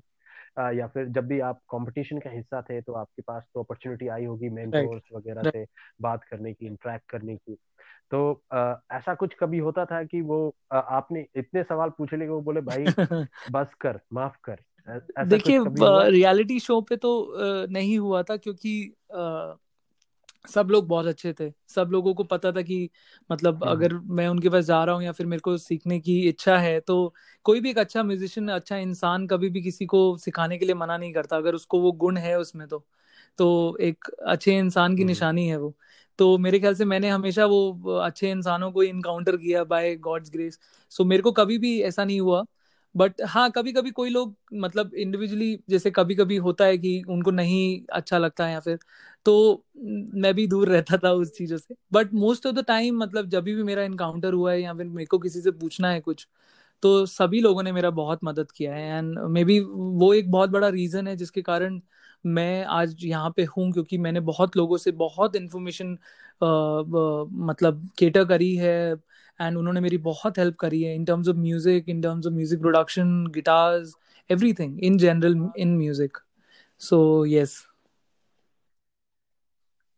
या 0.72 0.86
फिर 0.86 1.08
जब 1.08 1.26
भी 1.26 1.40
आप 1.40 1.60
कंपटीशन 1.70 2.18
का 2.18 2.30
हिस्सा 2.30 2.62
थे 2.62 2.80
तो 2.82 2.92
आपके 2.92 3.22
पास 3.22 3.48
तो 3.54 3.62
अपॉर्चुनिटी 3.62 4.08
आई 4.08 4.24
होगी 4.24 4.48
मेंटोर्स 4.50 5.02
वगैरह 5.14 5.44
से 5.46 5.66
बात 6.02 6.24
करने 6.24 6.52
की 6.54 6.66
इंटरेक्ट 6.66 7.10
करने 7.10 7.36
की। 7.36 7.54
तो 8.10 8.42
आ, 8.52 8.74
ऐसा 8.92 9.14
कुछ 9.14 9.34
कभी 9.34 9.58
होता 9.60 9.84
था 9.86 10.04
कि 10.04 10.20
वो 10.22 10.40
आ, 10.72 10.78
आपने 10.78 11.26
इतने 11.36 11.62
सवाल 11.64 11.90
पूछ 11.90 12.14
लिए 12.14 12.28
वो 12.28 12.40
बोले 12.42 12.60
भाई 12.62 12.92
बस 13.50 13.74
कर 13.80 14.00
माफ़ 14.14 14.38
कर। 14.44 14.60
देखिए 15.26 15.58
रियलिटी 16.10 16.58
शो 16.60 16.80
पे 16.80 16.96
तो 16.96 17.10
नहीं 17.70 17.98
हुआ 17.98 18.22
था 18.22 18.36
क्योंकि 18.36 18.92
सब 20.48 20.68
लोग 20.70 20.86
बहुत 20.88 21.06
अच्छे 21.06 21.32
थे। 21.40 21.50
सब 21.68 21.88
लोगों 21.92 22.14
को 22.14 22.24
पता 22.24 22.52
था 22.52 22.62
कि 22.62 22.88
मतलब 23.30 23.54
हम्म। 23.54 23.70
अगर 23.70 23.94
मैं 23.94 24.28
उनके 24.28 24.48
पास 24.48 24.64
जा 24.64 24.82
रहा 24.84 24.94
हूँ 24.94 25.02
या 25.04 25.12
फिर 25.12 25.26
मेरे 25.26 25.40
को 25.40 25.56
सीखने 25.58 25.98
की 26.00 26.18
इच्छा 26.28 26.56
है 26.58 26.78
तो 26.80 27.14
कोई 27.44 27.60
भी 27.60 27.70
एक 27.70 27.78
अच्छा 27.78 28.02
म्यूजिशियन 28.02 28.48
अच्छा 28.48 28.76
इंसान 28.76 29.26
कभी 29.26 29.48
भी 29.48 29.62
किसी 29.62 29.86
को 29.86 30.16
सिखाने 30.16 30.58
के 30.58 30.66
लिए 30.66 30.74
मना 30.74 30.96
नहीं 30.96 31.12
करता 31.12 31.36
अगर 31.36 31.54
उसको 31.54 31.80
वो 31.80 31.92
गुण 31.92 32.16
है 32.16 32.38
उसमें 32.38 32.66
तो। 32.68 32.84
तो 33.38 33.76
एक 33.80 34.04
अच्छे 34.26 34.58
इंसान 34.58 34.96
की 34.96 35.02
हम्म। 35.02 35.08
निशानी 35.08 35.46
है 35.48 35.56
वो। 35.56 35.74
तो 36.18 36.36
मेरे 36.38 36.58
ख्याल 36.60 36.74
से 36.74 36.84
मैंने 36.84 37.08
हमेशा 37.08 37.46
वो 37.46 37.94
अच्छे 37.96 38.30
इंसानों 38.30 38.70
को 38.72 38.82
इनकाउंटर 38.82 39.36
किया 39.36 39.64
बाय 39.64 39.94
गॉड्स 39.96 40.30
ग्रेस 40.30 40.58
सो 40.90 41.04
मेरे 41.04 41.22
को 41.22 41.32
कभी 41.32 41.58
भी 41.58 41.80
ऐसा 41.82 42.04
नहीं 42.04 42.20
हुआ। 42.20 42.44
बट 42.98 43.20
हाँ 43.28 43.50
कभी 43.52 43.72
कभी 43.72 43.90
कोई 43.92 44.10
लोग 44.10 44.34
मतलब 44.56 44.94
इंडिविजुअली 44.96 45.54
जैसे 45.70 45.90
कभी 45.92 46.14
कभी 46.16 46.36
होता 46.38 46.64
है 46.64 46.78
कि 46.78 47.02
उनको 47.08 47.30
नहीं 47.32 47.80
अच्छा 47.92 48.18
लगता 48.18 48.46
है 48.46 48.52
या 48.52 48.60
फिर 48.60 48.78
तो 49.26 49.64
मैं 50.14 50.32
भी 50.34 50.46
दूर 50.46 50.68
रहता 50.68 50.96
था 50.98 51.10
उस 51.14 51.32
चीज़ों 51.32 51.58
से। 51.58 51.74
But 51.92 52.12
most 52.14 52.46
of 52.46 52.54
the 52.56 52.64
time 52.68 52.98
मतलब 52.98 53.28
जब 53.30 53.44
भी 53.44 53.54
मेरा 53.64 53.82
इनकाउंटर 53.84 54.32
हुआ 54.34 54.52
है 54.52 54.60
या 54.62 54.74
फिर 54.74 54.86
मेरे 54.88 55.06
को 55.06 55.18
किसी 55.18 55.40
से 55.42 55.50
पूछना 55.52 55.90
है 55.90 56.00
कुछ 56.00 56.26
तो 56.82 57.04
सभी 57.06 57.40
लोगों 57.40 57.62
ने 57.62 57.72
मेरा 57.72 57.90
बहुत 57.92 58.20
मदद 58.24 58.50
किया 58.52 58.74
है। 58.74 58.98
एंड 58.98 59.18
मे 59.28 59.44
बी 59.44 59.58
वो 59.60 60.12
एक 60.14 60.30
बहुत 60.30 60.50
बड़ा 60.50 60.68
रीजन 60.70 61.08
है 61.08 61.16
जिसके 61.16 61.42
कारण 61.42 61.80
मैं 62.24 62.64
आज 62.66 63.04
यहाँ 63.04 63.30
पे 63.36 63.44
हूँ 63.48 63.72
क्योंकि 63.72 63.98
मैंने 63.98 64.20
बहुत 64.22 64.56
लोगों 64.56 64.76
से 64.78 64.92
बहुत 64.94 65.36
इन्फॉर्मेशन 65.36 65.96
मतलब 66.40 67.88
केटर 67.98 68.24
करी 68.26 68.54
है। 68.56 68.94
एंड 69.40 69.56
उन्होंने 69.58 69.80
मेरी 69.80 69.98
बहुत 69.98 70.38
हेल्प 70.38 70.56
करी 70.56 70.82
है 70.82 70.94
in 70.94 71.04
terms 71.04 71.28
of 71.28 71.36
music 71.36 71.88
in 71.88 72.02
terms 72.02 72.26
of 72.26 72.34
music 72.34 72.60
production 72.60 73.26
guitars 73.26 73.94
everything 74.30 74.80
in 74.80 74.98
general 74.98 75.48
in 75.58 75.76
music 75.78 76.18
so 76.80 77.26
yes 77.26 77.66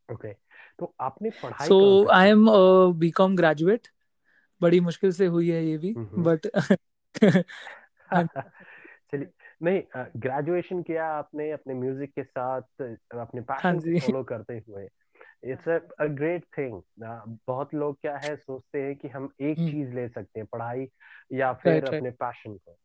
okay 0.09 0.33
तो 0.79 0.95
आपने 1.01 1.31
पढ़ाई 1.31 1.69
so 1.69 2.09
I 2.09 2.29
am 2.29 2.47
BCom 2.99 3.37
graduate 3.37 3.89
बड़ी 4.61 4.81
मुश्किल 4.81 5.13
से 5.13 5.27
हुई 5.27 5.51
है 5.51 5.65
ये 5.65 5.79
भी 5.79 5.95
बट 6.19 6.47
चलिए 9.13 9.29
नहीं 9.63 9.83
ग्रेजुएशन 10.17 10.83
किया 10.83 11.07
आपने 11.07 11.51
अपने 11.51 11.75
म्यूज़िक 11.75 12.11
के 12.11 12.23
साथ 12.23 12.83
अपने 12.83 13.41
पैशन 13.41 13.79
फॉलो 14.01 14.23
करते 14.23 14.55
हुए। 14.69 14.87
इट्स 15.45 15.69
अ 16.01 16.05
ग्रेट 16.05 16.45
थिंग 16.59 16.83
बहुत 17.47 17.75
लोग 17.75 18.01
क्या 18.01 18.17
है 18.17 18.37
सोचते 18.37 18.83
हैं 18.83 18.97
कि 18.97 19.09
हम 19.09 19.33
एक 19.41 19.59
hmm. 19.59 19.71
चीज़ 19.71 19.91
ले 19.91 20.09
सकते 20.09 20.41
हैं 20.41 20.47
पढ़ाई 20.53 20.89
या 21.33 21.53
फिर 21.53 21.81
right, 21.81 21.95
अपने 21.95 22.11
पैशन 22.11 22.57
को। 22.57 22.79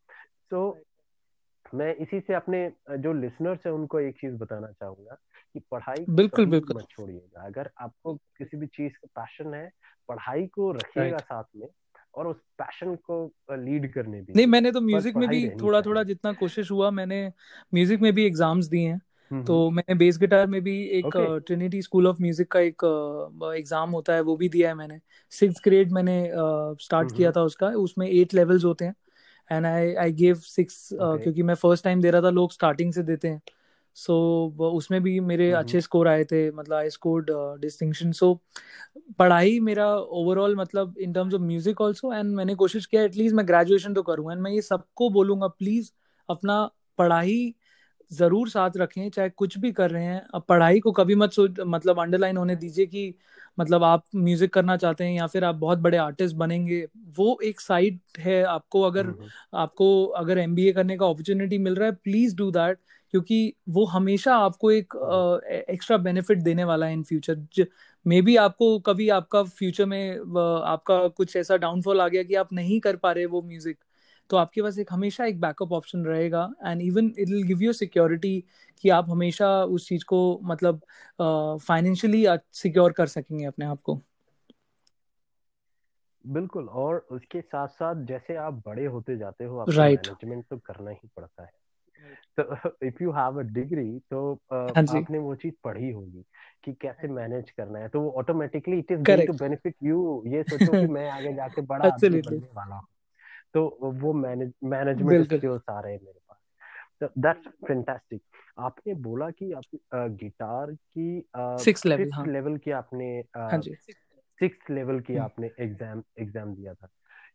तो 0.51 0.79
so, 0.79 1.75
मैं 1.75 1.95
इसी 1.95 2.19
से 2.19 2.33
अपने 2.33 2.73
जो 2.91 3.13
लिसनर्स 3.13 3.65
है 3.65 3.71
उनको 3.71 3.99
एक 3.99 4.15
चीज़ 4.15 4.33
बताना 4.33 4.67
चाहूँगा 4.67 5.17
कि 5.53 5.59
पढ़ाई 5.59 6.05
बिल्कुल 6.09 6.45
बिल्कुल। 6.45 6.77
मत 6.77 6.87
छोड़िएगा। 6.89 7.41
अगर 7.41 7.69
आपको 7.79 8.15
किसी 8.15 8.57
भी 8.57 8.67
चीज़ 8.67 8.93
का 8.93 9.21
पैशन 9.21 9.53
है 9.53 9.71
पढ़ाई 10.07 10.47
को 10.47 10.71
रखिएगा 10.71 11.09
right. 11.09 11.27
साथ 11.27 11.43
में 11.55 11.67
और 12.15 12.27
उस 12.27 12.37
पैशन 12.37 12.95
को 12.95 13.33
लीड 13.51 13.93
करने 13.93 14.21
भी 14.21 14.33
नहीं 14.33 14.47
मैंने 14.47 14.71
तो 14.71 14.81
म्यूज़िक 14.81 15.15
में 15.15 15.29
भी 15.29 15.49
थोड़ा 15.49 15.81
थोड़ा 15.81 16.03
जितना 16.03 16.33
कोशिश 16.33 16.71
हुआ 16.71 16.91
मैंने 16.91 17.33
म्यूज़िक 17.73 17.99
में 17.99 18.13
भी 18.13 18.25
एग्ज़ाम्स 18.25 18.65
दिए 18.65 18.87
हैं। 18.87 19.01
तो 19.31 19.69
मैंने 19.69 19.95
बेस 19.95 20.17
गिटार 20.17 20.47
में 20.47 20.61
भी 20.63 20.77
एक 20.99 21.15
ट्रिनिटी 21.47 21.81
स्कूल 21.81 22.07
ऑफ़ 22.07 22.21
म्यूज़िक 22.21 22.51
का 22.51 22.59
एक 22.59 22.83
एग्ज़ाम 23.57 23.91
होता 23.91 24.13
है 24.13 24.21
वो 24.21 24.35
भी 24.37 24.49
दिया 24.49 24.69
है 24.69 24.75
मैंने। 24.75 24.99
सिक्स 25.31 25.61
ग्रेड 25.65 25.91
मैंने 25.91 26.21
स्टार्ट 26.81 27.11
किया 27.11 27.31
था 27.31 27.41
उसका 27.43 27.67
उसमें 27.79 28.07
एट 28.09 28.33
लेवल्स 28.33 28.63
होते 28.65 28.85
हैं। 28.85 28.95
And 29.51 29.65
I 29.65 29.93
I 29.95 30.11
give 30.13 30.35
six 30.37 30.89
क्योंकि 30.93 31.43
मैं 31.43 31.55
फ़र्स्ट 31.55 31.83
टाइम 31.83 32.01
दे 32.01 32.11
रहा 32.11 32.21
था 32.21 32.29
लोग 32.31 32.51
स्टार्टिंग 32.53 32.93
से 32.93 33.03
देते 33.03 33.27
हैं। 33.27 33.41
सो 33.97 34.13
so, 34.51 34.63
उसमें 34.67 35.01
भी 35.03 35.19
मेरे 35.21 35.51
अच्छे 35.53 35.81
स्कोर 35.81 36.07
आए 36.07 36.23
थे 36.23 36.49
मतलब 36.51 36.73
आई 36.75 36.89
स्कोर्ड 36.89 37.29
डिस्टिंक्शन 37.61 38.11
सो 38.11 38.33
पढ़ाई 39.19 39.59
मेरा 39.59 39.87
ओवरऑल 39.95 40.55
मतलब 40.55 40.95
in 41.01 41.13
terms 41.13 41.33
of 41.33 41.41
music 41.41 41.81
also 41.81 42.13
and 42.13 42.33
मैंने 42.35 42.55
कोशिश 42.55 42.85
किया 42.85 43.03
एटलीस्ट 43.03 43.35
मैं 43.35 43.47
ग्रेजुएशन 43.47 43.93
तो 43.93 44.03
करूँ। 44.03 44.31
एंड 44.31 44.41
मैं 44.41 44.51
ये 44.51 44.61
सबको 44.61 45.09
बोलूँगा 45.09 45.47
प्लीज़ 45.49 45.91
अपना 46.29 46.63
पढ़ाई 46.97 47.53
ज़रूर 48.11 48.49
साथ 48.49 48.77
रखें 48.77 49.09
चाहे 49.09 49.29
कुछ 49.31 49.57
भी 49.57 49.71
कर 49.71 49.91
रहे 49.91 50.03
हैं। 50.05 50.21
अब 50.33 50.43
पढ़ाई 50.49 50.79
को 50.79 50.91
कभी 50.91 51.15
मत 51.15 51.31
सोच 51.33 51.59
मतलब 51.67 51.99
अंडरलाइन 52.01 52.37
होने 52.37 52.55
दीजिए 52.55 52.85
कि 52.85 53.13
मतलब 53.57 53.83
आप 53.83 54.03
म्यूज़िक 54.15 54.53
करना 54.53 54.77
चाहते 54.77 55.03
हैं 55.03 55.13
या 55.13 55.27
फिर 55.27 55.43
आप 55.43 55.55
बहुत 55.55 55.79
बड़े 55.79 55.97
आर्टिस्ट 55.97 56.35
बनेंगे 56.35 56.85
वो 57.17 57.37
एक 57.43 57.61
साइड 57.61 57.99
है 58.19 58.41
आपको। 58.45 58.81
अगर 58.81 59.13
आपको 59.55 60.05
अगर 60.17 60.37
एमबीए 60.37 60.73
करने 60.73 60.97
का 60.97 61.05
अपॉर्चुनिटी 61.05 61.57
मिल 61.59 61.75
रहा 61.75 61.89
है 61.89 61.95
प्लीज़ 61.95 62.35
डू 62.35 62.51
दैट 62.51 62.79
क्योंकि 63.13 63.53
वो 63.69 63.85
हमेशा 63.85 64.35
आपको 64.37 64.71
एक 64.71 64.93
एक्स्ट्रा 65.69 65.97
बेनिफिट 65.97 66.41
देने 66.43 66.63
वाला 66.63 66.85
है 66.85 66.93
इन 66.93 67.03
फ्यूचर 67.03 67.65
मे 68.05 68.21
बी 68.21 68.35
आपको 68.35 68.77
कभी 68.79 69.09
आपका 69.09 69.43
फ्यूचर 69.43 69.85
में 69.85 70.17
आपका 70.65 71.07
कुछ 71.09 71.35
ऐसा 71.35 71.57
डाउनफॉल 71.57 72.01
आ 72.01 72.07
गया 72.07 72.23
कि 72.23 72.35
आप 72.35 72.53
नहीं 72.53 72.79
कर 72.79 72.95
पा 72.95 73.11
रहे 73.11 73.25
वो 73.25 73.41
म्यूज़िक 73.41 73.77
तो 74.29 74.37
आपके 74.37 74.61
पास 74.61 74.77
एक 74.79 74.87
हमेशा 74.91 75.25
एक 75.25 75.39
बैकअप 75.41 75.71
ऑप्शन 75.71 76.05
रहेगा 76.05 76.53
and 76.65 76.81
even 76.81 77.13
it 77.19 77.29
will 77.29 77.43
give 77.43 77.61
you 77.61 77.73
security 77.73 78.43
कि 78.83 78.89
आप 78.89 79.09
हमेशा 79.09 79.63
उस 79.63 79.87
चीज़ 79.87 80.05
को 80.05 80.39
मतलब 80.43 80.81
फाइनेंशियली 81.67 82.25
uh, 82.25 82.39
सिक्योर 82.53 82.91
कर 82.91 83.07
सकेंगे 83.07 83.45
अपने 83.45 83.65
आप 83.65 83.81
को। 83.81 84.01
बिल्कुल 86.27 86.69
और 86.69 87.05
उसके 87.11 87.41
साथ 87.41 87.67
साथ 87.67 87.95
जैसे 87.95 88.35
आप 88.35 88.53
बड़े 88.53 88.85
होते 88.85 89.17
जाते 89.17 89.43
हो 89.43 89.59
आपको 89.59 89.71
right. 89.71 90.07
मैनेजमेंट 90.07 90.45
तो 90.49 90.57
करना 90.57 90.91
ही 90.91 91.09
पड़ता 91.15 91.43
है। 91.43 91.51
तो 92.39 92.69
if 92.87 93.03
you 93.03 93.11
have 93.11 93.39
a 93.39 93.41
degree 93.41 93.99
तो 93.99 94.39
uh, 94.53 94.95
आपने 94.95 95.17
वो 95.17 95.35
चीज़ 95.35 95.53
पढ़ी 95.63 95.91
होगी 95.91 96.25
कि 96.63 96.73
कैसे 96.73 97.07
मैनेज 97.07 97.51
करना 97.51 97.79
है। 97.79 97.89
तो 97.89 98.01
वो 98.01 98.11
automatically 98.11 98.79
it 98.79 98.91
is 98.91 98.99
going 98.99 99.27
to 99.27 99.33
benefit 99.33 99.75
you 99.83 100.23
ये 100.27 100.43
सोचो 100.43 100.71
कि 100.71 100.87
मैं 100.87 101.09
आगे 101.09 101.33
जाके 101.33 101.61
बड़ा 101.61 101.85
आदमी 101.85 102.21
बनने 102.21 102.49
वाला 102.53 102.75
हूँ। 102.75 102.87
तो 103.53 103.77
वो 103.83 104.13
मैनेज 104.13 104.53
मैनेजमेंट 104.63 105.33
स्किल्स 105.33 105.61
आ 105.69 105.79
रहे 105.79 105.93
हैं 105.93 105.99
मेरे 106.01 106.19
पास। 106.19 106.37
तो 107.01 107.21
दैट्स 107.21 107.47
फैंटास्टिक 107.67 108.21
आपने 108.59 108.93
बोला 108.93 109.29
कि 109.29 109.51
आप 109.51 109.63
गिटार 109.93 110.71
की 110.71 111.29
सिक्स 111.37 111.85
लेवल 111.85 112.09
हाँ. 112.13 112.25
लेवल 112.25 112.57
की 112.57 112.71
आपने 112.71 113.23
सिक्स 114.39 114.69
लेवल 114.69 114.99
की 114.99 115.17
आपने 115.17 115.51
एग्ज़ाम 115.59 116.03
एग्ज़ाम 116.19 116.55
दिया 116.55 116.73
था। 116.73 116.87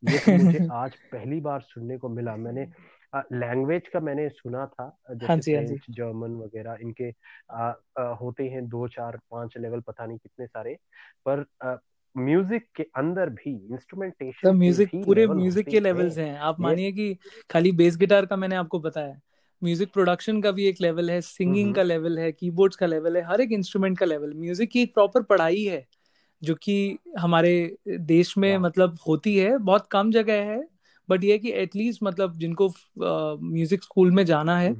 ये 0.10 0.18
तो 0.18 0.44
मुझे 0.44 0.68
आज 0.72 0.94
पहली 0.94 1.40
बार 1.40 1.60
सुनने 1.60 1.98
को 1.98 2.08
मिला। 2.08 2.36
मैंने 2.36 2.68
लैंग्वेज 3.32 3.88
का 3.88 4.00
मैंने 4.00 4.28
सुना 4.28 4.66
था 4.66 4.98
हाँ 5.08 5.16
जैसे 5.16 5.56
हाँ 5.56 5.64
जी। 5.64 5.76
जर्मन 5.90 6.30
वगैरह 6.30 6.78
इनके 6.80 7.14
आ, 7.50 7.72
आ, 7.98 8.02
होते 8.02 8.44
हैं 8.44 8.68
दो 8.68 8.88
चार 8.88 9.16
पाँच 9.30 9.54
लेवल 9.58 9.80
पता 9.80 10.06
नहीं 10.06 10.18
कितने 10.18 10.46
सारे 10.46 10.78
पर 11.28 11.44
म्यूज़िक 12.14 12.64
के 12.76 12.82
अंदर 12.82 13.28
भी 13.30 13.52
तो 13.52 13.74
इंस्ट्रूमेंटेशन 13.74 14.40
के 14.42 14.56
म्यूज़िक 14.58 14.90
पूरे 15.04 15.26
म्यूज़िक 15.26 15.66
के 15.68 15.80
लेवल्स 15.80 16.18
हैं। 16.18 16.38
आप 16.38 16.60
मानिए 16.60 16.92
कि 16.92 17.14
खाली 17.50 17.72
बेस 17.72 17.96
गिटार 17.96 18.26
का 18.26 18.36
मैंने 18.36 18.56
आपको 18.56 18.78
बताया। 18.80 19.20
म्यूज़िक 19.62 19.92
प्रोडक्शन 19.92 20.40
का 20.40 20.50
भी 20.50 20.66
एक 20.66 20.80
लेवल 20.80 21.10
है 21.10 21.20
सिंगिंग 21.20 21.64
हम्म 21.64 21.74
का 21.74 21.82
लेवल 21.82 22.18
है 22.18 22.30
कीबोर्ड्स 22.32 22.76
का 22.76 22.86
लेवल 22.86 23.16
है 23.16 23.22
हर 23.22 23.40
एक 23.40 23.52
इंस्ट्रूमेंट 23.52 23.98
का 23.98 24.06
लेवल 24.06 24.32
म्यूज़िक 24.34 24.70
की 24.70 24.82
एक 24.82 24.94
प्रॉपर 24.94 25.22
पढ़ाई 25.22 25.62
है 25.64 25.86
जो 26.42 26.54
कि 26.54 26.98
हमारे 27.18 27.76
देश 27.88 28.36
में 28.38 28.56
मतलब 28.58 28.98
होती 29.08 29.36
है 29.36 29.56
बहुत 29.58 29.86
कम 29.90 30.10
जगह 30.10 30.42
है 30.50 30.62
बट 31.08 31.24
ये 31.24 31.38
कि 31.38 31.50
एटलीस्ट 31.52 32.02
मतलब 32.02 32.38
जिनको 32.38 32.68
म्यूज़िक 32.98 33.80
uh, 33.80 33.86
स्कूल 33.86 34.10
में 34.10 34.24
जाना 34.24 34.58
है 34.58 34.70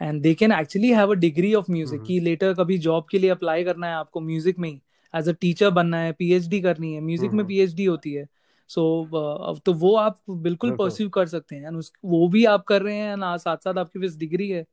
and 0.00 0.22
they 0.22 0.34
can 0.34 0.52
actually 0.52 0.90
have 0.90 1.10
a 1.10 1.14
degree 1.14 1.54
of 1.54 1.70
music 1.70 2.02
कि 2.02 2.18
लेटर 2.20 2.54
कभी 2.54 2.78
जॉब 2.78 3.06
के 3.10 3.18
लिए 3.18 3.30
अप्लाई 3.30 3.64
करना 3.64 3.86
है 3.86 3.94
आपको 3.94 4.20
म्यूज़िक 4.20 4.58
में 4.58 4.68
ही। 4.68 4.80
एज 5.14 5.28
अ 5.28 5.32
टीचर 5.32 5.70
बनना 5.70 5.98
है 5.98 6.12
पीएचडी 6.12 6.60
करनी 6.60 6.94
है 6.94 7.00
म्यूज़िक 7.00 7.32
में 7.32 7.46
पीएचडी 7.46 7.84
होती 7.84 8.12
है। 8.12 8.26
सो 8.68 8.82
so, 9.04 9.56
uh, 9.56 9.62
तो 9.64 9.72
वो 9.72 9.96
आप 9.96 10.20
बिल्कुल 10.30 10.70
बिल्कुल। 10.70 10.76
परस्यू 10.78 11.08
कर 11.08 11.26
सकते 11.26 11.56
हैं। 11.56 11.70
उस 11.70 11.92
वो 12.04 12.28
भी 12.28 12.44
आप 12.44 12.64
कर 12.64 12.82
रहे 12.82 12.96
हैं 12.96 13.16
ना 13.16 13.36
साथ 13.36 13.56
साथ 13.56 13.78
आपके 13.78 13.98
पास 13.98 14.16
डिग्री 14.16 14.50
है। 14.50 14.64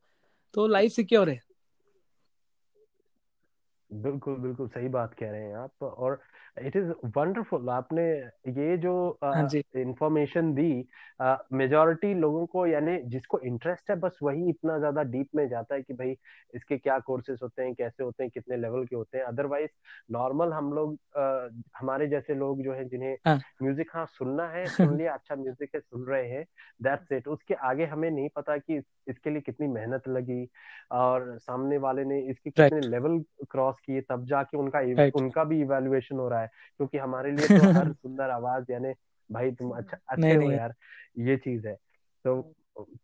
तो 0.54 0.68
लाइफ 0.68 0.92
सिक्योर 0.92 1.30
है। 1.30 1.42
बिल्कुल 3.92 4.36
बिल्कुल 4.36 4.68
सही 4.68 4.88
बात 4.88 5.14
कह 5.14 5.32
रहे 5.32 5.42
हैं 5.42 5.56
आप। 5.56 5.84
और 5.84 6.20
इट 6.58 6.76
इज़ 6.76 6.90
वंडरफुल 7.18 7.70
आपने 7.70 8.04
ये 8.54 8.78
जो 8.78 8.94
हाँ 9.24 9.48
इंफॉर्मेशन 9.76 10.54
दी 10.54 10.72
मेजॉरिटी 11.54 12.14
लोगों 12.14 12.46
को 12.46 12.66
यानी 12.68 12.98
जिसको 13.10 13.40
इंटरेस्ट 13.40 13.90
है 13.90 13.96
बस 13.96 14.18
वही 14.24 14.50
इतना 14.50 14.78
ज़्यादा 14.78 15.04
डीप 15.04 15.28
में 15.36 15.48
जाता 15.50 15.76
है 15.76 15.82
कि 15.82 15.94
भाई 15.94 16.16
इसके 16.54 16.78
क्या 16.78 16.98
कोर्सेज 17.00 17.40
होते 17.44 17.64
हैं 17.64 17.74
कैसे 17.74 18.04
होते 18.04 18.24
हैं 18.24 18.32
कितने 18.34 18.58
लेवल 18.58 18.86
के 18.86 18.96
होते 18.96 19.18
हैं। 19.18 19.26
अदरवाइज़ 19.26 19.70
नॉर्मल 20.12 20.54
हम 20.54 20.74
लोग 20.74 20.94
uh, 20.94 21.64
हमारे 21.78 22.08
जैसे 22.08 22.36
लोग 22.36 22.64
जो 22.64 22.74
है 22.74 22.88
जिन्हें 22.90 23.16
हाँ। 23.28 23.40
म्यूज़िक 23.62 23.90
हाँ 23.94 24.06
सुनना 24.10 24.48
है 24.48 24.64
सुन 24.70 24.98
लिया 24.98 25.14
अच्छा 25.14 25.36
म्यूज़िक 25.36 25.70
है 25.76 25.80
सुन 25.82 26.06
रहे 26.06 26.28
हैं 26.30 26.46
दैट्स 26.84 27.12
इट 27.12 27.28
उसके 27.28 27.54
आगे 27.64 27.86
हमें 27.86 28.10
नहीं 28.12 28.30
पता 28.36 28.58
कि 28.58 28.78
इस, 28.78 28.84
इसके 29.08 29.30
लिए 29.30 29.42
कितनी 29.42 29.68
मेहनत 29.68 30.08
लगी 30.08 30.48
और 30.92 31.38
सामने 31.40 31.78
वाले 31.78 32.04
ने 32.06 32.20
इसके 32.22 32.50
कितने 32.52 32.82
लेवल 32.82 33.20
क्रॉस 33.52 33.76
किए 33.86 34.02
तब 34.02 34.26
जाके 34.26 34.58
उनका 34.58 34.80
उनका 35.16 35.44
भी 35.44 35.62
इवेल्युएशन 35.62 36.16
हो 36.16 36.28
रहा 36.30 36.41
है। 36.41 36.41
क्योंकि 36.48 36.98
हमारे 36.98 37.32
लिए 37.32 37.48
तो 37.48 37.66
हर 37.78 37.92
सुंदर 37.94 38.30
आवाज़ 38.30 38.72
यानी 38.72 38.94
भाई 39.30 39.52
तुम 39.52 39.72
अच्छा 39.72 39.98
अच्छे 40.10 40.36
नहीं 40.36 40.38
हो 40.38 40.52
यार 40.52 40.74
ये 41.20 41.38
चीज़ 41.38 41.68
है। 41.68 41.76
तो 42.26 42.54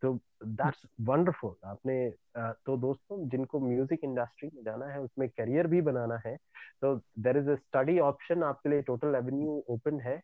तो 0.02 0.12
दैट्स 0.44 0.78
वंडरफुल 1.00 1.54
आपने 1.64 2.10
तो 2.38 2.76
दोस्तों 2.76 3.28
जिनको 3.28 3.60
म्यूज़िक 3.60 4.00
इंडस्ट्री 4.04 4.50
में 4.54 4.62
जाना 4.64 4.86
है 4.86 5.00
उसमें 5.00 5.28
करियर 5.28 5.66
भी 5.66 5.80
बनाना 5.80 6.18
है 6.26 6.36
तो 6.82 6.94
there 7.18 7.36
is 7.36 7.50
a 7.50 7.54
study 7.54 7.98
option 7.98 8.42
आपके 8.42 8.68
लिए 8.68 8.82
टोटल 8.82 9.14
एवेन्यू 9.14 9.64
ओपन 9.68 10.00
है 10.00 10.20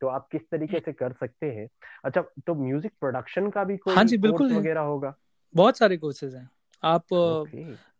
तो 0.00 0.06
आप 0.06 0.28
किस 0.32 0.42
तरीके 0.50 0.80
से 0.80 0.92
कर 0.92 1.12
सकते 1.12 1.46
हैं? 1.46 1.68
अच्छा 2.04 2.20
तो 2.46 2.54
म्यूज़िक 2.54 2.92
प्रोडक्शन 3.00 3.50
का 3.50 3.64
भी 3.64 3.76
हाँ 3.76 3.84
कोई 3.84 4.04
जी 4.04 4.18
बिल्कुल 4.18 4.50
है। 4.50 4.58
वगैरह 4.58 4.80
होगा? 4.80 5.14
बहुत 5.54 5.78
सारे 5.78 5.96
कोर्सेज 5.96 6.34
हैं। 6.34 6.48
आप 6.82 7.04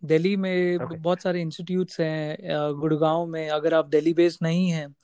दिल्ली 0.05 0.37
में 0.37 0.79
बहुत 0.79 1.23
सारे 1.23 1.41
इंस्टीट्यूट्स 1.41 2.01
हैं 2.01 2.37
गुड़गांव 2.81 3.27
में 3.27 3.49
अगर 3.49 3.75
आप 3.75 3.87
दिल्ली 3.87 4.15
बेस्ड 4.15 4.39
नहीं 4.43 4.69
हैं 4.71 4.95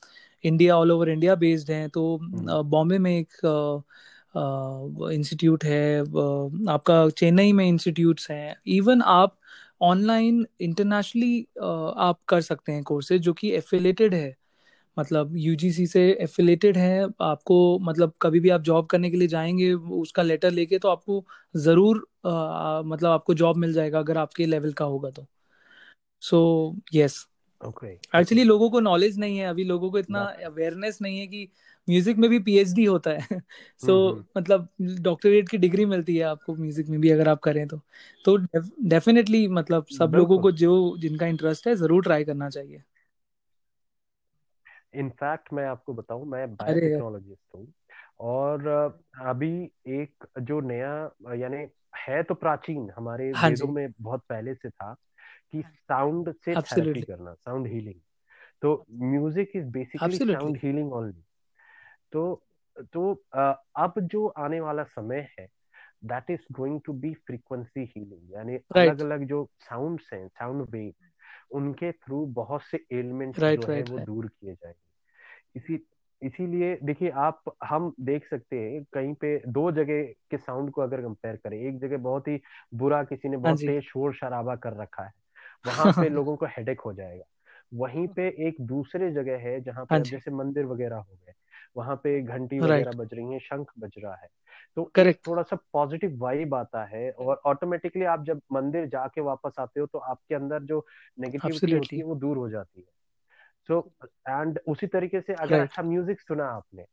India 0.43 0.77
all 0.77 0.91
over 0.91 1.09
India 1.09 1.35
based 1.35 1.71
हैं 1.71 1.89
तो 1.89 2.17
हम्म। 2.17 2.61
बॉम्बे 2.69 2.97
में 2.97 3.11
एक 3.17 3.83
इंस्टीट्यूट 5.13 5.63
है 5.63 5.99
आपका 6.69 7.09
चेन्नई 7.09 7.51
में 7.51 7.65
इंस्टीट्यूट्स 7.65 8.31
हैं। 8.31 8.55
इवन 8.67 9.01
आप 9.01 9.37
ऑनलाइन 9.81 10.45
इंटरनेशनली 10.61 11.47
आप 11.97 12.19
कर 12.27 12.41
सकते 12.41 12.71
हैं 12.71 12.83
कोर्सेज 12.83 13.21
जो 13.21 13.33
कि 13.33 13.51
एफिलेटेड 13.51 14.13
है। 14.13 14.35
मतलब 14.97 15.31
यूजीसी 15.37 15.85
से 15.87 16.01
एफिलेटेड 16.21 16.77
है 16.77 17.03
आपको 17.23 17.57
मतलब 17.81 18.13
कभी 18.21 18.39
भी 18.39 18.49
आप 18.49 18.61
जॉब 18.61 18.85
करने 18.87 19.09
के 19.11 19.17
लिए 19.17 19.27
जाएँगे 19.27 19.71
उसका 19.73 20.23
लेटर 20.23 20.51
लेके 20.51 20.79
तो 20.79 20.89
आपको 20.89 21.23
ज़रूर 21.57 21.97
मतलब 22.25 23.09
आपको 23.09 23.33
जॉब 23.33 23.57
मिल 23.57 23.73
जाएगा 23.73 23.99
अगर 23.99 24.17
आपके 24.17 24.45
लेवल 24.45 24.73
का 24.73 24.85
होगा 24.85 25.09
तो। 25.09 25.25
सो 26.23 26.75
यस 26.93 27.25
ओके 27.61 27.87
एक्चुअली 28.13 28.43
लोगों 28.43 28.69
को 28.69 28.79
नॉलेज 28.79 29.17
नहीं 29.19 29.37
है 29.37 29.45
अभी 29.47 29.63
लोगों 29.63 29.89
को 29.91 29.99
इतना 29.99 30.19
अवेयरनेस 30.45 30.97
नहीं 31.01 31.19
है 31.19 31.27
कि 31.27 31.47
म्यूज़िक 31.87 32.17
में 32.17 32.29
भी 32.29 32.39
पीएचडी 32.39 32.85
होता 32.85 33.11
है। 33.11 33.39
सो 33.79 33.93
हम्म 33.97 34.09
हम्म 34.09 34.23
मतलब 34.37 34.67
डॉक्टरेट 35.01 35.49
की 35.49 35.57
डिग्री 35.57 35.85
मिलती 35.85 36.15
है 36.17 36.23
आपको 36.23 36.55
म्यूज़िक 36.55 36.87
में 36.89 36.99
भी 37.01 37.09
अगर 37.09 37.29
आप 37.29 37.39
करें 37.39 37.67
तो। 37.67 37.79
तो 38.25 38.35
डेफिनेटली 38.87 39.47
मतलब 39.49 39.85
सब 39.91 40.15
लोगों 40.15 40.39
को 40.39 40.51
जो 40.53 40.97
जिनका 40.99 41.27
इंटरेस्ट 41.27 41.67
है 41.67 41.75
ज़रूर 41.75 42.03
ट्राई 42.03 42.23
करना 42.23 42.49
चाहिए। 42.49 42.81
इनफैक्ट 44.99 45.53
मैं 45.53 45.65
आपको 45.65 45.93
बताऊँ 45.93 46.25
मैं 46.27 46.55
अरे 46.61 46.91
बायोटेक्नोलॉजिस्ट 46.95 47.55
हूँ 47.55 47.67
और 48.19 48.67
अभी 49.21 49.51
एक 49.87 50.25
जो 50.41 50.59
नया 50.61 51.11
यानी 51.35 51.67
है 52.07 52.23
तो 52.23 52.33
प्राचीन 52.35 52.89
हमारे 52.97 53.33
हाँ 53.33 53.49
वेदों 53.49 53.67
जी। 53.67 53.67
में 53.67 53.87
बहुत 54.01 54.23
पहले 54.29 54.53
से 54.55 54.69
था 54.69 54.93
कि 55.51 55.61
साउंड 55.61 56.33
से 56.45 56.55
थेरेपी 56.55 57.01
एब्सोल्युटली 57.01 57.03
करना 57.03 57.33
साउंड 57.33 57.67
हीलिंग 57.67 57.99
तो 58.61 58.85
music 58.91 59.51
is 59.55 59.65
basically 59.65 60.19
absolutely 60.19 60.31
sound 60.31 60.57
healing 60.63 60.93
only 60.93 61.23
तो 62.11 62.43
तो 62.93 63.13
अब 63.75 63.93
जो 64.01 64.27
आने 64.27 64.59
वाला 64.59 64.83
समय 64.83 65.27
है 65.39 65.47
that 66.05 66.29
is 66.29 66.41
going 66.51 66.79
to 66.85 66.93
be 66.93 67.13
frequency 67.27 67.83
healing 67.97 68.33
यानी 68.33 68.57
अलग 68.75 69.01
अलग 69.01 69.25
जो 69.25 69.47
साउंड्स 69.59 70.09
हैं 70.13 70.27
साउंड 70.27 70.67
वेव 70.69 70.93
उनके 71.51 71.91
थ्रू 71.91 72.25
बहुत 72.25 72.61
से 72.61 72.85
एलिमेंट्स 72.91 73.39
राइट 73.39 73.49
जो 73.49 73.65
है 73.67 73.83
राइट 73.83 73.83
वो 73.83 73.97
राइट 73.97 73.99
दूर 73.99 74.27
किए 74.27 74.53
जाएँगे। 74.53 74.84
इसी 75.55 75.79
इसीलिए 76.21 76.75
देखिए 76.83 77.09
आप 77.21 77.41
हम 77.65 77.93
देख 78.01 78.27
सकते 78.27 78.59
हैं 78.59 78.83
कहीं 78.93 79.13
पे 79.15 79.37
दो 79.49 79.71
जगह 79.71 80.03
के 80.31 80.37
साउंड 80.37 80.71
को 80.71 80.81
अगर 80.81 81.01
कंपेयर 81.01 81.35
करें 81.35 81.57
एक 81.59 81.79
जगह 81.79 81.97
बहुत 81.99 82.27
ही 82.27 82.39
बुरा 82.75 83.03
किसी 83.03 83.29
ने 83.29 83.37
हाँ 83.39 83.55
बहुत 83.55 83.63
तेज 83.65 83.83
शोर 83.83 84.13
शराबा 84.15 84.55
कर 84.57 84.73
रखा 84.73 85.03
है 85.03 85.11
वहाँ 85.65 85.89
पे 85.91 86.09
लोगों 86.09 86.35
को 86.37 86.45
हेडेक 86.47 86.81
हो 86.81 86.93
जाएगा। 86.93 87.23
वहीं 87.75 88.07
पे 88.09 88.27
एक 88.47 88.61
दूसरे 88.63 89.11
जगह 89.11 89.37
है 89.39 89.59
जहाँ 89.61 89.85
पे 89.85 90.03
हाँ 90.03 90.05
जैसे 90.05 90.31
मंदिर 90.31 90.65
वगैरह 90.65 90.95
हो 90.97 91.15
गए 91.17 91.33
वहाँ 91.77 91.95
पे 91.95 92.21
घंटी 92.23 92.59
वगैरह 92.61 92.91
बज 92.93 93.13
रही 93.13 93.33
है 93.33 93.39
शंख 93.41 93.71
बज 93.79 93.93
रहा 93.97 94.15
है 94.15 94.27
तो 94.77 94.83
करेक्ट 94.95 95.27
थोड़ा 95.27 95.43
सा 95.43 95.55
पॉजिटिव 95.73 96.17
वाइब 96.19 96.55
आता 96.55 96.83
है 96.87 97.09
और 97.11 97.41
ऑटोमेटिकली 97.47 98.05
आप 98.07 98.23
जब 98.25 98.41
मंदिर 98.53 98.87
जाके 98.89 99.21
वापस 99.21 99.55
आते 99.59 99.79
हो 99.79 99.85
तो 99.87 99.99
आपके 99.99 100.35
अंदर 100.35 100.63
जो 100.65 100.85
नेगेटिविटी 101.17 101.71
होती 101.71 101.99
है 101.99 102.05
वो 102.05 102.15
दूर 102.17 102.37
हो 102.37 102.49
जाती 102.49 102.81
है। 102.81 102.87
सो 103.67 103.91
एंड 104.29 104.59
उसी 104.67 104.87
तरीके 104.87 105.21
से 105.21 105.33
अगर 105.33 105.57
राइट 105.57 105.69
अच्छा 105.69 105.83
म्यूज़िक 105.83 106.19
सुना 106.19 106.45
आपने 106.45 106.85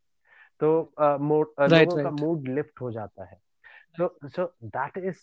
तो 0.61 0.93
मूड 1.21 1.47
uh, 1.61 1.71
राइट 1.73 1.89
लोगों 1.89 2.03
का 2.05 2.11
मूड 2.11 2.49
लिफ्ट 2.49 2.81
हो 2.81 2.91
जाता 2.91 3.25
है। 3.25 3.41
So 3.97 4.19
so 4.25 4.55
that 4.65 4.99
is 4.99 5.17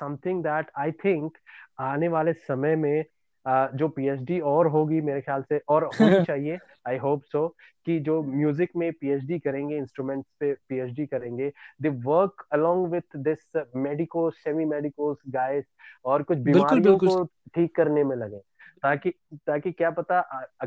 something 0.00 0.42
that 0.42 0.70
I 0.78 0.92
think 0.92 1.38
आने 1.80 2.08
वाले 2.08 2.32
समय 2.32 2.76
में 2.76 3.04
uh, 3.46 3.74
जो 3.74 3.88
पीएचडी 3.88 4.40
और 4.40 4.66
होगी 4.66 5.00
मेरे 5.00 5.20
ख्याल 5.20 5.42
से 5.42 5.60
और 5.68 5.84
होनी 5.84 6.24
चाहिए 6.24 6.58
आई 6.88 6.96
होप 6.96 7.22
सो 7.22 7.48
कि 7.86 7.98
जो 8.00 8.22
म्यूज़िक 8.22 8.70
में 8.76 8.92
पीएचडी 8.92 9.38
करेंगे 9.38 9.76
इंस्ट्रूमेंट्स 9.76 10.28
पे 10.40 10.52
पीएचडी 10.68 11.06
करेंगे 11.06 11.52
they 11.82 11.88
work 11.88 12.46
along 12.52 12.86
with 12.86 13.16
this 13.16 13.66
medico 13.76 14.30
semi 14.30 14.64
medicos 14.64 15.18
guys 15.28 15.64
और 16.04 16.22
कुछ 16.22 16.38
बीमारियों 16.38 16.98
को 16.98 17.24
ठीक 17.54 17.74
करने 17.76 18.04
में 18.04 18.16
लगे। 18.16 18.40
ताकि 18.84 19.10
ताकि 19.34 19.70
क्या 19.72 19.90
पता 19.90 20.20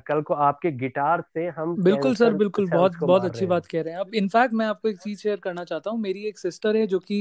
कल 0.07 0.21
को 0.21 0.33
आपके 0.33 0.71
गिटार 0.77 1.21
से 1.33 1.47
हम 1.49 1.75
बिल्कुल 1.79 2.15
सर 2.15 2.33
बिल्कुल। 2.33 2.67
बहुत 2.67 2.95
बहुत 3.01 3.25
अच्छी 3.25 3.45
बात 3.45 3.65
कह 3.65 3.81
रहे 3.81 3.93
हैं 3.93 3.99
आप। 3.99 4.13
इनफैक्ट 4.15 4.53
मैं 4.53 4.65
आपको 4.65 4.89
एक 4.89 4.97
चीज़ 4.97 5.19
शेयर 5.19 5.39
करना 5.39 5.63
चाहता 5.63 5.89
हूँ। 5.89 5.99
मेरी 5.99 6.23
एक 6.25 6.37
सिस्टर 6.39 6.75
है 6.75 6.85
जो 6.87 6.99
कि 7.01 7.19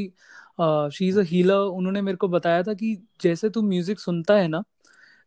शी 0.61 1.09
इज़ 1.09 1.19
अ 1.21 1.23
हीलर 1.23 1.55
उन्होंने 1.55 2.03
मेरे 2.03 2.17
को 2.17 2.29
बताया 2.29 2.63
था 2.63 2.75
कि 2.75 2.97
जैसे 3.21 3.51
तू 3.51 3.63
म्यूज़िक 3.63 3.99
सुनता 4.01 4.35
है 4.35 4.49
ना 4.49 4.63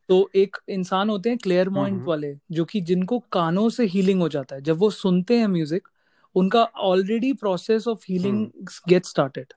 तो 0.09 0.29
एक 0.35 0.57
इंसान 0.69 1.09
होते 1.09 1.29
हैं 1.29 1.37
क्लियर 1.37 1.67
हम्म 1.67 1.75
पॉइंट 1.75 1.95
हम्म। 1.95 2.07
वाले 2.07 2.35
जो 2.51 2.65
कि 2.65 2.81
जिनको 2.81 3.19
कानों 3.31 3.69
से 3.69 3.85
हीलिंग 3.87 4.21
हो 4.21 4.29
जाता 4.29 4.55
है। 4.55 4.61
जब 4.61 4.77
वो 4.77 4.89
सुनते 4.91 5.37
हैं 5.39 5.47
म्यूज़िक 5.47 5.87
उनका 6.35 6.63
already 6.85 7.31
process 7.35 7.87
of 7.87 8.05
healing 8.09 8.45
get 8.89 9.05
started 9.05 9.53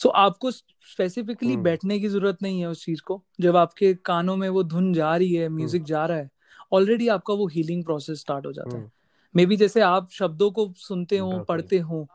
so 0.00 0.08
आपको 0.08 0.50
स्पेसिफिकली 0.50 1.54
हम्म 1.54 1.62
बैठने 1.64 1.98
की 2.00 2.08
ज़रूरत 2.08 2.38
नहीं 2.42 2.60
है 2.60 2.66
उस 2.68 2.84
चीज़ 2.84 3.00
को। 3.02 3.22
जब 3.40 3.56
आपके 3.56 3.92
कानों 4.04 4.36
में 4.36 4.48
वो 4.48 4.62
धुन 4.64 4.92
जा 4.94 5.16
रही 5.16 5.32
है 5.34 5.48
म्यूज़िक 5.48 5.82
जा 5.84 6.04
रहा 6.06 6.16
है 6.18 6.28
ऑलरेडी 6.72 7.08
आपका 7.08 7.34
वो 7.34 7.46
हीलिंग 7.46 7.84
प्रोसेस 7.84 8.20
स्टार्ट 8.20 8.46
हो 8.46 8.52
जाता 8.52 8.78
है। 8.78 8.90
मे 9.34 9.46
बी 9.46 9.56
जैसे 9.56 9.80
आप 9.80 10.08
शब्दों 10.10 10.50
को 10.50 10.72
सुनते 10.76 11.18
हो 11.18 11.38
पढ़ते 11.48 11.78
हो 11.78 12.06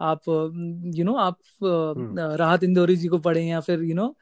आप 0.00 0.20
यू 0.96 1.04
नो 1.04 1.14
आप 1.14 1.38
राहत 2.38 2.62
इंदौरी 2.64 2.96
जी 2.96 3.08
को 3.08 3.18
पढ़े 3.18 3.42
या 3.42 3.60
फिर 3.60 3.82
यू 3.82 3.94
नो 3.94 4.14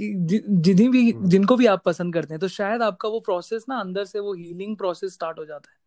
जिन्हीं 0.00 0.88
भी 0.88 1.12
जिनको 1.24 1.56
भी 1.56 1.66
आप 1.66 1.82
पसंद 1.84 2.14
करते 2.14 2.34
हैं 2.34 2.40
तो 2.40 2.48
शायद 2.48 2.82
आपका 2.82 3.08
वो 3.08 3.20
प्रोसेस 3.20 3.64
ना 3.68 3.78
अंदर 3.80 4.04
से 4.04 4.18
वो 4.20 4.34
हीलिंग 4.34 4.76
प्रोसेस 4.76 5.12
स्टार्ट 5.12 5.38
हो 5.38 5.44
जाता 5.44 5.70
है। 5.72 5.78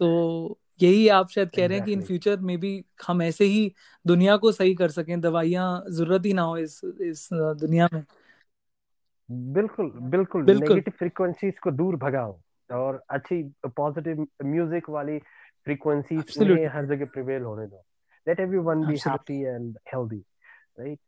तो 0.00 0.58
यही 0.80 1.06
आप 1.10 1.28
शायद 1.30 1.50
कह 1.50 1.66
रहे 1.66 1.76
हैं 1.76 1.84
कि 1.84 1.92
इन 1.92 2.02
फ्यूचर 2.02 2.36
में 2.40 2.58
भी 2.60 2.72
हम 3.06 3.22
ऐसे 3.22 3.44
ही 3.46 3.70
दुनिया 4.04 4.36
को 4.36 4.52
सही 4.52 4.74
कर 4.74 4.90
सकें 4.90 5.20
दवाइयाँ 5.20 5.68
ज़रूरत 5.90 6.26
ही 6.26 6.32
ना 6.32 6.42
हो 6.42 6.56
इस 6.58 6.80
इस 7.02 7.28
दुनिया 7.32 7.88
में। 7.92 8.04
बिल्कुल 9.28 9.90
बिल्कुल। 10.10 10.42
बिल्कुल। 10.44 10.58
नेगेटिव 10.68 10.94
फ्रीक्वेंसीज 10.98 11.58
को 11.58 11.70
दूर 11.72 11.96
भगाओ 11.96 12.38
और 12.70 13.02
अच्छी 13.10 13.42
पॉजिटिव 13.76 14.26
म्यूज़िक 14.44 14.90
वाली 14.90 15.18
फ्रीक्वेंसीज 15.66 16.20
एब्सोल्युटली 16.20 16.64
हर 16.68 16.86
जगह 16.86 17.06
प्रिवेल 17.12 17.42
होने 17.42 17.66
दो। 17.66 17.82
Let 18.26 18.40
everyone 18.40 18.84
be 18.86 18.96
happy 19.06 19.40
and 19.44 19.78
healthy 19.94 20.18
right 20.80 20.98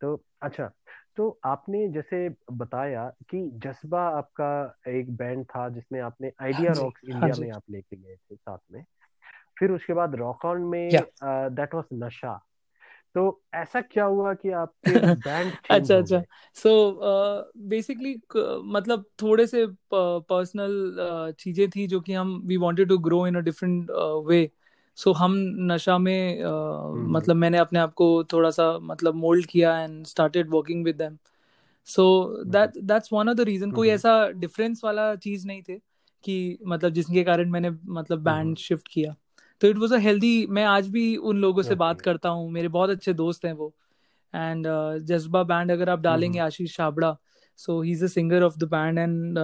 तो 0.00 0.14
अच्छा 0.42 0.70
तो 1.16 1.28
आपने 1.44 1.86
जैसे 1.92 2.28
बताया 2.52 3.08
कि 3.30 3.40
जज्बा 3.64 4.02
आपका 4.18 4.50
एक 4.90 5.10
बैंड 5.16 5.44
था 5.46 5.68
जिसमें 5.68 6.00
आपने 6.00 6.30
आइडिया 6.42 6.72
रॉक्स 6.74 7.02
इंडिया 7.08 7.36
में 7.36 7.50
आप 7.50 7.62
लेके 7.70 7.96
गए 7.96 8.16
थे 8.16 8.36
साथ 8.36 8.58
में। 8.72 8.84
फिर 9.62 9.70
उसके 9.70 9.94
बाद 9.94 10.14
रॉक 10.14 10.44
ऑन 10.44 10.60
में 10.60 10.88
दैट 10.92 11.74
वाज 11.74 11.84
नशा 11.94 12.48
तो 13.14 13.42
ऐसा 13.54 13.80
क्या 13.80 14.04
हुआ 14.04 14.32
कि 14.34 14.50
आपके 14.50 14.90
बैंड 14.98 15.50
चेंज 15.50 15.70
अच्छा 15.70 15.96
अच्छा। 15.96 16.22
सो 16.56 16.72
बेसिकली 17.68 18.14
मतलब 18.64 19.04
थोड़े 19.22 19.46
से 19.46 19.66
पर्सनल 19.94 20.96
चीज़ें 21.38 21.68
थी 21.70 21.86
जो 21.86 22.00
कि 22.00 22.12
हम 22.12 22.42
we 22.46 22.56
wanted 22.56 22.88
to 22.88 22.98
grow 22.98 23.26
in 23.26 23.34
a 23.34 23.40
different 23.40 23.90
way 24.26 24.50
so 24.98 25.12
हम 25.12 25.34
नशा 25.70 25.98
में 25.98 26.38
uh, 26.38 26.46
हम्म। 26.46 27.12
मतलब 27.12 27.36
मैंने 27.36 27.58
अपने 27.58 27.78
आप 27.78 27.94
को 27.94 28.08
थोड़ा 28.24 28.50
सा 28.50 28.78
मतलब 28.82 29.14
मोल्ड 29.14 29.46
किया 29.46 29.78
and 29.80 30.04
started 30.06 30.50
working 30.50 30.84
with 30.84 30.96
them 30.96 31.16
so 31.88 32.04
that 32.44 32.78
that's 32.84 33.12
one 33.12 33.28
of 33.28 33.36
the 33.36 33.40
reason 33.40 33.70
कोई 33.70 33.88
हम्म। 33.88 33.94
ऐसा 33.94 34.28
डिफरेंस 34.28 34.80
वाला 34.84 35.14
चीज़ 35.14 35.46
नहीं 35.46 35.62
थे 35.62 35.78
कि 36.24 36.58
मतलब 36.66 36.92
जिसके 36.92 37.24
कारण 37.24 37.50
मैंने 37.50 37.70
मतलब 37.70 38.18
हम्म। 38.18 38.24
बैंड 38.24 38.56
शिफ्ट 38.56 38.88
किया। 38.88 39.14
तो 39.62 39.68
इट 39.68 39.76
वाज 39.76 39.92
अ 39.92 39.98
हेल्दी 39.98 40.46
मैं 40.50 40.64
आज 40.64 40.88
भी 40.88 41.16
उन 41.16 41.36
लोगों 41.36 41.62
से 41.62 41.74
बात 41.74 42.00
करता 42.00 42.28
हूँ 42.28 42.50
मेरे 42.50 42.68
बहुत 42.68 42.90
अच्छे 42.90 43.12
दोस्त 43.12 43.44
हैं 43.44 43.52
वो। 43.52 43.74
एंड 44.34 44.66
जज्बा 45.06 45.42
बैंड 45.42 45.70
अगर 45.72 45.90
आप 45.90 46.00
डालेंगे 46.00 46.38
हम्म 46.38 46.46
Ashish 46.46 46.76
Chhabra 46.76 47.16
so 47.58 47.80
he 47.82 47.92
is 47.92 48.04
a 48.04 48.08
singer 48.08 48.42
of 48.42 48.58
the 48.58 48.64
band 48.64 48.98
and 48.98 49.38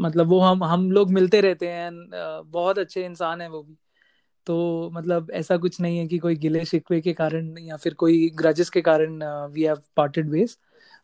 मतलब 0.00 0.28
वो 0.28 0.40
हम 0.40 0.64
हम 0.64 0.90
लोग 0.92 1.10
मिलते 1.10 1.40
रहते 1.40 1.68
हैं 1.68 1.86
एंड 1.86 2.10
बहुत 2.46 2.78
अच्छे 2.78 3.04
इंसान 3.04 3.40
है 3.40 3.48
वो 3.48 3.62
भी। 3.62 3.76
तो 4.46 4.90
मतलब 4.90 5.30
ऐसा 5.30 5.56
कुछ 5.56 5.80
नहीं 5.80 5.98
है 5.98 6.06
कि 6.06 6.18
कोई 6.18 6.36
गिले 6.36 6.64
शिकवे 6.64 7.00
के 7.00 7.12
कारण 7.12 7.58
या 7.58 7.76
फिर 7.76 7.94
कोई 7.94 8.28
ग्रजेस 8.30 8.70
के 8.70 8.80
कारण 8.80 9.22
we 9.52 9.62
have 9.62 9.82
parted 9.96 10.30
ways 10.30 10.58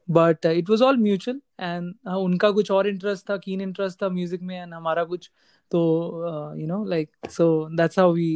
but 0.09 0.47
it 0.47 0.71
was 0.71 0.83
all 0.83 0.97
mutual 0.97 1.41
and 1.61 1.95
उनका 2.09 2.51
कुछ 2.51 2.71
और 2.71 2.89
इंटरेस्ट 2.89 3.31
था 3.31 3.37
कीन 3.37 3.61
इंटरेस्ट 3.61 4.03
था 4.03 4.09
म्यूज़िक 4.09 4.43
में 4.43 4.63
एंड 4.63 4.75
हमारा 4.75 5.05
कुछ 5.05 5.31
तो 5.71 6.55
you 6.59 6.67
know 6.67 6.85
like 6.85 7.11
so 7.31 7.47
that's 7.77 7.99
how 7.99 8.13
we 8.15 8.31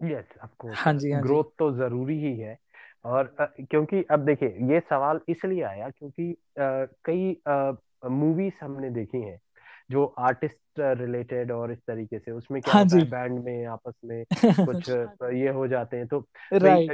yes 0.00 0.24
of 0.44 0.50
course 0.58 0.78
हाँ 0.78 0.92
जी 0.94 1.10
हाँ 1.10 1.22
ग्रोथ 1.22 1.44
तो 1.58 1.70
ज़रूरी 1.76 2.18
ही 2.20 2.36
है। 2.36 2.58
और 3.04 3.34
uh, 3.40 3.66
क्योंकि 3.70 4.02
अब 4.10 4.24
देखिए 4.24 4.48
ये 4.72 4.80
सवाल 4.80 5.20
इसलिए 5.28 5.62
आया 5.62 5.88
क्योंकि 5.90 6.32
uh, 6.32 6.86
कई 7.04 7.42
मूवीज़ 8.10 8.64
हमने 8.64 8.90
देखी 8.90 9.20
हैं। 9.22 9.40
जो 9.90 10.14
आर्टिस्ट 10.18 10.60
रिलेटेड 10.80 11.52
और 11.52 11.72
इस 11.72 11.78
तरीके 11.78 12.18
से 12.18 12.30
उसमें 12.30 12.62
क्या 12.62 12.74
हाँ 12.74 12.82
होता 12.82 12.96
है 12.96 13.10
बैंड 13.10 13.44
में 13.44 13.66
आपस 13.66 13.94
में 14.04 14.24
कुछ 14.66 14.88
ये 15.34 15.48
हो 15.48 15.68
जाते 15.68 15.96
हैं 15.96 16.06
तो 16.06 16.20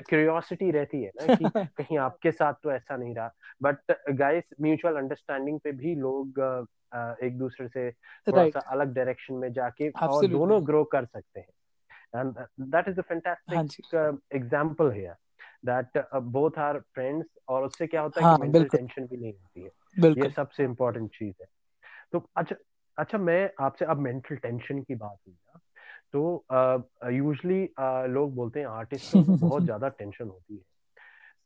क्यूरियोसिटी 0.00 0.70
रहती 0.70 1.02
है 1.02 1.08
ना 1.08 1.26
कि 1.34 1.44
कहीं 1.76 1.98
आपके 1.98 2.32
साथ 2.32 2.54
तो 2.62 2.72
ऐसा 2.72 2.96
नहीं 2.96 3.14
रहा। 3.14 3.34
बट 3.62 3.78
गाइस 4.10 4.44
म्यूचुअल 4.60 4.96
अंडरस्टैंडिंग 4.96 5.60
पे 5.60 5.72
भी 5.72 5.94
लोग 5.94 6.38
अ, 6.38 6.64
अ, 6.92 7.14
एक 7.22 7.38
दूसरे 7.38 7.68
से 7.68 7.90
थोड़ा 7.90 8.42
सा 8.50 8.60
अलग 8.60 8.94
डायरेक्शन 8.94 9.34
में 9.34 9.52
जाके 9.52 9.88
और 9.88 10.26
दोनों 10.26 10.66
ग्रो 10.66 10.84
कर 10.84 11.04
सकते 11.04 11.40
हैं। 11.40 11.46
And 12.16 12.32
that 12.72 12.88
is 12.88 12.94
a 12.94 13.02
हाँ 13.02 13.14
fantastic 13.14 13.66
ji. 13.66 13.82
uh, 13.94 14.16
example 14.40 14.90
here 14.90 15.14
that 15.68 16.04
uh, 16.04 16.26
both 16.36 16.58
are 16.58 16.76
friends 16.76 17.24
और 17.48 17.64
उससे 17.64 17.86
क्या 17.86 18.00
होता 18.00 18.20
है 18.20 18.26
हाँ 18.26 18.36
कि 18.36 18.42
मेंटल 18.42 18.58
बिल्कुल। 18.58 18.80
टेंशन 18.80 19.06
भी 19.06 19.16
नहीं 19.16 19.32
होती 19.32 19.60
है। 19.60 19.70
ये 20.24 20.30
सबसे 20.30 20.64
इम्पोर्टेंट 20.64 21.10
चीज़ 21.10 21.34
है। 21.40 21.46
तो 22.12 22.30
अच्छा 22.36 22.56
अच्छा 22.98 23.18
मैं 23.18 23.50
आपसे 23.60 23.84
अब 23.84 23.98
मेंटल 23.98 24.36
टेंशन 24.36 24.82
की 24.82 24.94
बात 24.94 25.18
हुई 25.26 25.34
ना 25.34 25.60
तो 26.12 26.44
यूजली 27.10 27.68
लोग 28.12 28.34
बोलते 28.34 28.60
हैं 28.60 28.66
आर्टिस्टों 28.66 29.24
को 29.24 29.36
बहुत 29.36 29.64
ज़्यादा 29.64 29.88
टेंशन 29.88 30.24
होती 30.28 30.54
है। 30.54 30.60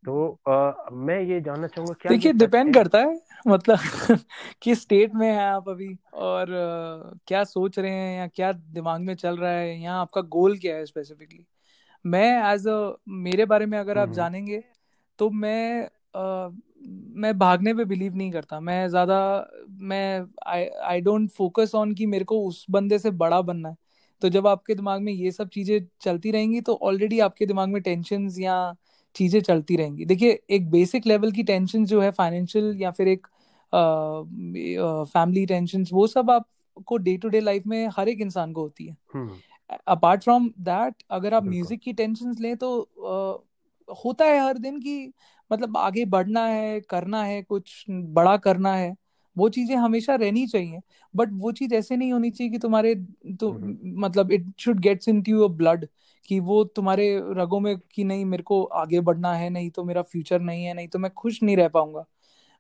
तो 0.05 0.41
uh, 0.51 0.93
मैं 0.93 1.21
ये 1.21 1.41
जानना 1.41 1.67
चाहूँगा 1.67 1.95
क्या 2.03 2.13
देखिए 2.13 2.33
डिपेंड 2.33 2.75
करता 2.75 2.99
है 2.99 3.21
मतलब 3.49 3.79
किस 4.63 4.83
स्टेट 4.83 5.15
में 5.15 5.33
है 5.33 5.45
आप 5.49 5.69
अभी 5.69 5.99
और 6.13 6.51
अ, 6.51 7.19
क्या 7.27 7.45
सोच 7.45 7.79
रहे 7.79 7.91
हैं 7.91 8.19
या 8.19 8.27
क्या 8.27 8.53
दिमाग 8.53 9.01
में 9.01 9.15
चल 9.15 9.37
रहा 9.37 9.51
है 9.51 9.81
या 9.81 9.95
आपका 9.95 10.21
गोल 10.21 10.59
क्या 10.59 10.77
है 10.77 10.87
स्पेसिफिकली 10.87 11.47
मैं 12.07 12.53
एज 12.53 12.69
अ 12.69 12.95
मेरे 13.09 13.45
बारे 13.45 13.67
में 13.67 13.79
अगर 13.79 13.99
आप 13.99 14.05
हम्म। 14.05 14.15
जानेंगे 14.15 14.65
तो 15.19 15.31
मैं 15.31 15.85
अ, 16.15 16.51
मैं 16.81 17.39
भागने 17.39 17.75
पे 17.75 17.85
बिलीव 17.85 18.17
नहीं 18.17 18.31
करता। 18.31 18.61
मैं 18.61 18.89
ज़्यादा 18.89 19.17
मैं 19.83 20.27
I 20.47 20.65
I 20.85 21.01
don't 21.01 21.31
focus 21.31 21.73
on 21.75 21.93
कि 21.95 22.07
मेरे 22.07 22.25
को 22.25 22.41
उस 22.43 22.65
बंदे 22.71 22.99
से 22.99 23.11
बड़ा 23.13 23.41
बनना 23.43 23.69
है। 23.69 23.77
तो 24.23 24.29
जब 24.29 24.47
आपके 24.47 24.75
दिमाग 24.75 25.01
में 25.01 25.13
ये 25.13 25.31
सब 25.33 25.49
चीज़ें 25.49 25.81
चलती 26.03 26.31
रहेंगी 26.31 26.61
तो 26.61 26.75
ऑलरेडी 26.83 27.19
आपके 27.21 27.47
दिमाग 27.47 27.69
में 27.69 27.81
टेंशन्स 27.83 28.39
या 28.41 28.57
चीज़ें 29.17 29.41
चलती 29.41 29.77
रहेंगी। 29.77 30.05
देखिए 30.05 30.41
एक 30.51 30.71
बेसिक 30.71 31.07
लेवल 31.07 31.33
की 31.33 31.43
टेंशन 31.43 31.85
जो 31.85 32.01
है 32.01 32.11
फाइनेंशियल 32.11 32.75
या 32.77 32.91
फिर 32.91 33.09
एक 33.09 33.27
फैमिली 35.13 35.45
टेंशन 35.47 35.85
वो 35.93 36.07
सब 36.07 36.31
आपको 36.31 36.97
डे 36.97 37.17
टू 37.17 37.29
डे 37.29 37.41
लाइफ 37.41 37.67
में 37.67 37.89
हर 37.97 38.09
एक 38.09 38.21
इंसान 38.21 38.53
को 38.53 38.63
होती 38.63 38.87
है। 38.87 38.97
अपार्ट 39.89 40.23
फ्रॉम 40.23 40.49
दैट 40.61 41.03
अगर 41.11 41.35
आप 41.35 41.45
म्यूज़िक 41.45 41.81
की 41.81 41.93
टेंशन 41.93 42.35
लें 42.41 42.57
तो 42.57 42.79
अ, 42.81 43.95
होता 44.05 44.25
है 44.25 44.41
हर 44.41 44.59
दिन 44.59 44.81
कि 44.81 45.13
मतलब 45.51 45.77
आगे 45.79 46.05
बढ़ना 46.07 46.45
है 46.47 46.81
करना 46.83 47.23
है 47.25 47.43
कुछ 47.45 47.85
बड़ा 47.91 48.37
करना 48.39 48.75
है 48.75 48.95
वो 49.37 49.49
चीज़ें 49.49 49.75
हमेशा 49.77 50.15
रहनी 50.15 50.47
चाहिए। 50.47 50.81
बट 51.15 51.29
वो 51.35 51.53
चीज़ 51.53 51.75
ऐसे 51.75 51.97
नहीं 51.97 52.13
होनी 52.13 52.31
चाहिए 52.31 52.51
कि 52.53 52.59
तुम्हारे 52.59 52.95
तो 53.41 53.51
मतलब 54.01 54.33
it 54.33 54.47
should 54.61 54.81
gets 54.81 55.09
into 55.09 55.33
your 55.33 55.51
blood 55.53 55.87
कि 56.29 56.39
वो 56.41 56.63
तुम्हारे 56.67 57.09
रगों 57.37 57.61
में 57.61 57.77
कि 57.95 58.05
नहीं 58.05 58.25
मेरे 58.25 58.43
को 58.43 58.63
आगे 58.65 59.01
बढ़ना 59.01 59.33
है 59.35 59.49
नहीं 59.51 59.71
तो 59.71 59.85
मेरा 59.85 60.03
फ्यूचर 60.05 60.41
नहीं 60.41 60.65
है 60.65 60.75
नहीं 60.75 60.89
तो 60.89 60.99
मैं 60.99 61.11
खुश 61.13 61.43
नहीं 61.43 61.57
रह 61.57 61.69
पाऊँगा। 61.69 62.05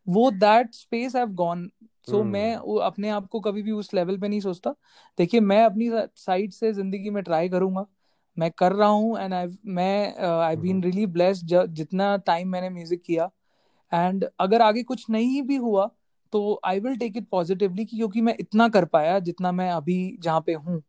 वो 0.06 0.30
that 0.32 0.74
space 0.74 1.16
have 1.16 1.28
gone 1.34 1.70
so 2.08 2.22
मैं 2.24 2.54
अपने 2.82 3.08
आप 3.10 3.26
को 3.28 3.40
कभी 3.40 3.62
भी 3.62 3.72
उस 3.72 3.92
लेवल 3.94 4.18
पे 4.18 4.28
नहीं 4.28 4.40
सोचता। 4.40 4.74
देखिए 5.18 5.40
मैं 5.42 5.62
अपनी 5.64 5.90
साइड 6.16 6.52
से 6.52 6.72
ज़िंदगी 6.72 7.10
में 7.10 7.22
ट्राई 7.24 7.48
करूँगा। 7.48 7.86
मैं 8.36 8.50
कर 8.58 8.72
रहा 8.72 8.88
हूँ 8.88 9.18
एंड 9.18 9.34
आई 9.34 9.46
मैं 9.66 10.14
आई 10.40 10.56
बीन 10.56 10.82
रियली 10.82 11.06
ब्लेस्ड 11.08 11.54
जितना 11.70 12.16
टाइम 12.16 12.48
मैंने 12.48 12.70
म्यूज़िक 12.70 13.02
किया। 13.02 13.30
एंड 13.92 14.24
अगर 14.40 14.62
आगे 14.62 14.82
कुछ 14.82 15.04
नहीं 15.10 15.42
भी 15.42 15.56
हुआ 15.56 15.90
तो 16.32 16.60
I 16.64 16.80
will 16.80 16.96
take 16.96 17.16
it 17.16 17.26
positively 17.30 17.84
क्योंकि 17.84 18.20
मैं 18.20 18.34
इतना 18.40 18.68
कर 18.68 18.84
पाया 18.86 19.18
जितना 19.20 19.52
मैं 19.52 19.70
अभी 19.70 20.16
जहाँ 20.22 20.40
पे 20.40 20.54
हूँ। 20.54 20.82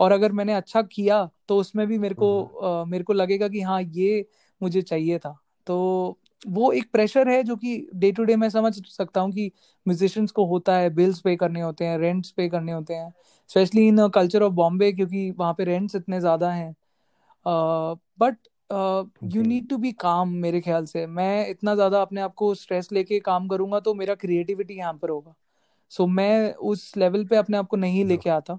और 0.00 0.12
अगर 0.12 0.32
मैंने 0.32 0.54
अच्छा 0.54 0.82
किया 0.82 1.28
तो 1.48 1.56
उसमें 1.56 1.86
भी 1.86 1.98
मेरे 1.98 2.14
को 2.14 2.28
हम्म। 2.42 2.82
अ, 2.82 2.84
मेरे 2.84 3.04
को 3.04 3.12
लगेगा 3.12 3.48
कि 3.48 3.60
हाँ 3.60 3.80
ये 3.82 4.24
मुझे 4.60 4.82
चाहिए 4.82 5.18
था। 5.18 5.36
तो 5.66 6.18
वो 6.42 6.70
एक 6.72 6.90
प्रेशर 6.92 7.28
है 7.28 7.42
जो 7.42 7.56
कि 7.56 7.76
डे 7.94 8.10
टू 8.12 8.24
डे 8.24 8.36
मैं 8.36 8.48
समझ 8.50 8.72
सकता 8.88 9.20
हूँ 9.20 9.32
कि 9.32 9.50
म्यूजिशियंस 9.86 10.30
को 10.30 10.44
होता 10.46 10.76
है 10.76 10.90
बिल्स 10.90 11.20
पे 11.20 11.34
करने 11.36 11.60
होते 11.60 11.84
हैं 11.84 11.98
रेंट्स 11.98 12.30
पे 12.30 12.48
करने 12.48 12.72
होते 12.72 12.94
हैं। 12.94 13.12
Specially 13.50 13.86
in 13.88 14.08
culture 14.08 14.42
of 14.42 14.52
Bombay 14.52 14.92
क्योंकि 14.92 15.30
वहाँ 15.30 15.52
पे 15.52 15.64
रेंट्स 15.64 15.94
इतने 15.96 16.20
ज़्यादा 16.20 16.50
हैं। 16.52 16.74
But 17.46 18.36
you 19.34 19.42
need 19.42 19.68
to 19.68 19.76
be 19.76 19.92
काम 20.00 20.32
मेरे 20.42 20.60
ख्याल 20.60 20.84
से। 20.86 21.06
मैं 21.08 21.48
इतना 21.48 21.74
ज़्यादा 21.74 22.02
अपने 22.02 22.20
आप 22.20 22.34
को 22.34 22.54
स्ट्रेस 22.54 22.92
लेके 22.92 23.18
काम 23.20 23.48
करूँगा 23.48 23.80
तो 23.80 23.94
मेरा 23.94 24.14
क्रिएटिविटी 24.16 24.74
यहाँ 24.74 24.92
पर 24.94 25.10
होगा। 25.10 25.34
सो 25.92 26.02
so, 26.02 26.08
मैं 26.10 26.54
उस 26.54 26.96
लेवल 26.96 27.24
पे 27.24 27.36
अपने 27.36 27.56
आप 27.56 27.66
को 27.68 27.76
नहीं 27.76 28.04
लेके 28.04 28.30
आता। 28.30 28.58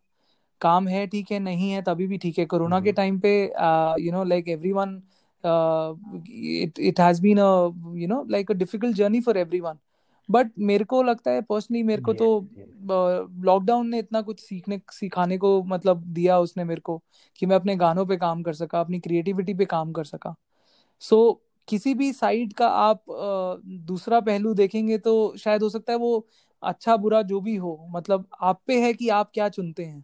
काम 0.61 0.87
है 0.87 1.05
ठीक 1.07 1.31
है 1.31 1.39
नहीं 1.39 1.69
है 1.71 1.81
तभी 1.81 2.07
भी 2.07 2.17
ठीक 2.17 2.39
है। 2.39 2.45
कोरोना 2.45 2.79
के 2.81 2.91
टाइम 2.91 3.19
पे 3.19 3.31
you 4.03 4.11
know 4.11 4.23
like 4.23 4.47
everyone 4.49 5.01
it 5.43 6.79
it 6.79 6.99
has 6.99 7.21
been 7.21 7.37
you 7.97 8.07
know 8.07 8.23
like 8.29 8.51
a 8.51 8.53
difficult 8.55 8.95
journey 8.95 9.21
for 9.21 9.37
everyone 9.37 9.77
but 10.29 10.51
मेरे 10.59 10.85
को 10.85 11.03
लगता 11.03 11.31
है 11.31 11.41
पर्सनली 11.41 11.83
मेरे 11.83 12.01
को 12.01 12.13
तो 12.13 12.27
लॉकडाउन 13.43 13.87
ने 13.87 13.99
इतना 13.99 14.21
कुछ 14.21 14.39
सीखने 14.39 14.79
सिखाने 14.91 15.37
को 15.37 15.63
मतलब 15.63 16.03
दिया 16.03 16.39
उसने 16.39 16.63
मेरे 16.63 16.81
को 16.81 17.01
कि 17.35 17.45
मैं 17.45 17.55
अपने 17.55 17.75
गानों 17.75 18.05
पे 18.05 18.17
काम 18.17 18.43
कर 18.43 18.53
सका 18.53 18.79
अपनी 18.79 18.99
क्रिएटिविटी 18.99 19.53
पे 19.53 19.65
काम 19.65 19.91
कर 19.91 20.03
सका। 20.03 20.35
सो 21.01 21.31
so, 21.31 21.39
किसी 21.67 21.93
भी 21.93 22.13
साइड 22.13 22.53
का 22.53 22.67
आप 22.67 23.03
दूसरा 23.85 24.19
पहलू 24.19 24.53
देखेंगे 24.53 24.97
तो 24.97 25.35
शायद 25.37 25.63
हो 25.63 25.69
सकता 25.69 25.93
है 25.93 25.97
वो 25.99 26.27
अच्छा 26.63 26.95
बुरा 26.97 27.21
जो 27.21 27.41
भी 27.41 27.55
हो 27.55 27.87
मतलब 27.91 28.27
आप 28.41 28.61
पे 28.67 28.81
है 28.81 28.93
कि 28.93 29.09
आप 29.09 29.31
क्या 29.33 29.49
चुनते 29.49 29.85
हैं। 29.85 30.03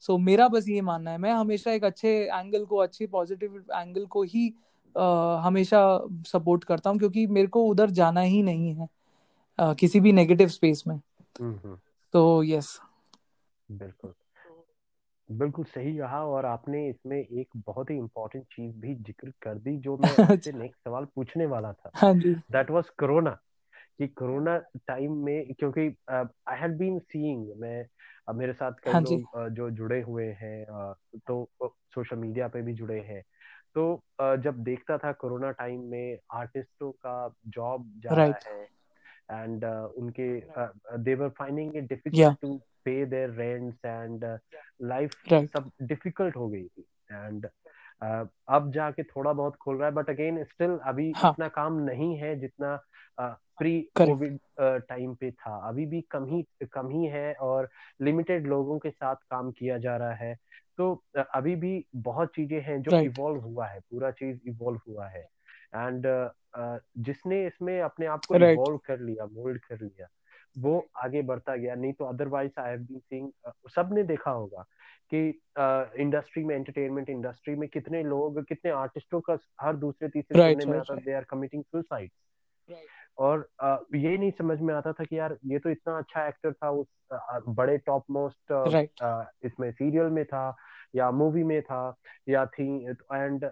सो 0.00 0.12
so, 0.12 0.20
मेरा 0.20 0.48
बस 0.48 0.68
ये 0.68 0.80
मानना 0.80 1.10
है। 1.10 1.18
मैं 1.18 1.32
हमेशा 1.32 1.72
एक 1.72 1.84
अच्छे 1.84 2.08
एंगल 2.26 2.64
को 2.64 2.76
अच्छी 2.76 3.06
पॉजिटिव 3.06 3.56
एंगल 3.74 4.06
को 4.06 4.22
ही 4.24 4.48
अ, 4.96 5.02
हमेशा 5.44 5.80
सपोर्ट 6.26 6.64
करता 6.64 6.90
हूँ 6.90 6.98
क्योंकि 6.98 7.26
मेरे 7.26 7.48
को 7.48 7.64
उधर 7.64 7.90
जाना 7.90 8.20
ही 8.20 8.42
नहीं 8.42 8.74
है। 8.74 8.88
किसी 9.58 10.00
भी 10.00 10.12
नेगेटिव 10.12 10.48
स्पेस 10.48 10.84
में। 10.86 11.00
हम्म 11.40 11.76
तो 12.14 12.42
यस 12.44 12.80
बिल्कुल। 13.68 14.14
बिल्कुल 15.28 15.64
सही 15.64 15.96
कहा 15.98 16.24
और 16.26 16.46
आपने 16.46 16.88
इसमें 16.88 17.18
एक 17.18 17.48
बहुत 17.56 17.90
ही 17.90 17.96
इम्पोर्टेंट 17.96 18.44
चीज़ 18.44 18.76
भी 18.76 18.94
ज़िक्र 18.94 19.30
कर 19.42 19.54
दी 19.54 19.76
जो 19.78 19.96
मैं 19.96 20.18
आपसे 20.18 20.52
नेक्स्ट 20.52 20.80
सवाल 20.84 21.04
पूछने 21.04 21.46
वाला 21.46 21.72
था। 21.72 21.90
हाँ 21.94 22.12
जी। 22.14 22.34
दैट 22.52 22.70
वाज 22.70 22.88
कोरोना 22.88 23.30
कि 23.98 24.08
कोरोना 24.08 24.56
टाइम 24.58 25.12
में 25.12 25.54
क्योंकि 25.54 25.96
आई 26.10 26.58
हैड 26.58 26.78
बीन 26.78 26.98
सीइंग 26.98 27.48
मैं 27.56 27.86
अब 28.28 28.34
मेरे 28.34 28.52
साथ 28.52 28.72
कई 28.84 28.92
हाँ 28.92 29.00
लोग 29.00 29.48
जो 29.48 29.70
जुड़े 29.70 30.00
हुए 30.02 30.26
हैं 30.32 30.64
तो 31.26 31.50
सोशल 31.94 32.16
मीडिया 32.16 32.48
पे 32.48 32.62
भी 32.62 32.74
जुड़े 32.74 33.00
हैं। 33.00 33.22
तो 33.74 34.02
जब 34.22 34.62
देखता 34.64 34.98
था 34.98 35.12
कोरोना 35.12 35.50
टाइम 35.50 35.80
में 35.80 36.18
आर्टिस्टों 36.32 36.92
का 36.92 37.34
जॉब 37.48 37.92
जा 37.96 38.16
रहा 38.16 38.34
है 38.48 38.68
and 39.32 39.64
uh, 39.64 39.88
उनके 39.98 40.28
uh, 40.54 40.68
they 40.98 41.14
were 41.14 41.30
finding 41.30 41.74
it 41.74 41.88
difficult 41.88 42.40
to 42.40 42.60
pay 42.84 43.04
their 43.04 43.30
rents 43.30 43.78
and 43.84 44.24
uh, 44.24 44.36
life 44.84 45.16
सब 45.28 45.70
difficult 45.92 46.36
हो 46.36 46.48
गई 46.48 46.64
थी 46.64 46.84
and 47.14 47.46
uh, 48.02 48.26
अब 48.48 48.70
जाके 48.72 49.02
थोड़ा 49.02 49.32
बहुत 49.32 49.56
खोल 49.56 49.76
रहा 49.76 49.88
है 49.88 49.94
बट 49.94 50.10
अगेन 50.10 50.44
स्टिल 50.44 50.78
अभी 50.84 51.12
हाँ। 51.16 51.32
इतना 51.32 51.48
काम 51.48 51.78
नहीं 51.80 52.16
है 52.16 52.38
जितना 52.40 52.78
प्री 53.58 53.80
कोविड 53.96 54.38
टाइम 54.88 55.14
पे 55.14 55.30
था 55.30 55.56
अभी 55.68 55.86
भी 55.86 56.00
कम 56.10 56.24
ही 56.26 56.44
कम 56.72 56.88
ही 56.88 57.06
है 57.06 57.32
और 57.40 57.68
लिमिटेड 58.00 58.46
लोगों 58.46 58.78
के 58.78 58.90
साथ 58.90 59.16
काम 59.30 59.50
किया 59.50 59.78
जा 59.78 59.96
रहा 59.96 60.14
है 60.14 60.34
तो 60.78 61.04
uh, 61.18 61.24
अभी 61.34 61.54
भी 61.56 61.84
बहुत 61.96 62.32
चीज़ें 62.36 62.60
हैं 62.60 62.80
जो 62.82 63.00
इवॉल्व 63.00 63.40
हुआ 63.40 63.66
है 63.66 63.80
पूरा 63.80 64.10
चीज़ 64.10 64.38
इवॉल्व 64.46 64.80
हुआ 64.88 65.08
है 65.08 65.26
एंड 65.74 66.30
जिसने 66.98 67.46
इसमें 67.46 67.80
अपने 67.80 68.06
आप 68.06 68.24
को 68.24 68.36
राइट 68.36 68.58
इवॉल्व 68.58 68.78
कर 68.78 69.00
लिया 69.00 69.26
मोल्ड 69.26 69.60
कर 69.60 69.80
लिया 69.80 70.08
वो 70.58 70.86
आगे 70.96 71.22
बढ़ता 71.22 71.56
गया। 71.56 71.74
नहीं 71.74 71.92
तो 71.92 72.04
otherwise 72.04 72.60
I 72.60 72.70
have 72.70 72.80
been 72.80 72.98
seeing 72.98 73.30
सबने 73.70 74.02
देखा 74.02 74.30
होगा 74.30 74.64
कि 75.14 75.28
इंडस्ट्री 76.02 76.42
uh, 76.42 76.48
में 76.48 76.56
एंटरटेनमेंट 76.56 77.10
इंडस्ट्री 77.10 77.54
में 77.54 77.68
कितने 77.68 78.02
लोग 78.02 78.44
कितने 78.44 78.70
आर्टिस्टों 78.70 79.20
का 79.20 79.38
हर 79.60 79.76
दूसरे 79.76 80.08
तीसरे 80.08 80.38
राइट 80.38 80.60
सुनने 80.60 80.72
में 80.72 80.80
आता 80.80 80.94
दे 80.94 81.12
आर 81.12 81.24
कमिटिंग 81.24 81.62
सुसाइड 81.62 82.10
और 83.18 83.48
uh, 83.64 83.78
ये 83.94 84.18
नहीं 84.18 84.30
समझ 84.30 84.60
में 84.60 84.74
आता 84.74 84.92
था 84.92 85.04
कि 85.04 85.18
यार 85.18 85.38
ये 85.44 85.58
तो 85.58 85.70
इतना 85.70 85.98
अच्छा 85.98 86.28
एक्टर 86.28 86.52
था 86.52 86.70
उस 86.70 86.86
uh, 87.14 87.42
बड़े 87.48 87.78
टॉप 87.78 88.04
मोस्ट 88.10 88.52
राइट 88.52 89.28
इसमें 89.44 89.72
सीरियल 89.72 90.06
में 90.06 90.24
था 90.24 90.56
या 90.94 91.10
मूवी 91.10 91.42
में 91.44 91.60
था 91.62 91.82
या 92.28 92.44
थी 92.46 92.66
एंड 93.14 93.44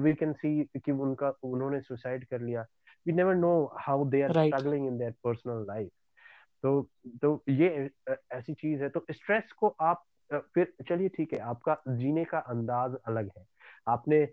वी 0.00 0.14
कैन 0.14 0.32
सी 0.32 0.64
कि 0.76 0.92
उनका 0.92 1.32
उन्होंने 1.44 1.80
सुसाइड 1.80 2.24
कर 2.26 2.40
लिया। 2.40 2.66
We 3.06 3.12
never 3.12 3.34
know 3.34 3.52
how 3.80 4.04
they 4.10 4.22
are 4.22 4.32
struggling 4.32 4.86
in 4.86 4.98
their 4.98 5.14
personal 5.24 5.64
life 5.68 5.90
तो 6.64 6.82
तो 7.22 7.42
ये 7.48 7.90
ऐसी 8.32 8.54
चीज़ 8.54 8.82
है। 8.82 8.88
तो 8.88 9.04
स्ट्रेस 9.10 9.52
को 9.52 9.68
आप 9.80 10.04
फिर 10.54 10.72
चलिए 10.88 11.08
ठीक 11.08 11.32
है 11.32 11.38
आपका 11.40 11.76
जीने 11.88 12.24
का 12.24 12.38
अंदाज 12.38 12.96
अलग 13.06 13.30
है। 13.38 13.44
आपने 13.88 14.26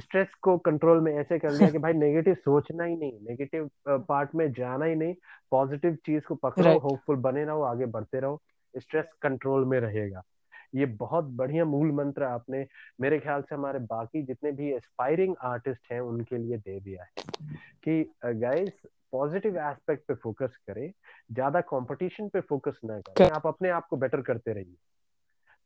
स्ट्रेस 0.00 0.28
को 0.42 0.56
कंट्रोल 0.58 1.00
में 1.00 1.12
ऐसे 1.14 1.38
कर 1.38 1.52
लिया 1.52 1.70
कि 1.70 1.78
भाई 1.84 1.92
नेगेटिव 1.92 2.34
सोचना 2.34 2.84
ही 2.84 2.96
नहीं 2.96 3.18
नेगेटिव 3.22 3.70
पार्ट 3.88 4.34
में 4.34 4.52
जाना 4.52 4.84
ही 4.84 4.94
नहीं 4.94 5.14
पॉजिटिव 5.50 5.94
चीज़ 6.06 6.24
को 6.24 6.34
पकड़ो 6.34 6.78
होपफुल 6.78 7.16
बने 7.16 7.44
रहो 7.44 7.62
आगे 7.62 7.86
बढ़ते 7.86 8.20
रहो 8.20 8.40
स्ट्रेस 8.74 9.06
कंट्रोल 9.22 9.64
में 9.64 9.80
रहेगा। 9.80 10.22
ये 10.74 10.86
बहुत 10.86 11.24
बढ़िया 11.24 11.64
मूल 11.64 11.92
मंत्र 11.92 12.22
आपने 12.22 12.66
मेरे 13.00 13.18
ख्याल 13.18 13.42
से 13.42 13.54
हमारे 13.54 13.78
बाकी 13.78 14.22
जितने 14.22 14.52
भी 14.52 14.72
एस्पायरिंग 14.72 15.34
आर्टिस्ट 15.42 15.92
हैं 15.92 16.00
उनके 16.00 16.38
लिए 16.38 16.56
दे 16.58 16.78
दिया 16.80 17.02
है। 17.02 17.10
कि 17.84 18.12
गाइस 18.24 18.72
पॉजिटिव 19.12 19.56
एस्पेक्ट 19.58 20.06
पे 20.08 20.14
फोकस 20.14 20.56
करें 20.66 20.90
ज़्यादा 21.32 21.60
कंपटीशन 21.60 22.28
पे 22.28 22.40
फोकस 22.40 22.80
ना 22.84 22.98
करें। 23.00 23.30
आप 23.30 23.46
अपने 23.46 23.70
आप 23.70 23.86
को 23.86 23.96
बेटर 23.96 24.20
करते 24.20 24.52
रहिए। 24.52 24.76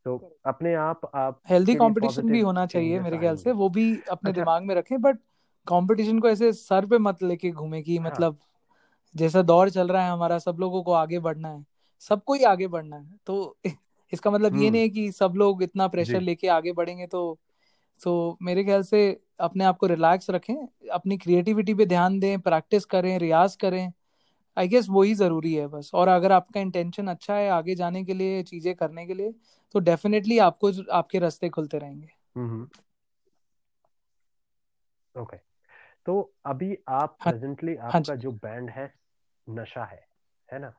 तो 0.07 0.17
अपने 0.47 0.75
आप 0.75 1.11
आप 1.15 1.41
हेल्दी 1.49 1.75
कंपटीशन 1.75 2.29
भी 2.29 2.41
होना 2.41 2.65
चाहिए 2.67 3.01
मेरे 3.01 3.19
ख्याल 3.19 3.37
से 3.37 3.53
वो 3.53 3.69
भी 3.69 3.87
अपने 4.11 4.31
अच्छा। 4.31 4.41
दिमाग 4.41 4.63
में 4.63 4.75
रखें 4.75 5.01
बट 5.01 5.19
कंपटीशन 5.67 6.19
को 6.19 6.29
ऐसे 6.29 6.53
सर 6.53 6.87
पे 6.87 6.99
मत 6.99 7.23
लेके 7.23 7.51
घूमे 7.51 7.83
कि 7.83 7.97
हाँ। 7.99 8.07
मतलब 8.07 8.39
जैसा 9.15 9.43
दौर 9.43 9.71
चल 9.71 9.89
रहा 9.89 10.05
है 10.05 10.11
हमारा 10.13 10.39
सब 10.39 10.57
लोगों 10.61 10.83
को 10.83 10.93
आगे 10.93 11.19
बढ़ना 11.19 11.49
है 11.49 11.65
सबको 12.01 12.35
ही 12.35 12.45
आगे 12.45 12.67
बढ़ना 12.67 12.97
है। 12.97 13.19
तो 13.27 13.57
इसका 14.13 14.31
मतलब 14.31 14.55
ये 14.55 14.61
हम्म। 14.61 14.73
नहीं 14.73 14.83
है 14.83 14.89
कि 14.89 15.11
सब 15.13 15.33
लोग 15.37 15.63
इतना 15.63 15.89
प्रेशर 15.89 16.21
लेके 16.21 16.49
आगे 16.49 16.73
बढ़ेंगे 16.73 17.07
तो 17.07 17.39
तो 18.01 18.39
मेरे 18.43 18.65
ख्याल 18.65 18.83
से 18.83 19.01
अपने 19.41 19.65
आप 19.65 19.77
को 19.77 19.87
रिलैक्स 19.87 20.31
रखें 20.31 20.55
अपनी 20.93 21.17
क्रिएटिविटी 21.19 21.75
पे 21.75 21.87
ध्यान 21.87 22.19
दें 22.21 22.41
प्रैक्टिस 22.41 22.85
करें 22.85 23.19
रियाज 23.19 23.57
करें। 23.57 23.93
आई 24.57 24.69
गेस 24.69 24.87
वही 24.91 25.15
ज़रूरी 25.15 25.55
है 25.55 25.67
बस। 25.67 25.91
और 25.95 26.09
अगर 26.09 26.33
आपका 26.33 26.61
इंटेंशन 26.61 27.07
अच्छा 27.07 27.35
है 27.35 27.49
आगे 27.51 27.75
जाने 27.75 28.05
के 28.05 28.15
लिए 28.15 28.43
चीज़ें 28.43 28.75
करने 28.75 29.07
के 29.07 29.15
लिए 29.15 29.35
तो 29.75 29.79
डेफिनेटली 29.79 30.39
आपको 30.39 30.71
आपके 30.93 31.19
रास्ते 31.19 31.49
खुलते 31.49 31.79
रहेंगे। 31.79 32.09
हम्म 32.37 32.69
ओके 35.15 35.37
तो 36.07 36.33
अभी 36.47 36.77
आप 36.89 37.17
हाँ 37.21 37.33
प्रेजेंटली 37.33 37.75
हाँ 37.75 37.93
आपका 37.93 38.15
जो। 38.15 38.31
बैंड 38.33 38.71
है 38.71 38.93
नशा 39.47 39.85
है 39.85 40.07
है 40.49 40.59
ना? 40.59 40.73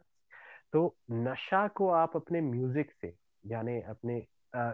तो 0.75 0.95
नशा 1.11 1.67
को 1.67 1.89
आप 1.89 2.11
अपने 2.15 2.41
म्यूज़िक 2.41 2.91
से 3.01 3.13
यानी 3.43 3.81
अपने 3.81 4.19
अ, 4.53 4.71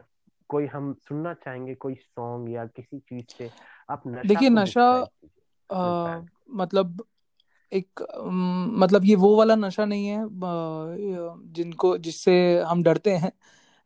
कोई 0.49 0.65
हम 0.65 0.93
सुनना 0.93 1.33
चाहेंगे 1.33 1.75
कोई 1.75 1.93
सॉन्ग 1.95 2.49
या 2.49 2.65
किसी 2.65 2.99
चीज़ 2.99 3.25
से 3.37 3.51
आप 3.89 4.03
नशा 4.07 4.27
देखिए 4.27 4.49
नशा 4.49 5.03
बैंड 5.71 6.29
मतलब 6.51 7.03
एक 7.71 8.01
मतलब 8.73 9.05
ये 9.05 9.15
वो 9.15 9.35
वाला 9.37 9.55
नशा 9.55 9.85
नहीं 9.85 10.07
है 10.07 10.25
जिनको 11.53 11.97
जिससे 11.97 12.61
हम 12.61 12.83
डरते 12.83 13.11
हैं। 13.15 13.31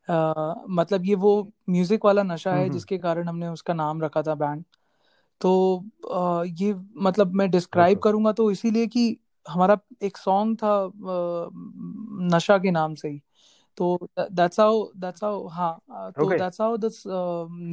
अ, 0.08 0.66
मतलब 0.70 1.06
ये 1.06 1.16
वो 1.16 1.52
म्यूज़िक 1.70 2.06
वाला 2.06 2.24
नशा 2.24 2.54
है 2.56 2.64
हम्म। 2.64 2.74
जिसके 2.74 2.98
कारण 2.98 3.28
हमने 3.28 3.48
उसका 3.48 3.74
नाम 3.74 4.02
रखा 4.02 4.22
था 4.22 4.36
बैंड 4.36 4.64
तो 5.42 5.78
अ, 6.12 6.44
ये 6.46 6.74
मतलब 6.98 7.34
मैं 7.34 7.52
डिस्क्राइब 7.52 8.00
करूँगा 8.00 8.32
तो 8.32 8.52
इसीलिए 8.52 8.88
कि 8.88 9.18
हमारा 9.50 9.78
एक 10.04 10.18
सॉन्ग 10.18 10.58
था 10.58 10.92
नशा 12.36 12.58
के 12.58 12.72
नाम 12.72 12.96
से 12.96 13.10
ही। 13.10 13.22
तो 13.78 13.98
दैट्स 14.20 14.60
हाउ 14.60 14.84
दैट्स 14.98 15.24
हाउ 15.24 15.48
हाँ 15.48 16.12
तो 16.20 16.34
that's 16.34 16.62
how 16.62 16.78
the 16.78 16.92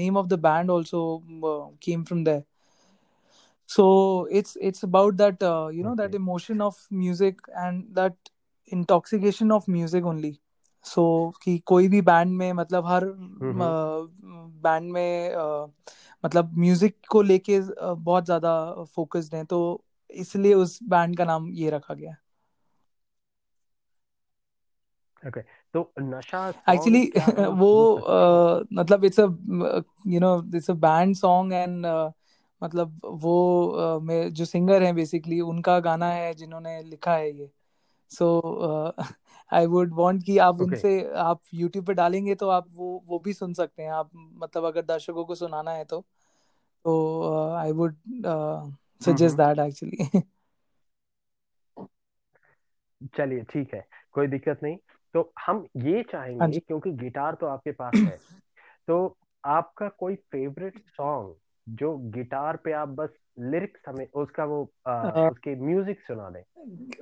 name 0.01 0.17
of 0.17 0.27
the 0.27 0.39
band 0.41 0.71
also 0.71 1.03
came 1.83 2.05
from 2.05 2.25
there 2.25 2.45
so 3.69 3.85
it's 4.27 4.57
it's 4.61 4.83
about 4.83 5.17
that 5.17 5.43
uh, 5.43 5.69
you 5.73 5.83
know 5.83 5.95
that 5.95 6.15
okay 6.15 6.15
emotion 6.15 6.61
of 6.61 6.81
music 6.91 7.39
and 7.57 7.85
that 7.95 8.31
intoxication 8.73 9.53
of 9.53 9.69
music 9.69 10.05
only. 10.05 10.33
So 10.85 11.33
कि 11.43 11.59
कोई 11.59 11.89
भी 11.89 12.01
band 12.03 12.33
में 12.37 12.53
मतलब 12.53 12.87
हर 12.87 13.05
हम्म 13.43 13.77
band 14.65 14.93
में 14.93 15.37
मतलब 16.25 16.53
music 16.59 16.97
को 17.11 17.23
लेके 17.23 17.61
बहुत 17.95 18.25
ज़्यादा 18.25 18.85
फोकस्ड 18.95 19.35
हैं। 19.35 19.45
तो 19.47 19.61
इसलिए 20.13 20.55
उस 20.55 20.79
बैंड 20.83 21.17
का 21.17 21.25
नाम 21.25 21.49
ये 21.53 21.71
रखा 21.71 21.95
गया। 21.95 22.17
Okay 25.27 25.41
okay. 25.41 25.43
तो 25.75 25.93
नशा 26.01 26.49
एक्चुअली 26.49 27.13
वो 27.59 27.97
मतलब 28.73 29.05
it's 29.05 29.21
a 29.21 29.27
you 30.07 30.21
know 30.21 30.57
it's 30.57 30.71
a 30.71 30.75
band 30.75 31.15
song 31.17 31.53
and 31.53 31.87
मतलब 32.63 33.01
वो 33.05 33.67
अ, 33.69 33.99
में 33.99 34.33
जो 34.33 34.45
सिंगर 34.45 34.83
हैं 34.83 34.95
बेसिकली 34.95 35.41
उनका 35.41 35.79
गाना 35.81 36.07
है 36.07 36.35
जिन्होंने 36.35 36.83
लिखा 36.83 37.15
है 37.15 37.31
ये। 37.39 37.51
सो 38.11 38.41
आई 39.53 39.67
वुड 39.67 39.95
वांट 39.95 40.23
कि 40.25 40.39
आप 40.39 40.55
ओके 40.55 40.65
उनसे 40.65 41.11
आप 41.15 41.41
यूट्यूब 41.55 41.87
पे 41.87 41.95
डालेंगे 41.95 42.35
तो 42.35 42.49
आप 42.49 42.67
वो 42.73 43.03
वो 43.07 43.19
भी 43.19 43.33
सुन 43.33 43.55
सकते 43.55 43.83
हैं। 43.83 43.91
आप 43.91 44.11
मतलब 44.15 44.65
अगर 44.65 44.83
दर्शकों 44.83 45.25
को 45.25 45.35
सुनाना 45.35 45.71
है 45.71 45.85
तो। 45.85 46.01
तो 46.85 47.55
I 47.55 47.73
would 47.73 47.97
suggest 49.03 49.39
hmm 49.39 49.55
that 49.55 49.59
actually 49.59 50.23
चलिए 53.17 53.43
ठीक 53.43 53.75
है 53.75 53.87
कोई 54.13 54.27
दिक्कत 54.27 54.61
नहीं। 54.63 54.77
तो 55.15 55.33
हम 55.47 55.67
ये 55.77 55.93
हाँ 55.93 56.03
चाहेंगे 56.03 56.53
जी। 56.53 56.61
क्योंकि 56.61 56.91
गिटार 56.91 57.35
तो 57.35 57.47
आपके 57.47 57.73
पास 57.73 57.95
है। 57.95 58.17
तो 58.89 59.17
आपका 59.45 59.89
कोई 59.89 60.15
फेवरेट 60.15 60.79
सॉन्ग 60.79 61.35
जो 61.69 61.97
गिटार 61.97 62.57
पे 62.57 62.73
आप 62.73 62.89
बस 62.89 63.09
लिरिक्स 63.39 63.81
हमें 63.89 64.07
उसका 64.15 64.45
वो 64.45 64.73
आ, 64.87 64.93
अ, 64.93 65.31
उसके 65.31 65.55
म्यूज़िक 65.57 66.01
सुना 66.01 66.31
दें। 66.31 66.43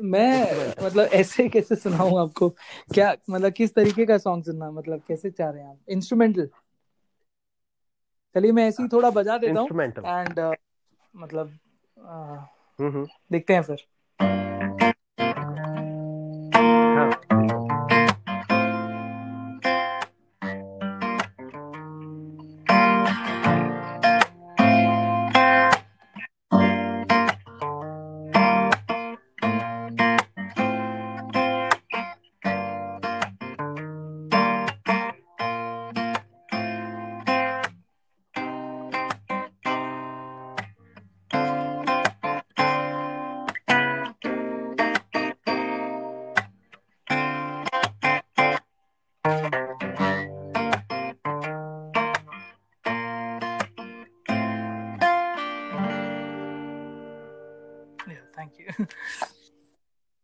मैं 0.03 0.69
मतलब 0.85 1.05
ऐसे 1.13 1.49
कैसे 1.49 1.77
सुनाऊं 1.77 2.21
आपको? 2.21 2.49
क्या 2.95 3.17
मतलब 3.31 3.53
किस 3.53 3.75
तरीके 3.75 4.07
का 4.07 4.19
सॉन्ग 4.19 4.45
सुनना 4.45 4.71
मतलब 4.71 5.03
कैसे 5.09 5.31
चाह 5.31 5.51
रहे 5.51 5.63
हैं 5.63 5.69
आप? 5.69 5.79
इंस्ट्रूमेंटल 5.89 6.49
चलिए 8.35 8.53
मैं 8.53 8.69
ऐसे 8.69 8.83
ही 8.83 8.89
थोड़ा 8.89 9.11
बजा 9.11 9.39
देता 9.39 9.61
हूँ। 9.61 9.61
इंस्ट्रूमेंटल 9.61 10.03
एंड 10.07 10.39
मतलब 11.15 11.47
अ, 11.47 11.51
हम्म 11.51 11.70
देखते 13.33 13.55
हैं 13.55 13.63
फिर। 13.63 13.87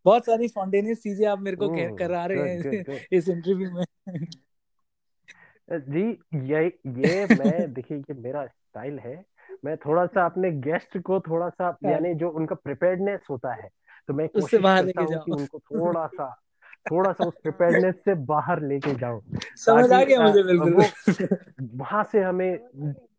बहुत 0.05 0.25
सारी 0.27 0.49
स्पॉन्टेनियस 0.49 1.03
चीज़ें 1.03 1.27
आप 1.29 1.39
मेरे 1.39 1.57
को 1.57 1.69
कह- 1.69 1.87
हम्म 1.87 1.97
करा 1.97 2.27
रहे 2.27 2.39
हैं 2.39 2.59
इस 3.13 3.29
इंटरव्यू 3.29 3.71
में। 3.71 3.85
जी 5.71 6.11
ये 6.35 6.67
ये 6.87 7.27
मैं 7.27 7.73
देखिए 7.75 7.99
ये 7.99 8.15
मेरा 8.15 8.47
स्टाइल 8.47 8.99
है। 8.99 9.25
मैं 9.65 9.77
थोड़ा 9.77 10.07
सा 10.07 10.25
अपने 10.25 10.51
गेस्ट 10.51 10.99
को 10.99 11.21
थोड़ा 11.21 11.49
सा 11.49 11.65
हाँ, 11.67 11.93
यानी 11.93 12.15
जो 12.15 12.31
उनका 12.31 12.55
प्रिपेयर्डनेस 12.55 13.21
होता 13.31 13.55
है 13.55 13.69
तो 14.09 14.15
मैं 14.15 14.29
उससे 14.35 14.59
बाहर 14.59 14.85
लेके 14.85 15.07
कि 15.07 15.13
जाओ। 15.13 15.37
उनको 15.37 15.59
थोड़ा 15.59 16.07
सा 16.07 16.43
थोड़ा 16.91 17.13
सा 17.13 17.25
उस 17.25 17.35
प्रिपेयर्डनेस 17.43 17.95
से 17.95 18.15
बाहर 18.15 18.63
लेके 18.63 18.95
जाऊँ। 18.95 19.23
समझ 19.57 19.93
आ 19.93 20.05
गया 20.05 20.21
मुझे 20.21 20.43
बिल्कुल। 20.43 20.83
वहाँ 21.75 22.05
से 22.05 22.21
हमें 22.23 22.59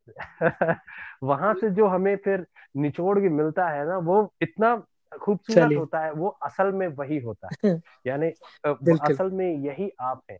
वहाँ 1.24 1.54
से 1.54 1.70
जो 1.70 1.88
हमें 1.88 2.16
फिर 2.18 2.46
निचोड़ 2.78 3.20
के 3.20 3.30
मिलता 3.30 3.70
है 3.70 3.86
ना 3.88 3.98
वो 3.98 4.34
इतना 4.42 4.84
खूबसूरत 5.22 5.78
होता 5.78 6.00
है 6.00 6.12
वो 6.12 6.28
असल 6.28 6.72
में 6.72 6.88
वही 6.88 7.20
होता 7.20 7.48
है। 7.48 7.80
यानी 8.08 8.28
असल 9.02 9.32
में 9.32 9.56
यही 9.66 9.92
आप 10.02 10.22
हैं 10.32 10.40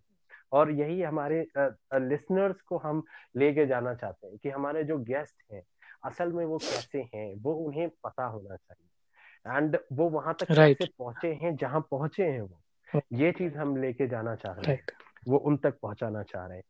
और 0.52 0.72
यही 0.72 1.02
हमारे 1.02 1.46
लिसनर्स 1.94 2.62
को 2.62 2.78
हम 2.78 3.04
लेके 3.38 3.66
जाना 3.66 3.94
चाहते 3.94 4.28
हैं 4.28 4.38
कि 4.38 4.50
हमारे 4.50 4.84
जो 4.84 4.98
गेस्ट 4.98 5.54
हैं 5.54 5.64
असल 6.04 6.32
में 6.34 6.46
वो 6.46 6.60
कैसे 6.60 7.10
हैं 7.16 7.36
वो 7.42 7.54
उन्हें 7.54 7.90
पता 7.90 8.26
होना 8.26 8.56
चाहिए। 8.56 9.58
एंड 9.58 9.78
वो 9.94 10.10
वहाँ 10.10 10.34
तक 10.34 10.48
राइट 10.52 10.78
कैसे 10.78 10.86
पहुँचे 10.86 11.34
हैं 11.34 11.56
जहाँ 11.56 11.82
पहुँचे 11.82 12.24
हैं 12.24 12.42
वो 12.42 12.62
ये 13.14 13.32
चीज़ 13.32 13.58
हम 13.58 13.78
लेके 13.78 14.08
जाना 14.08 14.36
चाह 14.36 14.54
रहे 14.54 14.62
हैं। 14.62 14.68
राइट 14.68 14.92
वो 15.28 15.38
उन 15.38 15.58
तक 15.58 15.80
पहुंचाना 15.82 16.24
चाह 16.24 16.46
रहे 16.48 16.58
हैं। 16.58 16.64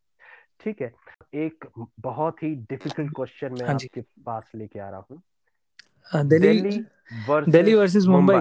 ठीक 0.59 0.81
है 0.81 0.93
एक 1.35 1.65
बहुत 1.99 2.43
ही 2.43 2.55
डिफ़िकल्ट 2.55 3.11
क्वेश्चन 3.15 3.53
मैं 3.53 3.65
हाँ 3.67 3.75
आपके 3.75 4.01
पास 4.01 4.51
लेके 4.55 4.79
आ 4.79 4.89
रहा 4.89 5.03
हूँ। 5.11 5.21
अ, 6.11 6.23
दिल्ली 6.23 6.47
दिल्ली 6.59 6.79
दिल्ली 7.51 7.73
वर्सेस 7.73 8.05
मुंबई। 8.05 8.39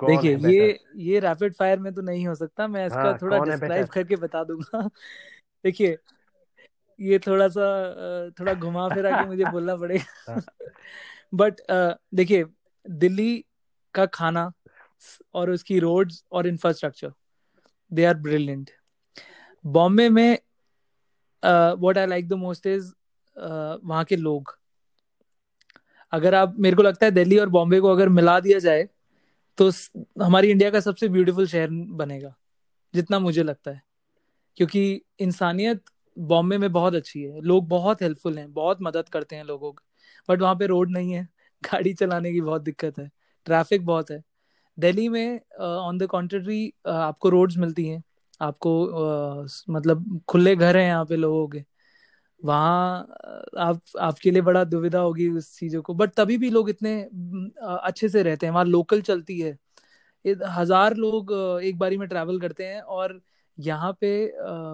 देखिए 0.00 0.36
है 0.36 0.52
ये 0.52 0.78
ये 0.96 1.20
रैपिड 1.20 1.54
फायर 1.54 1.78
में 1.78 1.94
तो 1.94 2.02
नहीं 2.02 2.26
हो 2.26 2.34
सकता 2.34 2.66
मैं 2.68 2.86
इसका 2.86 2.98
हाँ 2.98 3.18
थोड़ा 3.22 3.36
है 3.36 3.44
डिस्क्राइब 3.44 3.86
करके 3.86 4.16
बता 4.16 4.44
दूँगा। 4.44 4.88
देखिए 5.64 5.98
ये 7.00 7.18
थोड़ा 7.18 7.48
सा 7.48 7.66
थोड़ा 8.40 8.54
घुमा 8.54 8.88
फिरा 8.88 9.12
के 9.12 9.24
मुझे 9.24 9.44
बोलना 9.44 9.76
पड़ेगा। 9.80 10.32
हाँ, 10.32 10.42
बट 11.34 11.60
देखिए 12.14 12.44
दिल्ली 12.90 13.44
का 13.94 14.06
खाना 14.06 14.52
और 15.34 15.50
उसकी 15.50 15.78
रोड्स 15.78 16.24
और 16.32 16.46
infrastructure 16.46 17.12
they 17.92 18.04
are 18.04 18.14
brilliant 18.14 18.70
Bombay 19.64 20.08
में 20.08 20.38
what 21.42 21.98
I 21.98 22.06
like 22.06 22.28
the 22.28 22.32
most 22.32 22.66
is 22.66 22.92
वहाँ 23.84 24.04
के 24.04 24.16
लोग। 24.16 24.56
अगर 26.12 26.34
आप, 26.34 26.54
मेरे 26.58 26.76
को 26.76 26.82
लगता 26.82 27.06
है 27.06 27.12
दिल्ली 27.12 27.38
और 27.38 27.48
बॉम्बे 27.48 27.80
को 27.80 27.88
अगर 27.88 28.08
मिला 28.08 28.38
दिया 28.40 28.58
जाए 28.58 28.88
तो 29.58 29.70
हमारी 30.22 30.50
इंडिया 30.50 30.70
का 30.70 30.80
सबसे 30.80 31.08
ब्यूटीफुल 31.08 31.46
शहर 31.46 31.68
बनेगा, 31.70 32.34
जितना 32.94 33.18
मुझे 33.18 33.42
लगता 33.42 33.70
है। 33.70 33.82
क्योंकि 34.56 35.02
इंसानियत 35.20 35.82
बॉम्बे 36.16 36.58
में 36.58 36.72
बहुत 36.72 36.94
अच्छी 36.94 37.22
है। 37.22 37.40
लोग 37.40 37.68
बहुत 37.68 38.02
हेल्पफुल 38.02 38.38
हैं, 38.38 38.52
बहुत 38.52 38.78
मदद 38.82 39.08
करते 39.08 39.36
हैं 39.36 39.44
लोगों 39.44 39.72
की। 39.72 39.84
बट 40.28 40.42
वहाँ 40.42 40.54
पे 40.56 40.66
रोड 40.66 40.90
नहीं 40.90 41.12
है, 41.12 41.28
गाड़ी 41.64 41.94
चलाने 41.94 42.32
की 42.32 42.40
बहुत 42.40 42.62
दिक्कत 42.62 42.98
है 42.98 43.10
ट्रैफ़िक 43.46 43.86
बहुत 43.86 44.10
है। 44.10 44.22
दिल्ली 44.78 45.08
में 45.08 45.40
ऑन 45.60 45.98
द 45.98 46.06
कॉन्ट्ररी 46.06 46.72
आपको 46.88 47.28
रोड्स 47.28 47.56
मिलती 47.58 47.86
हैं। 47.88 48.02
आपको 48.40 49.46
स- 49.48 49.64
मतलब 49.70 50.20
खुले 50.28 50.54
घर 50.56 50.76
हैं 50.76 50.86
यहाँ 50.86 51.04
पे 51.06 51.16
लोगों 51.16 51.46
के, 51.48 51.64
वहाँ 52.40 53.00
आप, 53.58 53.80
आपके 54.00 54.30
लिए 54.30 54.42
बड़ा 54.42 54.64
दुविधा 54.64 55.00
होगी 55.00 55.28
उस 55.30 55.56
चीज़ों 55.58 55.82
को। 55.82 55.94
बट 55.94 56.14
तभी 56.14 56.38
भी 56.38 56.50
लोग 56.50 56.70
इतने 56.70 56.94
अच्छे 57.82 58.08
से 58.08 58.22
रहते 58.22 58.46
हैं, 58.46 58.52
वहाँ 58.52 58.64
लोकल 58.64 59.02
चलती 59.02 59.40
है। 59.40 59.56
हज़ार 60.48 60.94
लोग 60.96 61.32
एक 61.64 61.78
बारी 61.78 61.96
में 61.98 62.08
ट्रैवल 62.08 62.40
करते 62.40 62.66
हैं 62.66 62.80
और 62.82 63.20
यहाँ 63.58 63.92
पे 64.00 64.10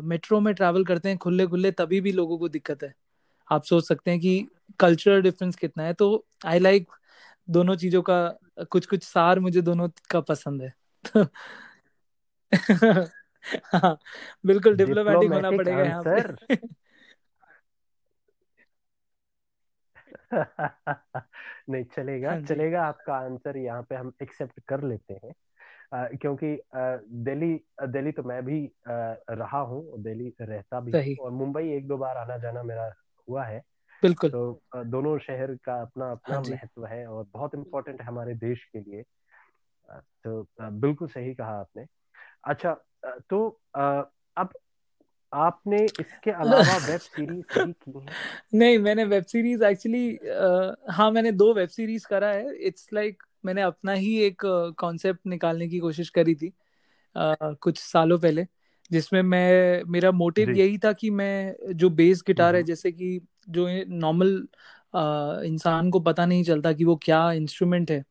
मेट्रो 0.05 0.41
में 0.41 0.55
ट्रैवल 0.55 0.85
करते 0.85 1.09
हैं 1.09 1.19
खुले 1.19 1.47
खुले 1.47 1.71
तभी 1.73 2.01
भी 2.01 2.13
लोगों 2.13 2.39
को 2.39 2.49
दिक्कत 2.49 2.83
है। 2.83 2.95
आप 3.49 3.65
सोच 3.65 3.89
सकते 3.89 4.11
हैं 4.11 4.21
कि 4.21 4.47
कल्चरल 4.81 5.23
डिफरेंस 5.23 5.57
कितना 5.57 5.85
है। 5.85 5.95
तो 5.95 6.27
आई 6.47 6.59
लाइक 6.59 6.85
like 6.85 6.99
दोनों 7.51 7.77
चीज़ों 7.77 8.03
का 8.03 8.19
कुछ 8.71 8.87
कुछ 8.87 9.05
सार 9.05 9.41
मुझे 9.41 9.63
दोनों 9.63 9.89
का 10.11 10.21
पसंद 10.23 10.63
है। 10.63 10.75
हाँ 13.75 13.97
बिल्कुल 14.47 14.77
डिप्लोमेटिक 14.77 15.31
होना 15.31 15.53
डिप्लोमेटिक 15.53 15.53
पड़ेगा 15.53 15.85
यहाँ 15.85 16.05
पे। 16.09 16.21
नहीं 21.71 21.85
चलेगा 21.87 22.31
हाँ 22.31 22.41
जी। 22.43 22.61
चलेगा 22.61 22.83
आपका 22.85 23.15
आंसर 23.17 23.57
यहाँ 23.57 23.83
पे 23.83 23.95
हम 23.95 24.13
एक्सेप्ट 24.23 24.61
कर 24.69 24.83
लेते 24.85 25.15
हैं। 25.17 25.33
अ, 25.95 26.09
क्योंकि 26.17 26.55
अ, 26.57 26.99
दिल्ली 27.25 27.55
अ, 27.79 27.87
दिल्ली 27.89 28.13
तो 28.13 28.23
मैं 28.25 28.43
भी 28.45 28.67
अ, 28.67 28.93
रहा 29.33 29.61
हूँ 29.65 30.03
दिल्ली 30.03 30.35
रहता 30.43 30.81
भी 30.81 30.95
हूँ 30.95 31.05
सही 31.05 31.19
और 31.19 31.31
मुंबई 31.33 31.69
एक 31.73 31.89
दो 31.89 31.97
बार 31.99 32.17
आना 32.19 32.39
जाना 32.39 32.63
मेरा 32.65 32.93
हुआ 33.29 33.45
है। 33.45 33.61
बिल्कुल। 34.03 34.33
तो 34.33 34.53
अ, 34.75 34.83
दोनों 34.85 35.19
शहर 35.21 35.55
का 35.65 35.81
अपना 35.83 36.11
अपना 36.13 36.27
हाँ 36.29 36.41
जी। 36.41 36.59
महत्व 36.59 36.87
है 36.87 37.07
और 37.09 37.27
बहुत 37.33 37.55
इम्पोर्टेंट 37.55 38.01
है 38.01 38.07
हमारे 38.07 38.35
देश 38.39 38.65
के 38.67 38.81
लिए। 38.81 39.05
अ, 39.89 40.01
तो 40.25 40.43
अ, 40.61 40.69
बिल्कुल 40.71 41.09
सही 41.09 41.35
कहा 41.35 41.59
आपने। 41.61 41.87
अच्छा 42.47 42.73
तो 43.05 43.61
अब 44.37 44.49
आपने 45.33 45.85
इसके 45.85 46.31
अलावा 46.31 46.77
वेब 46.89 46.99
सीरीज़ 46.99 47.65
भी 47.65 47.73
की 47.73 47.99
है। 47.99 48.13
नहीं 48.55 48.79
मैंने 48.79 49.05
वेब 49.05 49.25
सीरीज़ 49.25 49.65
एक्चुअली 49.65 50.19
हाँ 50.91 51.11
मैंने 51.11 51.33
दो 51.33 51.55
वेब 51.55 51.69
सीरीज़ 51.69 52.07
करा 52.07 52.29
है। 52.29 52.57
इट्स 52.57 52.89
लाइक 52.93 53.15
like, 53.15 53.29
मैंने 53.47 53.63
अपना 53.63 53.93
ही 53.93 54.19
एक 54.19 54.43
कॉन्सेप्ट 54.79 55.21
निकालने 55.27 55.69
की 55.69 55.79
कोशिश 55.79 56.09
करी 56.09 56.35
थी 56.35 56.49
अ, 57.17 57.35
कुछ 57.61 57.79
सालों 57.79 58.19
पहले 58.19 58.47
जिसमें 58.93 59.23
मैं 59.23 59.83
मेरा 59.85 60.11
मोटिव 60.11 60.51
यही 60.51 60.79
था 60.79 60.93
कि 60.93 61.11
मैं 61.11 61.57
जो 61.73 61.91
बेस 61.91 62.23
गिटार 62.27 62.55
है 62.55 62.61
हम्म। 62.61 62.67
जैसे 62.67 62.93
कि 62.93 63.21
जो 63.49 63.69
नॉर्मल 63.89 64.49
इंसान 65.47 65.91
को 65.91 66.01
पता 66.01 66.27
नहीं 66.27 66.45
चलता 66.45 66.73
कि 66.73 66.85
वो 66.85 66.97
क्या 66.97 67.33
इंस्ट्रूमेंट 67.33 67.91
है 67.91 68.05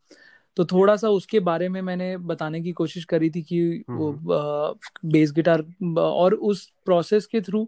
तो 0.57 0.65
थोड़ा 0.65 0.95
सा 0.95 1.09
उसके 1.09 1.39
बारे 1.39 1.69
में 1.69 1.81
मैंने 1.81 2.17
बताने 2.17 2.61
की 2.61 2.71
कोशिश 2.71 3.05
करी 3.05 3.29
थी 3.29 3.41
कि 3.41 3.83
वो 3.89 4.11
हम्म। 4.11 5.09
बेस 5.11 5.31
गिटार 5.31 5.65
और 5.97 6.33
उस 6.33 6.71
प्रोसेस 6.85 7.25
के 7.25 7.41
थ्रू 7.41 7.67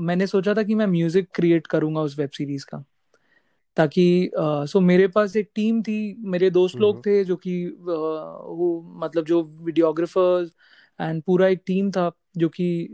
मैंने 0.00 0.26
सोचा 0.26 0.54
था 0.54 0.62
कि 0.62 0.74
मैं 0.74 0.86
म्यूज़िक 0.86 1.28
क्रिएट 1.34 1.66
करूँगा 1.66 2.00
उस 2.00 2.18
वेब 2.18 2.30
सीरीज़ 2.30 2.64
का। 2.66 2.84
ताकि 3.76 4.30
सो 4.38 4.80
मेरे 4.80 5.08
पास 5.08 5.36
एक 5.36 5.50
टीम 5.54 5.82
थी 5.82 6.16
मेरे 6.24 6.50
दोस्त 6.50 6.76
लोग 6.76 6.94
हम्म। 6.94 7.02
थे 7.06 7.24
जो 7.24 7.36
कि 7.36 7.66
वो 7.78 8.82
मतलब 8.96 9.24
जो 9.24 9.42
वीडियोग्राफर्स 9.42 10.50
एंड 11.00 11.22
पूरा 11.22 11.48
एक 11.48 11.62
टीम 11.66 11.90
था 11.90 12.10
जो 12.36 12.48
कि 12.48 12.88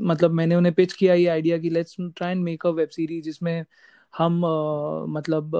मतलब 0.00 0.30
मैंने 0.30 0.54
उन्हें 0.54 0.74
पिच 0.74 0.92
किया 0.92 1.14
ये 1.14 1.26
आइडिया 1.26 1.58
कि 1.58 1.70
let's 1.70 1.96
try 2.00 2.32
and 2.32 2.42
make 2.42 2.66
a 2.66 2.70
web 2.70 2.88
series 2.88 3.24
जिसमें 3.24 3.64
हम 4.14 4.42
अ, 4.44 5.04
मतलब 5.08 5.56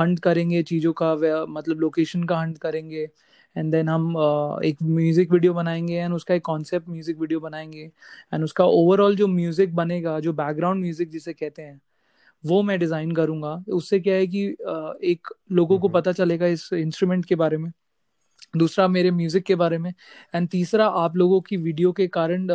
हंट 0.00 0.18
करेंगे 0.20 0.62
चीज़ों 0.64 0.92
का 1.02 1.14
मतलब 1.48 1.80
लोकेशन 1.80 2.24
का 2.24 2.38
हंट 2.40 2.58
करेंगे 2.58 3.08
एंड 3.56 3.72
देन 3.72 3.88
हम 3.88 4.14
अ, 4.16 4.58
एक 4.64 4.82
म्यूज़िक 4.82 5.32
वीडियो 5.32 5.54
बनाएँगे 5.54 5.94
एंड 5.96 6.14
उसका 6.14 6.34
एक 6.34 6.42
कॉन्सेप्ट 6.44 6.88
म्यूज़िक 6.88 7.18
वीडियो 7.20 7.40
बनाएँगे 7.40 7.90
एंड 8.34 8.44
उसका 8.44 8.64
ओवरऑल 8.66 9.16
जो 9.16 9.28
म्यूज़िक 9.28 9.74
बनेगा 9.74 10.18
जो 10.20 10.32
बैकग्राउंड 10.34 10.82
म्यूज़िक 10.82 11.10
जिसे 11.10 11.32
कहते 11.32 11.62
हैं 11.62 11.80
वो 12.44 12.62
मैं 12.62 12.78
डिज़ाइन 12.80 13.12
करूँगा। 13.12 13.54
उससे 13.74 14.00
क्या 14.00 14.14
है 14.16 14.26
कि 14.26 14.46
अ, 14.48 14.94
एक 15.04 15.28
लोगों 15.52 15.78
को 15.80 15.88
पता 15.90 16.12
चलेगा 16.12 16.46
इस 16.48 16.68
इंस्ट्रूमेंट 16.74 17.24
के 17.26 17.34
बारे 17.36 17.56
में 17.58 17.70
दूसरा 18.56 18.88
मेरे 18.88 19.10
म्यूज़िक 19.12 19.44
के 19.46 19.54
बारे 19.56 19.78
में 19.78 19.92
एंड 20.34 20.48
तीसरा 20.50 20.86
आप 21.02 21.16
लोगों 21.16 21.40
की 21.42 21.56
वीडियो 21.58 21.92
के 21.94 22.06
कारण 22.08 22.46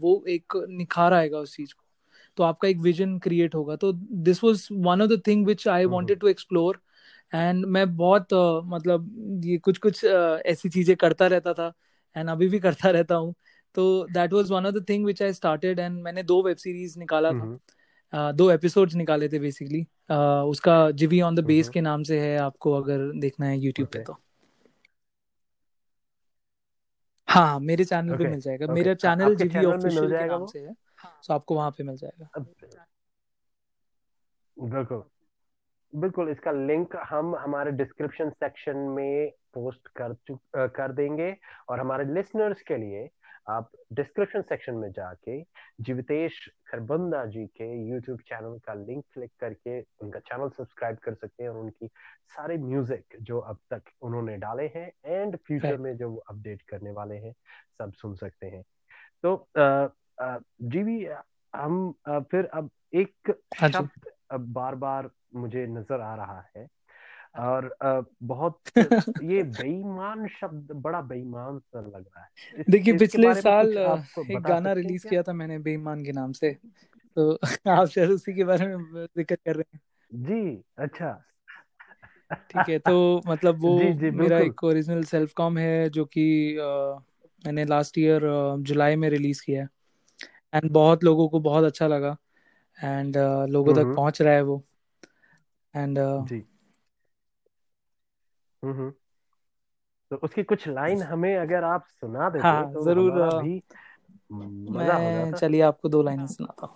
वो 0.00 0.24
एक 0.30 0.56
निखार 0.70 1.12
आएगा 1.14 1.38
उस 1.40 1.56
चीज़ 1.56 1.74
को। 1.74 1.85
तो 2.36 2.42
आपका 2.44 2.68
एक 2.68 2.78
विजन 2.80 3.18
क्रिएट 3.18 3.54
होगा। 3.54 3.76
तो 3.76 3.92
this 4.22 4.42
was 4.44 4.66
one 4.72 5.02
of 5.02 5.10
the 5.10 5.22
thing 5.26 5.46
which 5.46 5.66
I 5.68 5.84
wanted 5.86 6.20
to 6.20 6.28
explore 6.28 6.80
and 7.32 7.64
मैं 7.66 7.86
बहुत 7.96 8.32
अ, 8.34 8.60
मतलब 8.66 9.42
ये 9.44 9.58
कुछ 9.58 9.78
कुछ 9.78 10.04
अ, 10.04 10.40
ऐसी 10.46 10.68
चीज़ें 10.68 10.96
करता 10.96 11.26
रहता 11.26 11.52
था 11.54 11.72
एंड 12.16 12.30
अभी 12.30 12.48
भी 12.48 12.58
करता 12.60 12.90
रहता 12.90 13.14
हूँ। 13.14 13.34
तो 13.74 14.06
that 14.10 14.32
was 14.32 14.50
one 14.50 14.66
of 14.66 14.74
the 14.74 14.84
thing 14.88 15.06
which 15.06 15.22
I 15.22 15.32
started 15.32 15.78
and 15.78 16.02
मैंने 16.02 16.22
दो 16.24 16.42
वेब 16.42 16.56
सीरीज़ 16.56 16.98
निकाला 16.98 17.32
था। 17.32 17.48
अ, 18.12 18.32
दो 18.32 18.50
एपिसोड्स 18.50 18.94
निकाले 18.94 19.28
थे 19.28 19.38
बेसिकली 19.38 19.82
उसका 20.50 20.90
जिवी 20.92 21.20
ऑन 21.20 21.34
द 21.36 21.40
बेस 21.44 21.68
के 21.68 21.80
नाम 21.82 22.02
से 22.04 22.20
है 22.20 22.36
आपको 22.38 22.72
अगर 22.74 23.10
देखना 23.20 23.46
है 23.46 23.58
यूट्यूब 23.58 23.88
पे 23.92 24.00
तो। 24.00 24.18
हाँ 27.28 27.58
मेरे 27.60 27.84
चैनल 27.84 28.16
पे 28.16 28.26
मिल 28.26 28.40
जाएगा। 28.40 28.66
मेरा 28.68 28.94
चैनल 28.96 29.34
जिवी 29.36 29.64
ऑफिशियल 29.64 30.12
के 30.12 30.24
नाम 30.24 30.44
से 30.46 30.58
है। 30.60 30.74
सो 31.22 31.34
आपको 31.34 31.54
वहाँ 31.54 31.70
पे 31.70 31.84
मिल 31.84 31.96
जाएगा। 31.96 32.28
बिल्कुल। 34.56 35.02
बिल्कुल 35.92 36.28
इसका 36.28 36.50
लिंक 36.50 36.96
हम 36.96 37.34
हमारे 37.36 37.70
डिस्क्रिप्शन 37.70 38.30
सेक्शन 38.30 38.76
में 38.76 39.30
पोस्ट 39.54 39.88
कर 39.88 40.14
चुक 40.14 40.40
कर 40.76 40.92
देंगे 40.92 41.36
और 41.68 41.80
हमारे 41.80 42.04
लिसनर्स 42.04 42.62
के 42.62 42.76
लिए 42.76 43.08
आप 43.48 43.70
डिस्क्रिप्शन 43.92 44.42
सेक्शन 44.42 44.74
में 44.74 44.90
जाके 44.92 45.40
जीवितेश 45.80 46.38
खरबंदा 46.66 47.24
जी 47.24 47.46
के 47.46 47.64
यूट्यूब 47.88 48.20
चैनल 48.20 48.58
का 48.58 48.74
लिंक 48.74 49.04
क्लिक 49.12 49.30
करके 49.40 49.80
उनका 49.80 50.18
चैनल 50.18 50.48
सब्सक्राइब 50.48 50.96
कर 50.96 51.14
सकते 51.14 51.42
हैं 51.42 51.50
और 51.50 51.56
उनकी 51.56 51.86
सारे 52.36 52.56
म्यूज़िक 52.58 53.16
जो 53.20 53.38
अब 53.38 53.58
तक 53.70 53.82
उन्होंने 54.02 54.36
डाले 54.36 54.66
हैं 54.76 54.90
एंड 55.04 55.36
फ्यूचर 55.36 55.76
में 55.76 55.96
जो 55.96 56.14
अपडेट 56.16 56.62
करने 56.62 56.90
वाले 56.92 57.14
हैं 57.16 57.32
सब 57.78 57.92
सुन 57.92 58.14
सकते 58.14 58.46
हैं। 58.46 58.62
तो 59.22 59.34
जी 60.18 60.82
भी 60.82 61.06
हम 61.54 61.94
फिर 62.08 62.44
अब 62.44 62.70
एक 62.94 63.34
हाँ 63.54 63.68
शब्द 63.68 64.10
बार 64.34 64.74
बार 64.74 65.10
मुझे 65.34 65.66
नज़र 65.66 66.00
आ 66.00 66.14
रहा 66.14 66.40
है 66.56 66.66
और 67.38 67.76
बहुत 68.22 68.60
ये 69.22 69.42
बेईमान 69.42 70.26
शब्द 70.28 70.72
बड़ा 70.72 71.00
बेईमान 71.00 71.58
सा 71.58 71.80
लग 71.80 72.04
रहा 72.16 72.24
है। 72.24 72.64
देखिए 72.70 72.94
पिछले 72.94 73.34
साल 73.34 73.78
एक 74.30 74.42
गाना 74.42 74.72
रिलीज़ 74.72 75.06
किया? 75.06 75.22
था 75.22 75.32
मैंने 75.32 75.58
बेईमान 75.58 76.04
के 76.04 76.12
नाम 76.12 76.32
से। 76.32 76.52
तो 77.16 77.32
आप 77.68 77.88
शायद 77.88 78.10
उसी 78.10 78.34
के 78.34 78.44
बारे 78.44 78.76
में 78.76 79.06
ज़िक्र 79.06 79.34
कर 79.36 79.56
रहे 79.56 79.74
हैं। 79.74 79.80
जी 80.10 80.40
अच्छा। 80.78 81.10
ठीक 82.50 82.68
है 82.68 82.78
तो 82.78 82.94
मतलब 83.26 83.60
वो 83.60 83.70
जी, 83.70 83.92
जी, 83.94 84.10
मेरा 84.12 84.38
एक 84.40 84.64
ओरिजिनल 84.64 85.04
सेल्फ 85.04 85.32
कॉम 85.32 85.58
है 85.58 85.88
जो 85.90 86.04
कि 86.06 86.24
मैंने 87.44 87.64
लास्ट 87.64 87.98
ईयर 87.98 88.22
जुलाई 88.62 88.96
में 88.96 89.08
रिलीज़ 89.10 89.42
किया 89.46 89.62
है। 89.62 89.68
एंड 90.54 90.70
बहुत 90.70 91.04
लोगों 91.04 91.28
को 91.28 91.40
बहुत 91.40 91.64
अच्छा 91.64 91.86
लगा। 91.86 92.16
एंड 92.84 93.16
uh, 93.16 93.48
लोगों 93.48 93.74
तक 93.74 93.96
पहुँच 93.96 94.22
रहा 94.22 94.34
है 94.34 94.42
वो। 94.42 94.62
एंड 95.74 95.98
uh, 95.98 96.28
जी। 96.28 96.44
हम्म 98.64 98.92
तो 100.10 100.16
उसकी 100.16 100.42
कुछ 100.42 100.68
लाइन 100.68 101.02
हमें 101.02 101.36
अगर 101.36 101.64
आप 101.64 101.86
सुना 101.88 102.28
देते 102.30 102.46
हाँ, 102.46 102.72
तो 102.74 102.84
ज़रूर 102.84 103.12
भी 103.42 103.62
मज़ा 104.32 104.96
हो 104.96 105.12
जाता। 105.12 105.38
चलिए 105.38 105.60
आपको 105.60 105.88
दो 105.88 106.02
लाइनें 106.02 106.26
सुनाता 106.26 106.66
हूँ। 106.66 106.74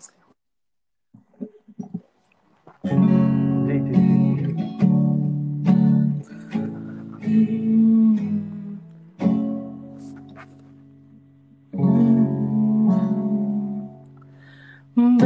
जी 3.68 3.78
जी। 3.80 4.19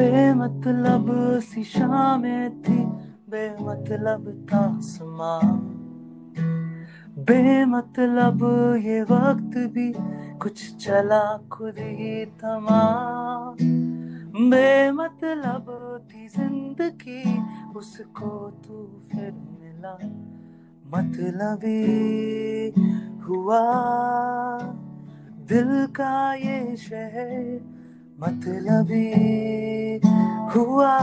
बेमतलब 0.04 1.06
सी 1.40 1.62
शामें 1.64 2.62
थी, 2.62 2.76
बेमतलब 3.30 4.24
था 4.50 4.62
समा 4.80 5.36
बेमतलब 7.28 8.42
ये 8.84 9.00
वक्त 9.02 9.56
भी 9.74 9.86
कुछ 10.42 10.56
चला 10.76 11.22
खुद 11.52 11.78
ही 11.78 12.24
थमा 12.40 12.82
बेमतलब 14.50 15.66
थी 16.12 16.28
ज़िंदगी, 16.28 17.22
उसको 17.78 18.30
तू 18.66 18.84
फिर 19.10 19.32
मिला 19.32 19.96
मतलबी 20.92 21.80
हुआ। 23.24 23.62
दिल 25.48 25.70
का 25.96 26.34
ये 26.34 26.76
शहर 26.76 27.72
मतलबी 28.24 29.08
हुआ 30.54 30.98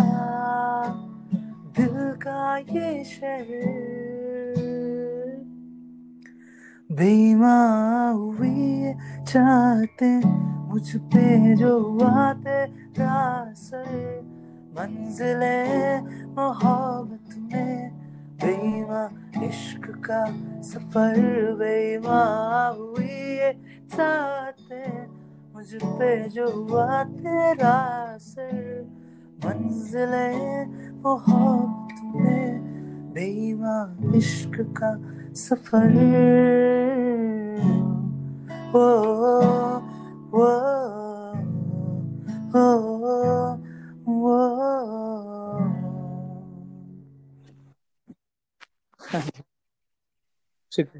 दिल 1.77 1.97
का 2.23 2.57
ये 2.57 3.03
शहर। 3.03 3.69
हुई 8.17 8.93
चाहते 9.27 10.09
मुझ 10.69 10.95
पे 11.13 11.55
जो 11.55 11.73
आते 12.05 12.57
रासर 12.99 13.93
मंजिले 14.75 15.61
मोहब्बत 16.35 17.29
में। 17.37 17.91
बेईमा 18.43 19.03
इश्क 19.45 19.85
का 20.05 20.25
सफ़र 20.61 21.21
बेईमा 21.59 22.21
हुई 22.77 23.53
चाहते 23.95 24.81
मुझ 25.61 25.83
पे 25.99 26.09
जो 26.29 26.45
आते 26.75 27.53
रासर 27.53 28.81
मंजिले 29.45 30.29
मोहब्बत 31.01 32.01
में 32.15 33.13
बेईमा 33.13 33.77
इश्क 34.17 34.57
का 34.79 34.91
सफ़र। 35.37 35.93
वो 38.73 38.87
वो 40.33 40.49
वो 42.53 42.65
वो 44.07 44.37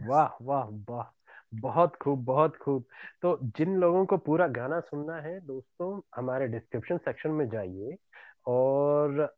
वाह 0.08 0.38
वाह 0.42 0.68
वाह। 0.90 1.10
बहुत 1.52 1.96
खूब 1.96 2.24
बहुत 2.26 2.56
खूब। 2.58 2.84
तो 3.22 3.38
जिन 3.58 3.76
लोगों 3.78 4.06
को 4.06 4.18
पूरा 4.18 4.48
गाना 4.48 4.80
सुनना 4.80 5.16
है 5.22 5.40
दोस्तों 5.42 6.00
हमारे 6.16 6.48
डिस्क्रिप्शन 6.48 6.98
सेक्शन 6.98 7.32
में 7.32 7.48
जाइए 7.50 7.98
और 8.48 9.34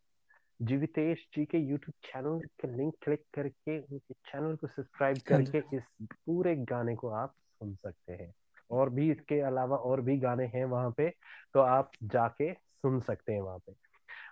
जीवितेश 0.60 1.28
जी 1.36 1.46
के 1.46 1.58
यूट्यूब 1.58 1.94
चैनल 2.04 2.40
के 2.62 2.68
लिंक 2.78 2.94
क्लिक 3.02 3.24
करके 3.34 3.80
उनके 3.80 4.14
चैनल 4.14 4.56
को 4.56 4.68
सब्सक्राइब 4.68 5.22
हाँ 5.30 5.42
करके 5.44 5.58
इस 5.78 5.84
पूरे 6.04 6.56
गाने 6.66 6.96
को 6.96 7.10
आप 7.16 7.34
सुन 7.62 7.76
सकते 7.76 8.14
हैं। 8.14 8.34
और 8.72 8.90
भी 8.90 9.12
इसके 9.12 9.40
अलावा 9.42 9.78
और 9.78 10.02
भी 10.02 10.18
गाने 10.18 10.46
हैं 10.46 10.66
वहाँ 10.66 10.92
पे 10.98 11.10
तो 11.54 11.60
आप 11.60 11.92
जाके 12.06 12.54
सुन 12.54 13.00
सकते 13.00 13.34
हैं 13.34 13.42
वहाँ 13.42 13.58
पे। 13.60 13.74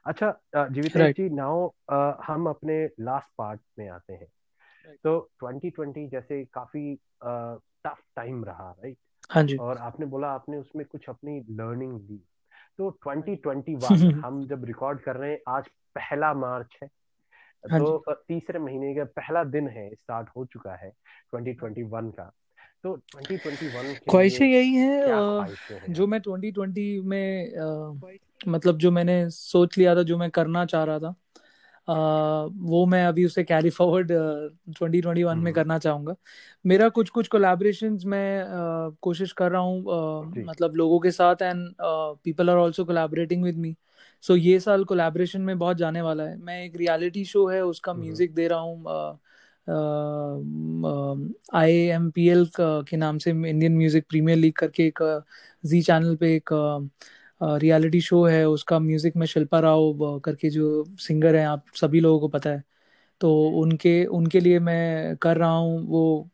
अच्छा 0.05 0.31
जीवितेश 0.69 1.09
जी 1.17 1.29
नाउ 1.29 1.69
हम 2.23 2.47
अपने 2.49 2.85
लास्ट 2.99 3.29
पार्ट 3.37 3.61
में 3.79 3.87
आते 3.89 4.13
हैं। 4.13 4.27
तो 5.03 5.19
2020 5.43 6.09
जैसे 6.09 6.43
काफ़ी 6.45 6.93
टफ 7.85 7.97
टाइम 8.15 8.43
रहा 8.45 8.71
राइट 8.71 8.97
हाँ 9.29 9.43
जी। 9.43 9.57
और 9.57 9.77
आपने 9.77 10.05
बोला 10.05 10.27
आपने 10.27 10.57
उसमें 10.57 10.85
कुछ 10.85 11.05
अपनी 11.09 11.39
लर्निंग 11.39 11.93
ली 11.93 12.21
तो 12.77 12.99
2021 13.07 14.15
हम 14.23 14.47
जब 14.47 14.65
रिकॉर्ड 14.65 14.99
कर 14.99 15.15
रहे 15.15 15.31
हैं 15.31 15.39
आज 15.47 15.63
पहला 15.95 16.33
मार्च 16.33 16.67
है। 16.83 16.89
हाँ 17.71 17.79
तो 17.79 18.15
तीसरे 18.27 18.59
महीने 18.59 18.95
का 18.95 19.03
पहला 19.03 19.43
दिन 19.43 19.67
है 19.67 19.89
स्टार्ट 19.89 20.29
हो 20.37 20.45
चुका 20.45 20.75
है 20.75 20.93
2021 21.35 22.11
का। 22.11 22.31
तो 22.83 22.97
2021 22.97 23.95
ख्वाहिशें 24.09 24.47
यही 24.47 24.73
है 24.73 25.07
जो 25.89 26.07
मैं 26.07 26.19
2020 26.19 27.03
में 27.03 27.57
आ, 27.57 27.93
मतलब 28.47 28.77
जो 28.77 28.91
मैंने 28.91 29.29
सोच 29.29 29.77
लिया 29.77 29.95
था 29.95 30.03
जो 30.03 30.17
मैं 30.17 30.31
करना 30.31 30.65
चाह 30.65 30.83
रहा 30.83 30.99
था 30.99 31.15
वो 31.87 32.85
मैं 32.85 33.03
अभी 33.05 33.25
उसे 33.25 33.43
carry 33.43 33.69
forward 33.69 34.07
twenty 34.07 35.01
twenty 35.01 35.23
one 35.23 35.37
में 35.37 35.43
हम्म। 35.43 35.51
करना 35.51 35.77
चाहूँगा 35.79 36.15
मेरा 36.65 36.89
कुछ 36.89 37.09
कुछ 37.09 37.27
कोलैबोरेशन 37.27 37.97
मैं 38.05 38.45
कोशिश 39.01 39.31
कर 39.33 39.51
रहा 39.51 39.61
हूँ 39.61 40.43
मतलब 40.43 40.75
लोगों 40.75 40.99
के 40.99 41.11
साथ 41.11 41.41
and 41.41 41.67
people 41.81 42.49
are 42.49 42.57
also 42.57 42.85
collaborating 42.85 43.43
with 43.43 43.57
me 43.57 43.75
so 44.23 44.35
ये 44.35 44.59
साल 44.59 44.83
कोलैबोरेशन 44.83 45.41
में 45.41 45.57
बहुत 45.57 45.77
जाने 45.77 46.01
वाला 46.01 46.23
है 46.23 46.37
मैं 46.39 46.63
एक 46.63 46.75
रियलिटी 46.77 47.25
शो 47.25 47.47
है 47.47 47.61
उसका 47.63 47.93
म्यूज़िक 47.93 48.29
हम्म। 48.29 48.35
दे 48.35 48.47
रहा 48.47 48.59
हूँ 48.59 49.19
आई 51.53 51.73
एम 51.73 52.09
पी 52.11 52.27
एल 52.29 52.45
के 52.59 52.97
नाम 52.97 53.17
से 53.17 53.31
इंडियन 53.31 53.77
म्यूज़िक 53.77 54.05
प्रीमियर 54.09 54.37
लीग 54.37 54.53
करके 54.55 54.87
एक 54.87 54.99
जी 55.63 55.81
चैनल 55.81 56.15
पे 56.15 56.35
एक 56.35 56.53
रियलिटी 57.43 58.01
शो 58.01 58.23
है 58.25 58.47
उसका 58.49 58.79
म्यूज़िक 58.79 59.15
में 59.15 59.25
शिल्पा 59.27 59.59
राव 59.59 60.19
करके 60.25 60.49
जो 60.49 60.83
सिंगर 60.99 61.35
हैं 61.35 61.45
आप 61.47 61.65
सभी 61.75 61.99
लोगों 61.99 62.19
को 62.19 62.27
पता 62.27 62.49
है। 62.49 62.63
तो 63.21 63.31
उनके 63.59 63.93
उनके 64.05 64.39
लिए 64.39 64.59
मैं 64.59 65.15
कर 65.17 65.37
रहा 65.37 65.57
हूँ 65.57 65.85
वो 65.87 66.29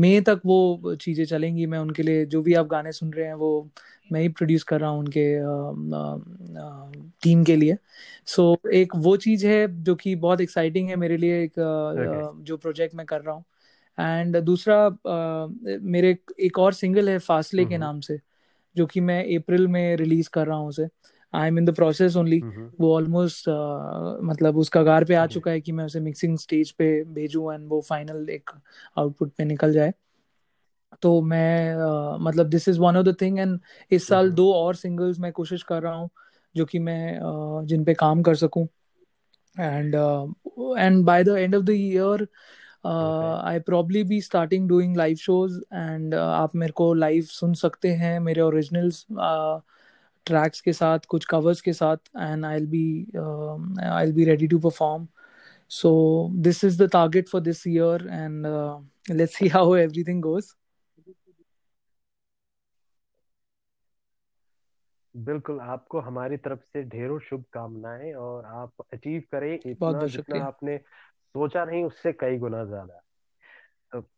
मई 0.00 0.20
तक 0.20 0.40
वो 0.46 0.94
चीज़ें 0.94 1.24
चलेंगी 1.24 1.66
मैं 1.66 1.78
उनके 1.78 2.02
लिए 2.02 2.24
जो 2.26 2.42
भी 2.42 2.54
आप 2.54 2.66
गाने 2.66 2.92
सुन 2.92 3.12
रहे 3.12 3.26
हैं 3.26 3.34
वो 3.34 3.70
मैं 4.12 4.20
ही 4.20 4.28
प्रोड्यूस 4.28 4.62
कर 4.62 4.80
रहा 4.80 4.90
हूँ 4.90 4.98
उनके 4.98 5.24
टीम 7.22 7.44
के 7.44 7.56
लिए। 7.56 7.76
सो 8.26 8.54
so, 8.54 8.72
एक 8.72 8.92
वो 8.96 9.16
चीज़ 9.16 9.46
है 9.46 9.82
जो 9.84 9.94
कि 9.94 10.14
बहुत 10.16 10.40
एक्साइटिंग 10.40 10.88
है 10.88 10.96
मेरे 10.96 11.16
लिए 11.16 11.42
एक 11.44 11.52
okay. 11.52 12.44
जो 12.44 12.56
प्रोजेक्ट 12.56 12.94
मैं 12.94 13.06
कर 13.06 13.20
रहा 13.20 13.34
हूँ। 13.34 13.44
एंड 13.98 14.36
दूसरा 14.36 14.88
मेरे 15.82 16.16
एक 16.40 16.58
और 16.58 16.72
सिंगल 16.72 17.08
है 17.08 17.18
फासले 17.18 17.64
के 17.64 17.78
नाम 17.78 18.00
से। 18.00 18.18
जो 18.78 18.86
कि 18.86 19.00
मैं 19.00 19.22
अप्रैल 19.36 19.68
में 19.68 19.96
रिलीज़ 19.96 20.28
कर 20.32 20.46
रहा 20.46 20.56
हूँ 20.56 20.68
उसे। 20.68 20.88
I 21.34 21.48
am 21.48 21.58
in 21.58 21.64
the 21.64 21.74
process 21.74 22.16
only 22.16 22.38
वो 22.80 22.94
ऑलमोस्ट 22.94 23.48
uh, 23.48 24.22
मतलब 24.24 24.56
उस 24.56 24.68
कगार 24.68 25.04
पे 25.04 25.14
आ 25.14 25.26
चुका 25.26 25.50
है 25.50 25.60
कि 25.60 25.72
मैं 25.72 25.84
उसे 25.84 26.00
मिक्सिंग 26.00 26.38
स्टेज 26.38 26.70
पे 26.70 26.86
भेजूं 27.04 27.52
एंड 27.54 27.68
वो 27.68 27.80
फाइनल 27.80 28.28
एक 28.30 28.50
आउटपुट 28.96 29.32
पे 29.38 29.44
निकल 29.44 29.72
जाए। 29.72 29.92
तो 31.02 31.20
मैं 31.22 31.74
uh, 31.76 32.20
मतलब 32.20 32.46
this 32.46 32.68
is 32.68 32.80
one 32.80 32.96
of 32.96 33.06
the 33.06 33.16
thing 33.20 33.38
and 33.38 33.58
इस 33.90 34.08
साल 34.08 34.32
दो 34.32 34.52
और 34.54 34.74
सिंगल्स 34.74 35.18
मैं 35.20 35.32
कोशिश 35.32 35.62
कर 35.62 35.82
रहा 35.82 35.94
हूँ 35.94 36.10
जो 36.54 36.64
कि 36.64 36.78
मैं 36.78 37.02
uh, 37.20 37.66
जिन 37.68 37.84
पे 37.84 37.94
काम 37.94 38.22
कर 38.22 38.34
सकूँ। 38.34 38.66
And 39.56 39.94
and 40.78 41.04
by 41.04 41.24
the 41.24 41.28
end 41.28 41.54
of 41.54 41.64
the 41.64 41.70
year 41.70 42.26
I 42.88 43.58
probably 43.60 44.02
be 44.04 44.20
starting 44.20 44.68
doing 44.68 44.96
live 44.96 45.16
shows 45.16 45.58
and 45.74 46.14
आप 46.14 46.54
मेरे 46.56 46.72
को 46.72 46.92
लाइव 46.94 47.22
सुन 47.30 47.54
सकते 47.54 47.92
हैं 47.94 48.18
मेरे 48.20 48.40
ओरिजिनल्स 48.40 49.06
ट्रैक्स 50.26 50.60
के 50.60 50.72
साथ 50.72 51.06
कुछ 51.08 51.24
कवर्स 51.24 51.60
के 51.60 51.72
साथ 51.72 51.96
and 52.16 52.44
I 52.44 52.66
be 52.66 52.86
I 53.88 54.12
be 54.12 54.24
ready 54.24 54.46
to 54.46 54.58
perform 54.58 55.06
so 55.70 55.90
this 56.38 56.64
is 56.64 56.82
the 56.82 56.88
target 56.92 57.28
for 57.28 57.40
this 57.40 57.66
year 57.66 58.06
and 58.08 58.46
let's 59.10 59.36
see 59.36 59.48
how 59.48 59.74
everything 59.76 60.22
goes 60.22 60.52
बिल्कुल 65.14 65.60
आपको 65.60 66.00
हमारी 66.00 66.36
तरफ़ 66.36 66.60
से 66.62 66.82
ढेरों 66.84 67.18
शुभकामनाएँ 67.18 68.12
और 68.14 68.44
आप 68.44 68.84
अचीव 68.92 69.22
करें 69.32 69.52
इतना 69.54 70.06
जितना 70.06 70.44
आपने 70.44 70.78
सोचा 71.34 71.64
नहीं 71.64 71.84
उससे 71.84 72.12
कई 72.12 72.38
गुना 72.38 72.64
ज़्यादा। 72.64 73.02
तो 73.92 74.08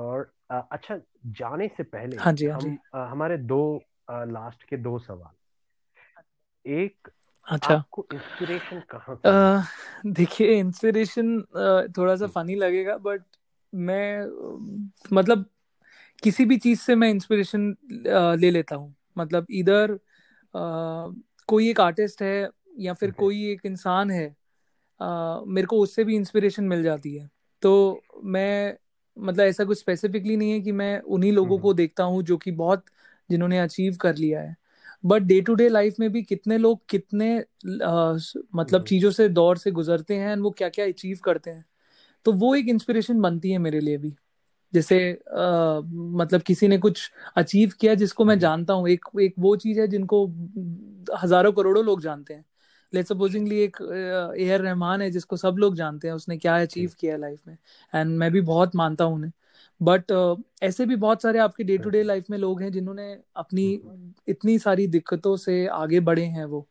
और 0.00 0.32
अच्छा 0.50 0.98
जाने 1.26 1.68
से 1.68 1.82
पहले 1.82 2.16
हाँ 2.16 2.32
जी, 2.32 2.46
हाँ 2.46 2.60
हम 2.60 2.70
जी. 2.70 2.78
हमारे 2.94 3.36
दो 3.36 3.82
आ, 4.10 4.24
लास्ट 4.24 4.64
के 4.64 4.76
दो 4.76 4.98
सवाल। 4.98 5.34
एक 6.70 7.08
अच्छा। 7.46 7.74
आपको 7.74 8.06
इंस्पिरेशन 8.12 8.80
कहाँ 8.80 9.66
देखिए 10.06 10.58
इंस्पिरेशन 10.58 11.40
थोड़ा 11.98 12.16
सा 12.16 12.26
फनी 12.26 12.52
हम्म। 12.52 12.62
लगेगा 12.62 12.96
बट 12.96 13.22
मैं 13.74 14.26
मतलब 15.12 15.44
किसी 16.22 16.44
भी 16.44 16.56
चीज़ 16.56 16.80
से 16.80 16.94
मैं 16.94 17.10
इंस्पिरेशन 17.10 17.76
ले 18.40 18.50
लेता 18.50 18.76
हूँ। 18.76 18.94
मतलब 19.18 19.46
इधर 19.50 19.98
कोई 21.48 21.70
एक 21.70 21.80
आर्टिस्ट 21.80 22.22
है 22.22 22.50
या 22.78 22.94
फिर 22.94 23.10
कोई 23.10 23.50
एक 23.52 23.60
इंसान 23.66 24.10
है 24.10 24.36
आ, 25.00 25.40
मेरे 25.46 25.66
को 25.66 25.78
उससे 25.80 26.04
भी 26.04 26.16
इंस्पिरेशन 26.16 26.64
मिल 26.64 26.82
जाती 26.82 27.14
है। 27.16 27.28
तो 27.62 28.02
मैं 28.24 28.76
मतलब 29.16 29.44
ऐसा 29.44 29.64
कुछ 29.64 29.78
स्पेसिफिकली 29.78 30.36
नहीं 30.36 30.50
है 30.52 30.60
कि 30.60 30.72
मैं 30.72 31.00
उन्हीं 31.00 31.32
लोगों 31.32 31.58
को 31.58 31.74
देखता 31.74 32.04
हूँ 32.04 32.22
जो 32.22 32.36
कि 32.36 32.50
बहुत 32.52 32.84
जिन्होंने 33.30 33.58
अचीव 33.58 33.96
कर 33.96 34.16
लिया 34.16 34.40
है। 34.40 34.56
But 35.04 35.22
day 35.22 35.40
to 35.40 35.54
day 35.54 35.68
life 35.68 35.94
में 36.00 36.10
भी 36.12 36.22
कितने 36.22 36.58
लोग 36.58 36.80
कितने 36.90 37.38
आ, 37.38 38.16
मतलब 38.54 38.84
चीज़ों 38.84 39.10
से 39.10 39.28
दौर 39.28 39.58
से 39.58 39.70
गुजरते 39.70 40.14
हैं 40.14 40.36
वो 40.36 40.50
क्या 40.50 40.68
क्या 40.68 40.86
अचीव 40.86 41.18
करते 41.24 41.50
हैं। 41.50 41.64
तो 42.26 42.32
वो 42.32 42.54
एक 42.54 42.68
इंस्पिरेशन 42.68 43.20
बनती 43.20 43.50
है 43.50 43.58
मेरे 43.58 43.80
लिए 43.80 43.98
भी। 43.98 44.14
जैसे 44.72 44.98
आ, 45.12 45.80
मतलब 45.82 46.42
किसी 46.42 46.68
ने 46.68 46.78
कुछ 46.78 47.10
अचीव 47.36 47.72
किया 47.80 47.94
जिसको 47.94 48.24
मैं 48.24 48.38
जानता 48.38 48.74
हूँ। 48.74 48.88
एक 48.88 49.04
एक 49.20 49.34
वो 49.38 49.56
चीज़ 49.56 49.80
है 49.80 49.88
जिनको 49.88 50.26
हज़ारों 51.22 51.52
करोड़ों 51.52 51.84
लोग 51.84 52.02
जानते 52.02 52.34
हैं। 52.34 52.44
लेट 52.94 53.06
सपोजिंगली 53.06 53.58
एक 53.60 53.76
ए 54.38 54.50
आर 54.50 54.60
रहमान 54.60 55.02
है 55.02 55.10
जिसको 55.10 55.36
सब 55.36 55.56
लोग 55.58 55.74
जानते 55.74 56.08
हैं 56.08 56.14
उसने 56.14 56.36
क्या 56.36 56.60
अचीव 56.62 56.92
किया 57.00 57.12
है 57.12 57.20
लाइफ 57.20 57.40
में। 57.48 57.56
एंड 57.94 58.18
मैं 58.18 58.30
भी 58.32 58.40
बहुत 58.40 58.76
मानता 58.76 59.04
हूँ 59.04 59.14
उन्हें। 59.14 59.32
बट 59.82 60.12
uh, 60.12 60.42
ऐसे 60.62 60.86
भी 60.86 60.96
बहुत 60.96 61.22
सारे 61.22 61.38
आपके 61.38 61.64
डे 61.64 61.78
टू 61.78 61.90
डे 61.90 62.02
लाइफ 62.02 62.24
में 62.30 62.38
लोग 62.38 62.62
हैं 62.62 62.72
जिन्होंने 62.72 63.18
अपनी 63.36 63.80
इतनी 64.28 64.58
सारी 64.58 64.86
दिक्कतों 64.86 65.36
से 65.36 65.66
आगे 65.66 66.00
बढ़े 66.00 66.24
हैं 66.24 66.44
वो। 66.44 66.68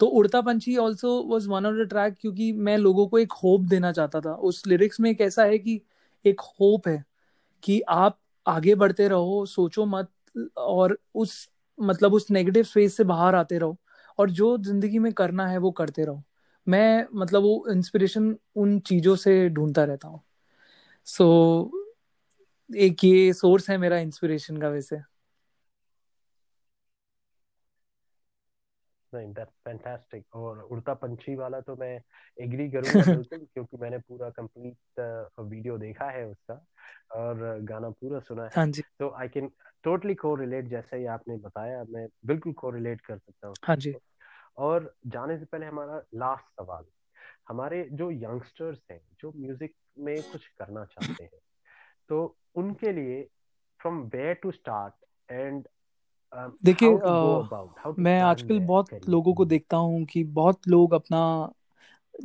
तो 0.00 0.06
Udta 0.06 0.40
Panchhi 0.40 0.76
also 0.76 1.22
was 1.22 1.48
one 1.48 1.66
of 1.66 1.74
the 1.74 1.88
track 1.88 2.14
क्योंकि 2.20 2.52
मैं 2.52 2.76
लोगों 2.78 3.06
को 3.06 3.18
एक 3.18 3.32
होप 3.32 3.60
देना 3.60 3.92
चाहता 3.92 4.20
था। 4.20 4.34
उस 4.34 4.66
लिरिक्स 4.66 5.00
में 5.00 5.10
एक 5.10 5.20
ऐसा 5.20 5.44
है 5.44 5.58
कि 5.58 5.80
एक 6.26 6.40
होप 6.40 6.88
है 6.88 7.04
कि 7.62 7.80
आप 7.80 8.18
आगे 8.46 8.74
बढ़ते 8.74 9.08
रहो 9.08 9.46
सोचो 9.46 9.86
मत 9.86 10.08
और 10.56 10.98
उस 11.14 11.48
मतलब 11.80 12.14
उस 12.14 12.30
नेगेटिव 12.30 12.62
स्पेस 12.62 12.96
से 12.96 13.04
बाहर 13.04 13.34
आते 13.34 13.58
रहो। 13.58 13.78
और 14.18 14.30
जो 14.30 14.58
ज़िंदगी 14.58 14.98
में 14.98 15.12
करना 15.12 15.46
है 15.46 15.58
वो 15.58 15.70
करते 15.70 16.04
रहो। 16.04 16.22
मैं 16.66 17.06
मतलब 17.14 17.42
वो 17.42 17.66
इंस्पिरेशन 17.70 18.36
उन 18.56 18.78
चीज़ों 18.80 19.16
से 19.16 19.48
ढूंढता 19.48 19.84
रहता 19.84 20.08
हूँ। 20.08 20.20
सो 21.06 21.24
so, 21.62 22.76
एक 22.76 23.04
ये 23.04 23.32
सोर्स 23.32 23.70
है 23.70 23.78
मेरा 23.78 23.98
इंस्पिरेशन 23.98 24.56
का 24.56 24.68
वैसे। 24.68 24.96
नहीं 29.14 29.32
दैट्स 29.32 29.52
फैंटास्टिक 29.64 30.36
और 30.36 30.58
उड़ता 30.62 30.94
पंछी 30.94 31.34
वाला 31.34 31.60
तो 31.60 31.76
मैं 31.76 32.00
एग्री 32.38 32.70
करूँगा 32.70 32.92
बिल्कुल 33.16 33.46
क्योंकि 33.54 33.76
मैंने 33.76 33.98
पूरा 33.98 34.28
कंप्लीट 34.30 35.00
वीडियो 35.40 35.78
देखा 35.78 36.10
है 36.10 36.26
उसका 36.26 36.54
और 37.16 37.58
गाना 37.62 37.90
पूरा 37.90 38.20
सुना 38.20 38.42
है। 38.42 38.50
हाँ 38.56 38.66
जी। 38.66 38.82
तो 38.98 39.08
आई 39.10 39.28
कैन 39.28 39.50
टोटली 39.82 40.14
को 40.14 40.34
रिलेट 40.34 40.68
जैसे 40.68 40.96
ही 40.96 41.06
आपने 41.06 41.36
बताया 41.36 41.84
मैं 41.84 42.08
बिल्कुल 42.26 42.52
को 42.52 42.70
रिलेट 42.70 43.00
कर 43.00 43.18
सकता 43.18 43.48
हूँ 43.48 43.56
हाँ 43.64 43.76
जी। 43.76 43.94
और 44.58 44.94
जाने 45.06 45.38
से 45.38 45.44
पहले 45.44 45.66
हमारा 45.66 46.02
लास्ट 46.14 46.44
सवाल। 46.44 46.84
हमारे 47.48 47.88
जो 47.92 48.10
यंगस्टर्स 48.10 48.78
हैं 48.90 49.00
जो 49.20 49.32
म्यूज़िक 49.36 49.74
में 49.98 50.22
कुछ 50.22 50.46
करना 50.46 50.84
चाहते 50.84 51.24
हैं 51.24 51.40
तो 52.08 52.36
उनके 52.54 52.92
लिए 52.92 53.28
from 53.80 54.02
where 54.02 54.34
to 54.34 54.50
start 54.50 54.94
and 55.32 55.68
देखिए 56.64 56.88
मैं 57.98 58.20
आजकल 58.20 58.60
बहुत 58.60 58.88
लोगों 59.08 59.34
को 59.34 59.44
देखता 59.44 59.76
हूँ 59.76 60.04
कि 60.04 60.24
बहुत 60.24 60.68
लोग 60.68 60.94
अपना 60.94 61.52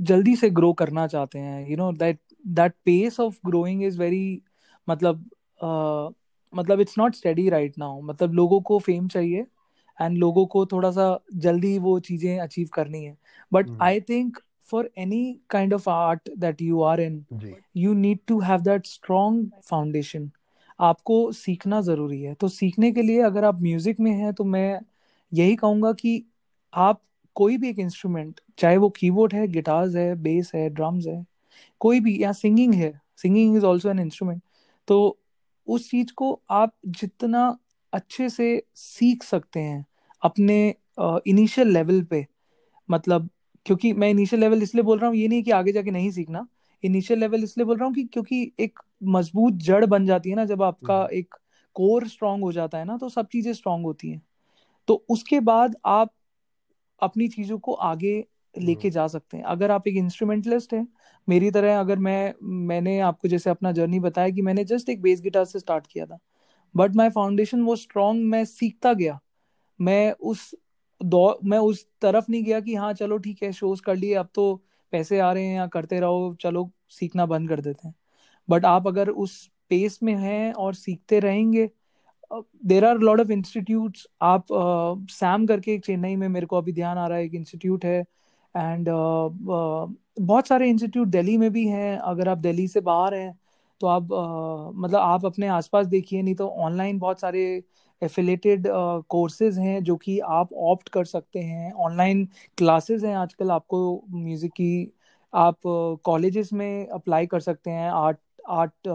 जल्दी 0.01 0.35
से 0.35 0.49
ग्रो 0.49 0.73
करना 0.73 1.07
चाहते 1.07 1.39
हैं। 1.39 1.69
You 1.69 1.77
know 1.77 1.91
that 1.91 2.19
that 2.47 2.73
pace 2.85 3.19
of 3.19 3.39
growing 3.45 3.83
is 3.83 3.99
very 3.99 4.41
मतलब 4.89 5.29
uh, 5.63 6.22
मतलब 6.55 6.79
it's 6.81 6.97
not 6.97 7.15
study 7.15 7.49
right 7.49 7.77
now 7.77 8.01
मतलब 8.01 8.33
लोगों 8.33 8.61
को 8.61 8.79
फेम 8.79 9.07
चाहिए 9.07 9.45
एंड 9.99 10.17
लोगों 10.17 10.45
को 10.45 10.65
थोड़ा 10.65 10.91
सा 10.91 11.19
जल्दी 11.35 11.77
वो 11.79 11.99
चीज़ें 11.99 12.39
अचीव 12.39 12.69
करनी 12.73 13.03
है. 13.03 13.17
But 13.51 13.69
I 13.81 14.01
think 14.01 14.37
for 14.71 14.89
any 14.97 15.39
kind 15.49 15.73
of 15.73 15.89
art 15.89 16.29
that 16.37 16.61
you 16.61 16.81
are 16.81 17.01
in 17.01 17.25
you 17.77 17.93
need 17.93 18.19
to 18.27 18.39
have 18.39 18.61
that 18.61 18.85
strong 18.85 19.49
foundation 19.69 20.29
आपको 20.79 21.31
सीखना 21.31 21.81
ज़रूरी 21.81 22.21
है. 22.21 22.33
तो 22.33 22.47
सीखने 22.47 22.91
के 22.91 23.01
लिए 23.01 23.21
अगर 23.21 23.45
आप 23.45 23.61
म्यूज़िक 23.61 23.99
में 23.99 24.11
हैं 24.11 24.33
तो 24.33 24.43
मैं 24.43 24.79
यही 25.31 25.55
कहूँगा 25.55 25.91
कि 25.93 26.23
आप 26.73 27.01
कोई 27.35 27.57
भी 27.57 27.69
एक 27.69 27.79
इंस्ट्रूमेंट 27.79 28.39
चाहे 28.57 28.77
वो 28.77 28.89
कीबोर्ड 28.89 29.33
है 29.33 29.47
गिटार्स 29.47 29.95
है 29.95 30.13
बेस 30.15 30.51
है 30.55 30.69
ड्रम्स 30.69 31.07
है 31.07 31.25
कोई 31.79 31.99
भी 31.99 32.23
या 32.23 32.31
सिंगिंग 32.31 32.73
है 32.73 32.91
singing 33.17 33.55
is 33.57 33.65
also 33.65 33.89
an 33.89 33.99
instrument 33.99 34.41
तो 34.87 35.19
उस 35.67 35.89
चीज़ 35.89 36.13
को 36.13 36.41
आप 36.49 36.73
जितना 36.85 37.57
अच्छे 37.93 38.29
से 38.29 38.63
सीख 38.75 39.23
सकते 39.23 39.59
हैं 39.59 39.85
अपने 40.21 40.75
इनिशियल 40.99 41.67
uh, 41.67 41.73
लेवल 41.73 42.01
पे। 42.03 42.27
मतलब 42.89 43.29
क्योंकि 43.65 43.93
मैं 43.93 44.09
इनिशियल 44.09 44.39
लेवल 44.41 44.63
इसलिए 44.63 44.83
बोल 44.83 44.99
रहा 44.99 45.09
हूँ 45.09 45.17
ये 45.17 45.27
नहीं 45.27 45.43
कि 45.43 45.51
आगे 45.51 45.71
जाके 45.71 45.91
नहीं 45.91 46.11
सीखना। 46.11 46.47
इनिशियल 46.83 47.19
लेवल 47.19 47.43
इसलिए 47.43 47.65
बोल 47.65 47.77
रहा 47.77 47.85
हूँ 47.85 47.93
कि 47.93 48.03
क्योंकि 48.03 48.51
एक 48.59 48.79
मज़बूत 49.03 49.53
जड़ 49.53 49.85
बन 49.85 50.05
जाती 50.05 50.29
है 50.29 50.35
ना 50.35 50.45
जब 50.45 50.63
आपका 50.63 50.97
हम्म। 50.97 51.07
एक 51.11 51.35
कोर 51.73 52.07
स्ट्रांग 52.07 52.43
हो 52.43 52.51
जाता 52.51 52.77
है 52.77 52.85
ना 52.85 52.97
तो 52.97 53.09
सब 53.09 53.27
चीज़ें 53.27 53.53
स्ट्रांग 53.53 53.85
होती 53.85 54.09
हैं। 54.09 54.21
तो 54.87 55.05
उसके 55.09 55.39
बाद 55.39 55.75
आप 55.85 56.13
अपनी 57.01 57.27
चीज़ों 57.27 57.59
को 57.59 57.73
आगे 57.73 58.25
लेके 58.57 58.87
हम्म। 58.87 58.93
जा 58.95 59.07
सकते 59.07 59.37
हैं। 59.37 59.43
अगर 59.43 59.71
आप 59.71 59.87
एक 59.87 59.95
इंस्ट्रूमेंटलिस्ट 59.95 60.73
हैं 60.73 60.87
मेरी 61.27 61.51
तरह 61.51 61.79
अगर 61.79 61.99
मैं 61.99 62.33
मैंने 62.67 62.99
आपको 62.99 63.27
जैसे 63.27 63.49
अपना 63.49 63.71
जर्नी 63.71 63.99
बताया 63.99 64.29
कि 64.29 64.41
मैंने 64.41 64.63
जस्ट 64.65 64.89
एक 64.89 65.01
बेस 65.01 65.21
गिटार 65.21 65.45
से 65.45 65.59
स्टार्ट 65.59 65.87
किया 65.87 66.05
था 66.05 66.17
बट 66.75 66.95
माई 66.95 67.09
फाउंडेशन 67.09 67.61
वो 67.61 67.75
स्ट्रांग 67.75 68.23
मैं 68.25 68.43
सीखता 68.45 68.93
गया। 68.93 69.19
मैं 69.79 70.11
उस 70.11 70.55
दौर 71.01 71.37
मैं 71.43 71.57
उस 71.57 71.85
तरफ़ 72.01 72.25
नहीं 72.29 72.43
गया 72.43 72.59
कि 72.59 72.75
हाँ 72.75 72.93
चलो 72.93 73.17
ठीक 73.17 73.43
है 73.43 73.51
शोज़ 73.51 73.81
कर 73.81 73.95
लिए 73.95 74.13
अब 74.13 74.29
तो 74.35 74.63
पैसे 74.93 75.19
आ 75.19 75.31
रहे 75.33 75.45
हैं 75.45 75.55
या 75.55 75.67
करते 75.67 75.99
रहो 75.99 76.35
चलो 76.41 76.69
सीखना 76.89 77.25
बंद 77.25 77.49
कर 77.49 77.61
देते 77.61 77.87
हैं। 77.87 77.95
बट 78.49 78.65
आप 78.65 78.87
अगर 78.87 79.09
उस 79.09 79.47
पेस 79.69 79.99
में 80.03 80.15
हैं 80.15 80.53
और 80.53 80.73
सीखते 80.75 81.19
रहेंगे 81.19 81.69
there 82.65 82.85
are 82.85 82.97
lot 82.97 83.19
of 83.19 83.31
institute 83.31 83.97
आप 84.21 84.45
सैम 84.51 85.41
uh, 85.41 85.47
करके 85.47 85.73
एक 85.73 85.85
चेन्नई 85.85 86.15
में 86.15 86.27
मेरे 86.29 86.45
को 86.45 86.57
अभी 86.57 86.73
ध्यान 86.73 86.97
आ 86.97 87.07
रहा 87.07 87.17
है 87.17 87.25
एक 87.25 87.33
इंस्टीट्यूट 87.35 87.85
है 87.85 88.03
एंड 88.55 88.89
uh, 88.89 89.29
uh, 89.51 89.95
बहुत 90.19 90.47
सारे 90.47 90.69
इंस्टीट्यूट 90.69 91.07
दिल्ली 91.07 91.37
में 91.37 91.51
भी 91.51 91.65
हैं। 91.67 91.97
अगर 91.97 92.29
आप 92.29 92.37
दिल्ली 92.37 92.67
से 92.67 92.81
बाहर 92.81 93.13
हैं 93.13 93.37
तो 93.81 93.87
आप 93.87 94.03
uh, 94.03 94.81
मतलब 94.83 94.99
आप 94.99 95.25
अपने 95.25 95.47
आसपास 95.49 95.85
देखिए 95.87 96.21
नहीं 96.21 96.35
तो 96.35 96.47
ऑनलाइन 96.47 96.99
बहुत 96.99 97.19
सारे 97.19 97.43
एफिलेटेड 98.01 98.67
कोर्सेज 98.67 99.55
uh, 99.55 99.61
हैं 99.61 99.83
जो 99.83 99.95
कि 99.95 100.19
आप 100.19 100.53
ऑप्ट 100.53 100.89
कर 100.89 101.05
सकते 101.05 101.39
हैं। 101.39 101.71
ऑनलाइन 101.73 102.27
क्लासेस 102.57 103.03
हैं 103.03 103.15
आजकल 103.17 103.51
आपको 103.51 104.03
म्यूज़िक 104.09 104.51
की 104.51 104.93
आप 105.33 105.57
कॉलेजेस 106.03 106.47
uh, 106.47 106.53
में 106.53 106.87
अप्लाई 106.87 107.25
कर 107.25 107.39
सकते 107.39 107.71
हैं 107.71 107.89
आर्ट 107.91 108.17
आर्ट 108.49 108.89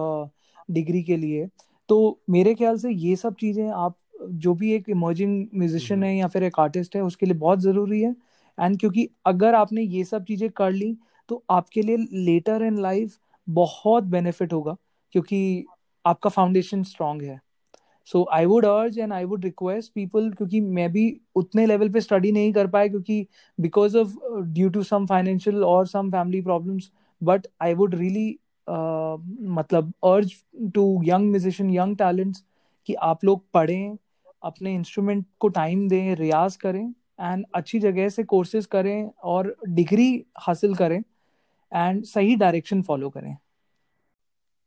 डिग्री 0.70 1.02
के 1.02 1.16
लिए। 1.16 1.48
तो 1.88 2.18
मेरे 2.30 2.54
ख्याल 2.54 2.78
से 2.78 2.90
ये 2.90 3.16
सब 3.16 3.34
चीज़ें 3.34 3.68
आप 3.68 3.96
जो 4.22 4.54
भी 4.54 4.72
एक 4.72 4.88
इमर्जिंग 4.88 5.46
म्यूजिशियन 5.54 6.02
है 6.02 6.16
या 6.16 6.26
फिर 6.28 6.42
एक 6.42 6.58
आर्टिस्ट 6.60 6.96
है 6.96 7.02
उसके 7.02 7.26
लिए 7.26 7.34
बहुत 7.36 7.58
ज़रूरी 7.60 8.00
है। 8.02 8.14
एंड 8.58 8.78
क्योंकि 8.80 9.08
अगर 9.26 9.54
आपने 9.54 9.82
ये 9.82 10.04
सब 10.04 10.24
चीज़ें 10.24 10.48
कर 10.50 10.72
ली 10.72 10.96
तो 11.28 11.42
आपके 11.50 11.82
लिए 11.82 11.96
लेटर 12.24 12.62
इन 12.64 12.78
लाइफ 12.82 13.18
बहुत 13.46 14.04
बेनिफिट 14.06 14.52
होगा, 14.52 14.76
क्योंकि 15.14 15.64
आपका 16.04 16.30
फाउंडेशन 16.30 16.82
स्ट्रांग 16.84 17.22
है। 17.22 17.40
So 18.08 18.24
I 18.32 18.44
would 18.46 18.64
urge 18.66 18.98
and 19.00 19.12
I 19.12 19.24
would 19.24 19.44
request 19.44 19.92
people 19.94 20.30
क्योंकि 20.32 20.60
मैं 20.60 20.90
भी 20.92 21.04
उतने 21.36 21.66
लेवल 21.66 21.88
पे 21.88 22.00
स्टडी 22.00 22.32
नहीं 22.32 22.52
कर 22.52 22.66
पाया 22.66 22.88
क्योंकि 22.88 23.26
because 23.58 23.96
of 23.98 24.14
due 24.44 24.68
to 24.68 24.82
some 24.82 25.06
financial 25.06 25.64
और 25.64 25.86
some 25.86 26.10
family 26.10 26.40
problems 26.42 26.90
but 27.22 27.46
I 27.62 27.74
would 27.74 27.94
really 27.94 28.28
मतलब 28.66 29.92
urge 30.04 30.32
to 30.74 31.02
young 31.04 31.30
musician 31.30 31.70
young 31.70 31.96
talents 31.96 32.44
कि 32.88 32.94
आप 32.94 33.24
लोग 33.24 33.44
पढ़ें, 33.54 33.96
अपने 34.42 34.74
इंस्ट्रूमेंट 34.74 35.24
को 35.38 35.48
टाइम 35.50 35.88
दें, 35.88 36.14
रियाज 36.16 36.56
करें। 36.56 36.92
एंड 37.20 37.44
अच्छी 37.54 37.78
जगह 37.78 38.08
से 38.08 38.24
कोर्सेज 38.24 38.66
करें 38.66 39.10
और 39.24 39.56
डिग्री 39.68 40.26
हासिल 40.38 40.74
करें 40.74 40.98
एंड 41.72 42.04
सही 42.04 42.36
डायरेक्शन 42.36 42.82
फॉलो 42.82 43.10
करें। 43.10 43.36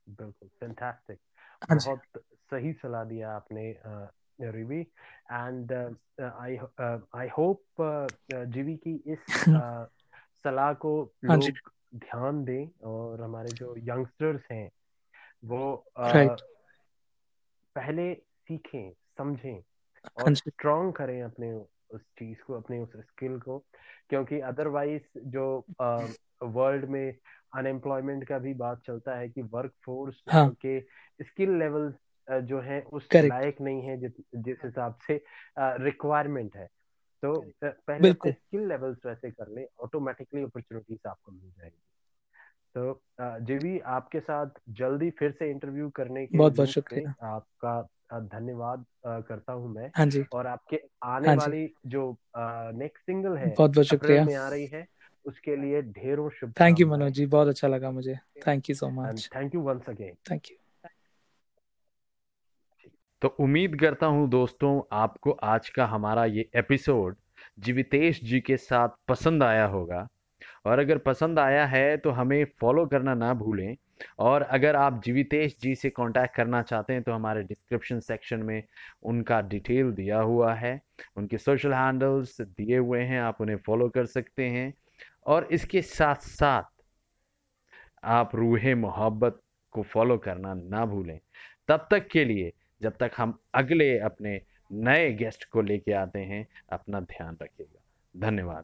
बिल्कुल 0.08 0.49
फैंटास्टिक 0.60 1.20
हाँ 1.62 1.78
बहुत 1.78 2.02
सही 2.52 2.74
सलाह 2.74 3.04
दिया 3.04 3.32
आपने 3.32 3.76
रिवी। 4.41 4.80
एंड 5.32 5.72
आई 6.22 6.58
आई 7.16 7.28
होप 7.38 7.64
जीवी 8.32 8.76
की 8.78 8.95
इस 9.06 9.20
uh, 9.49 9.86
सलाह 10.45 10.74
को 10.74 11.14
हाँ 11.30 11.38
लोग 11.38 11.58
ध्यान 11.95 12.43
दें 12.43 12.68
और 12.84 13.22
हमारे 13.22 13.49
जो 13.54 13.76
यंगस्टर्स 13.78 14.41
हैं 14.52 14.70
वो 15.43 15.62
uh, 15.99 16.38
पहले 17.76 18.14
सीखें 18.16 18.91
समझें 19.18 19.62
हाँ 20.20 20.24
और 20.24 20.36
स्ट्रॉन्ग 20.36 20.93
करें 20.93 21.22
अपने 21.22 21.52
उस 21.94 22.02
चीज़ 22.20 22.44
को 22.48 22.54
अपने 22.54 22.80
उस 22.80 22.92
स्किल 22.98 23.39
को 23.39 23.58
क्योंकि 24.10 24.39
अदरवाइज़ 24.39 25.20
जो 25.26 25.66
वर्ल्ड 26.44 26.86
में 26.86 27.16
अनएम्प्लॉयमेंट 27.56 28.28
का 28.28 28.38
भी 28.39 28.54
बात 28.54 28.82
चलता 28.88 29.16
है 29.16 29.30
कि 29.30 29.42
वर्क 29.42 29.74
फोर्स 29.86 30.24
हाँ. 30.30 30.50
के 30.66 30.80
स्किल 31.24 31.58
लेवल 31.60 31.94
जो 32.30 32.60
है 32.60 32.82
उस 32.82 33.10
लायक 33.16 33.62
नहीं 33.62 33.82
है 33.82 33.98
जिस 34.00 34.58
हिसाब 34.66 34.98
से 35.08 35.22
रिक्वायरमेंट 35.60 36.56
है। 36.56 36.68
तो 37.24 37.39
पहले 37.64 38.32
स्किल 38.32 38.68
लेवल्स 38.68 39.06
वैसे 39.06 39.32
कर 39.32 39.48
ले 39.48 39.66
ऑटोमेटिकली 39.84 40.44
अपॉर्चुनिटीज़ 40.44 41.08
आपको 41.08 41.32
मिल 41.32 41.50
जाएगी। 41.50 41.82
तो 42.76 43.02
जीवी 43.46 43.80
आपके 43.80 44.20
साथ 44.20 44.60
जल्दी 44.70 45.10
फिर 45.10 45.32
से 45.32 45.50
इंटरव्यू 45.52 45.89
करने 45.89 46.26
के 46.28 46.38
बहुत 46.38 46.56
बहुत 46.56 46.70
शुक्रिया। 46.70 47.14
आपका 47.24 47.82
धन्यवाद 48.14 48.86
करता 49.28 49.53
हूँ 49.53 49.74
मैं। 49.74 49.91
हाँ 49.95 50.05
जी। 50.05 50.24
और 50.34 50.47
आपके 50.47 50.80
आने 51.03 51.28
हाँ 51.28 51.36
वाली 51.36 51.68
जो 51.88 52.03
नेक्स्ट 52.36 53.05
सिंगल 53.05 53.38
है 53.38 53.53
बहुत 53.57 53.72
बहुत 53.72 53.86
शुक्रिया। 53.88 54.26
में 54.26 54.36
आ 54.36 54.47
रही 54.49 54.66
है 54.66 54.86
उसके 55.26 55.55
लिए 55.55 55.82
ढेरों 55.82 56.30
शुभ 56.30 56.53
थैंक 56.59 56.80
यू 56.80 56.88
मनोज 56.88 57.12
जी 57.14 57.26
बहुत 57.28 57.47
अच्छा 57.47 57.68
लगा 57.68 57.91
मुझे। 57.91 58.16
Thank 58.47 58.70
you 58.70 58.76
so 58.76 58.89
much 58.91 59.30
thank 59.36 59.55
you 59.55 59.62
once 59.62 59.89
again 59.89 60.16
thank 60.32 60.51
you 60.51 60.57
तो 63.22 63.28
उम्मीद 63.39 63.76
करता 63.80 64.05
हूँ 64.05 64.30
दोस्तों 64.30 64.82
आपको 64.91 65.32
आज 65.32 65.70
का 65.70 65.86
हमारा 65.86 66.26
ये 66.26 66.49
एपिसोड 66.55 67.16
जीवितेश 67.59 68.24
जी 68.24 68.39
के 68.39 68.57
साथ 68.57 68.89
पसंद 69.07 69.43
आया 69.43 69.66
होगा। 69.66 70.07
और 70.66 70.80
अगर 70.80 70.97
पसंद 70.97 71.39
आया 71.39 71.66
है 71.66 71.97
तो 71.97 72.09
हमें 72.12 72.43
फॉलो 72.62 72.86
करना 72.86 73.14
ना 73.14 73.34
भूलें। 73.34 73.76
और 74.20 74.41
अगर 74.41 74.76
आप 74.76 75.02
जीवितेश 75.04 75.58
जी 75.62 75.76
से 75.76 75.89
कांटेक्ट 75.89 76.36
करना 76.36 76.62
चाहते 76.62 76.93
हैं 76.93 77.04
तो 77.04 77.12
हमारे 77.12 77.43
डिस्क्रिप्शन 77.43 77.99
सेक्शन 77.99 78.39
में 78.39 78.64
उनका 79.04 79.41
डिटेल 79.41 79.91
दिया 79.91 80.20
हुआ 80.20 80.54
है। 80.54 80.82
उनके 81.16 81.38
सोशल 81.38 81.74
हैंडल्स 81.74 82.41
दिए 82.41 82.78
हुए 82.78 83.02
हैं, 83.02 83.22
आप 83.22 83.41
उन्हें 83.41 83.58
फॉलो 83.58 83.89
कर 83.89 84.06
सकते 84.06 84.49
हैं। 84.49 84.74
और 85.26 85.47
इसके 85.52 85.82
साथ 85.82 86.16
साथ 86.16 86.64
आप 88.04 88.36
रूह 88.36 88.76
मोहब्बत 88.76 89.41
को 89.72 89.82
फॉलो 89.82 90.18
करना 90.18 90.54
ना 90.54 90.86
भूलें। 90.86 91.20
तब 91.68 91.88
तक 91.91 92.08
के 92.08 92.26
लिए, 92.26 92.54
जब 92.82 92.97
तक 92.97 93.12
हम 93.18 93.39
अगले 93.54 93.99
अपने 93.99 94.41
नए 94.72 95.14
गेस्ट 95.14 95.49
को 95.49 95.62
लेके 95.62 95.93
आते 95.93 96.20
हैं, 96.20 96.47
अपना 96.72 96.99
ध्यान 96.99 97.38
रखिएगा। 97.41 97.82
धन्यवाद। 98.18 98.64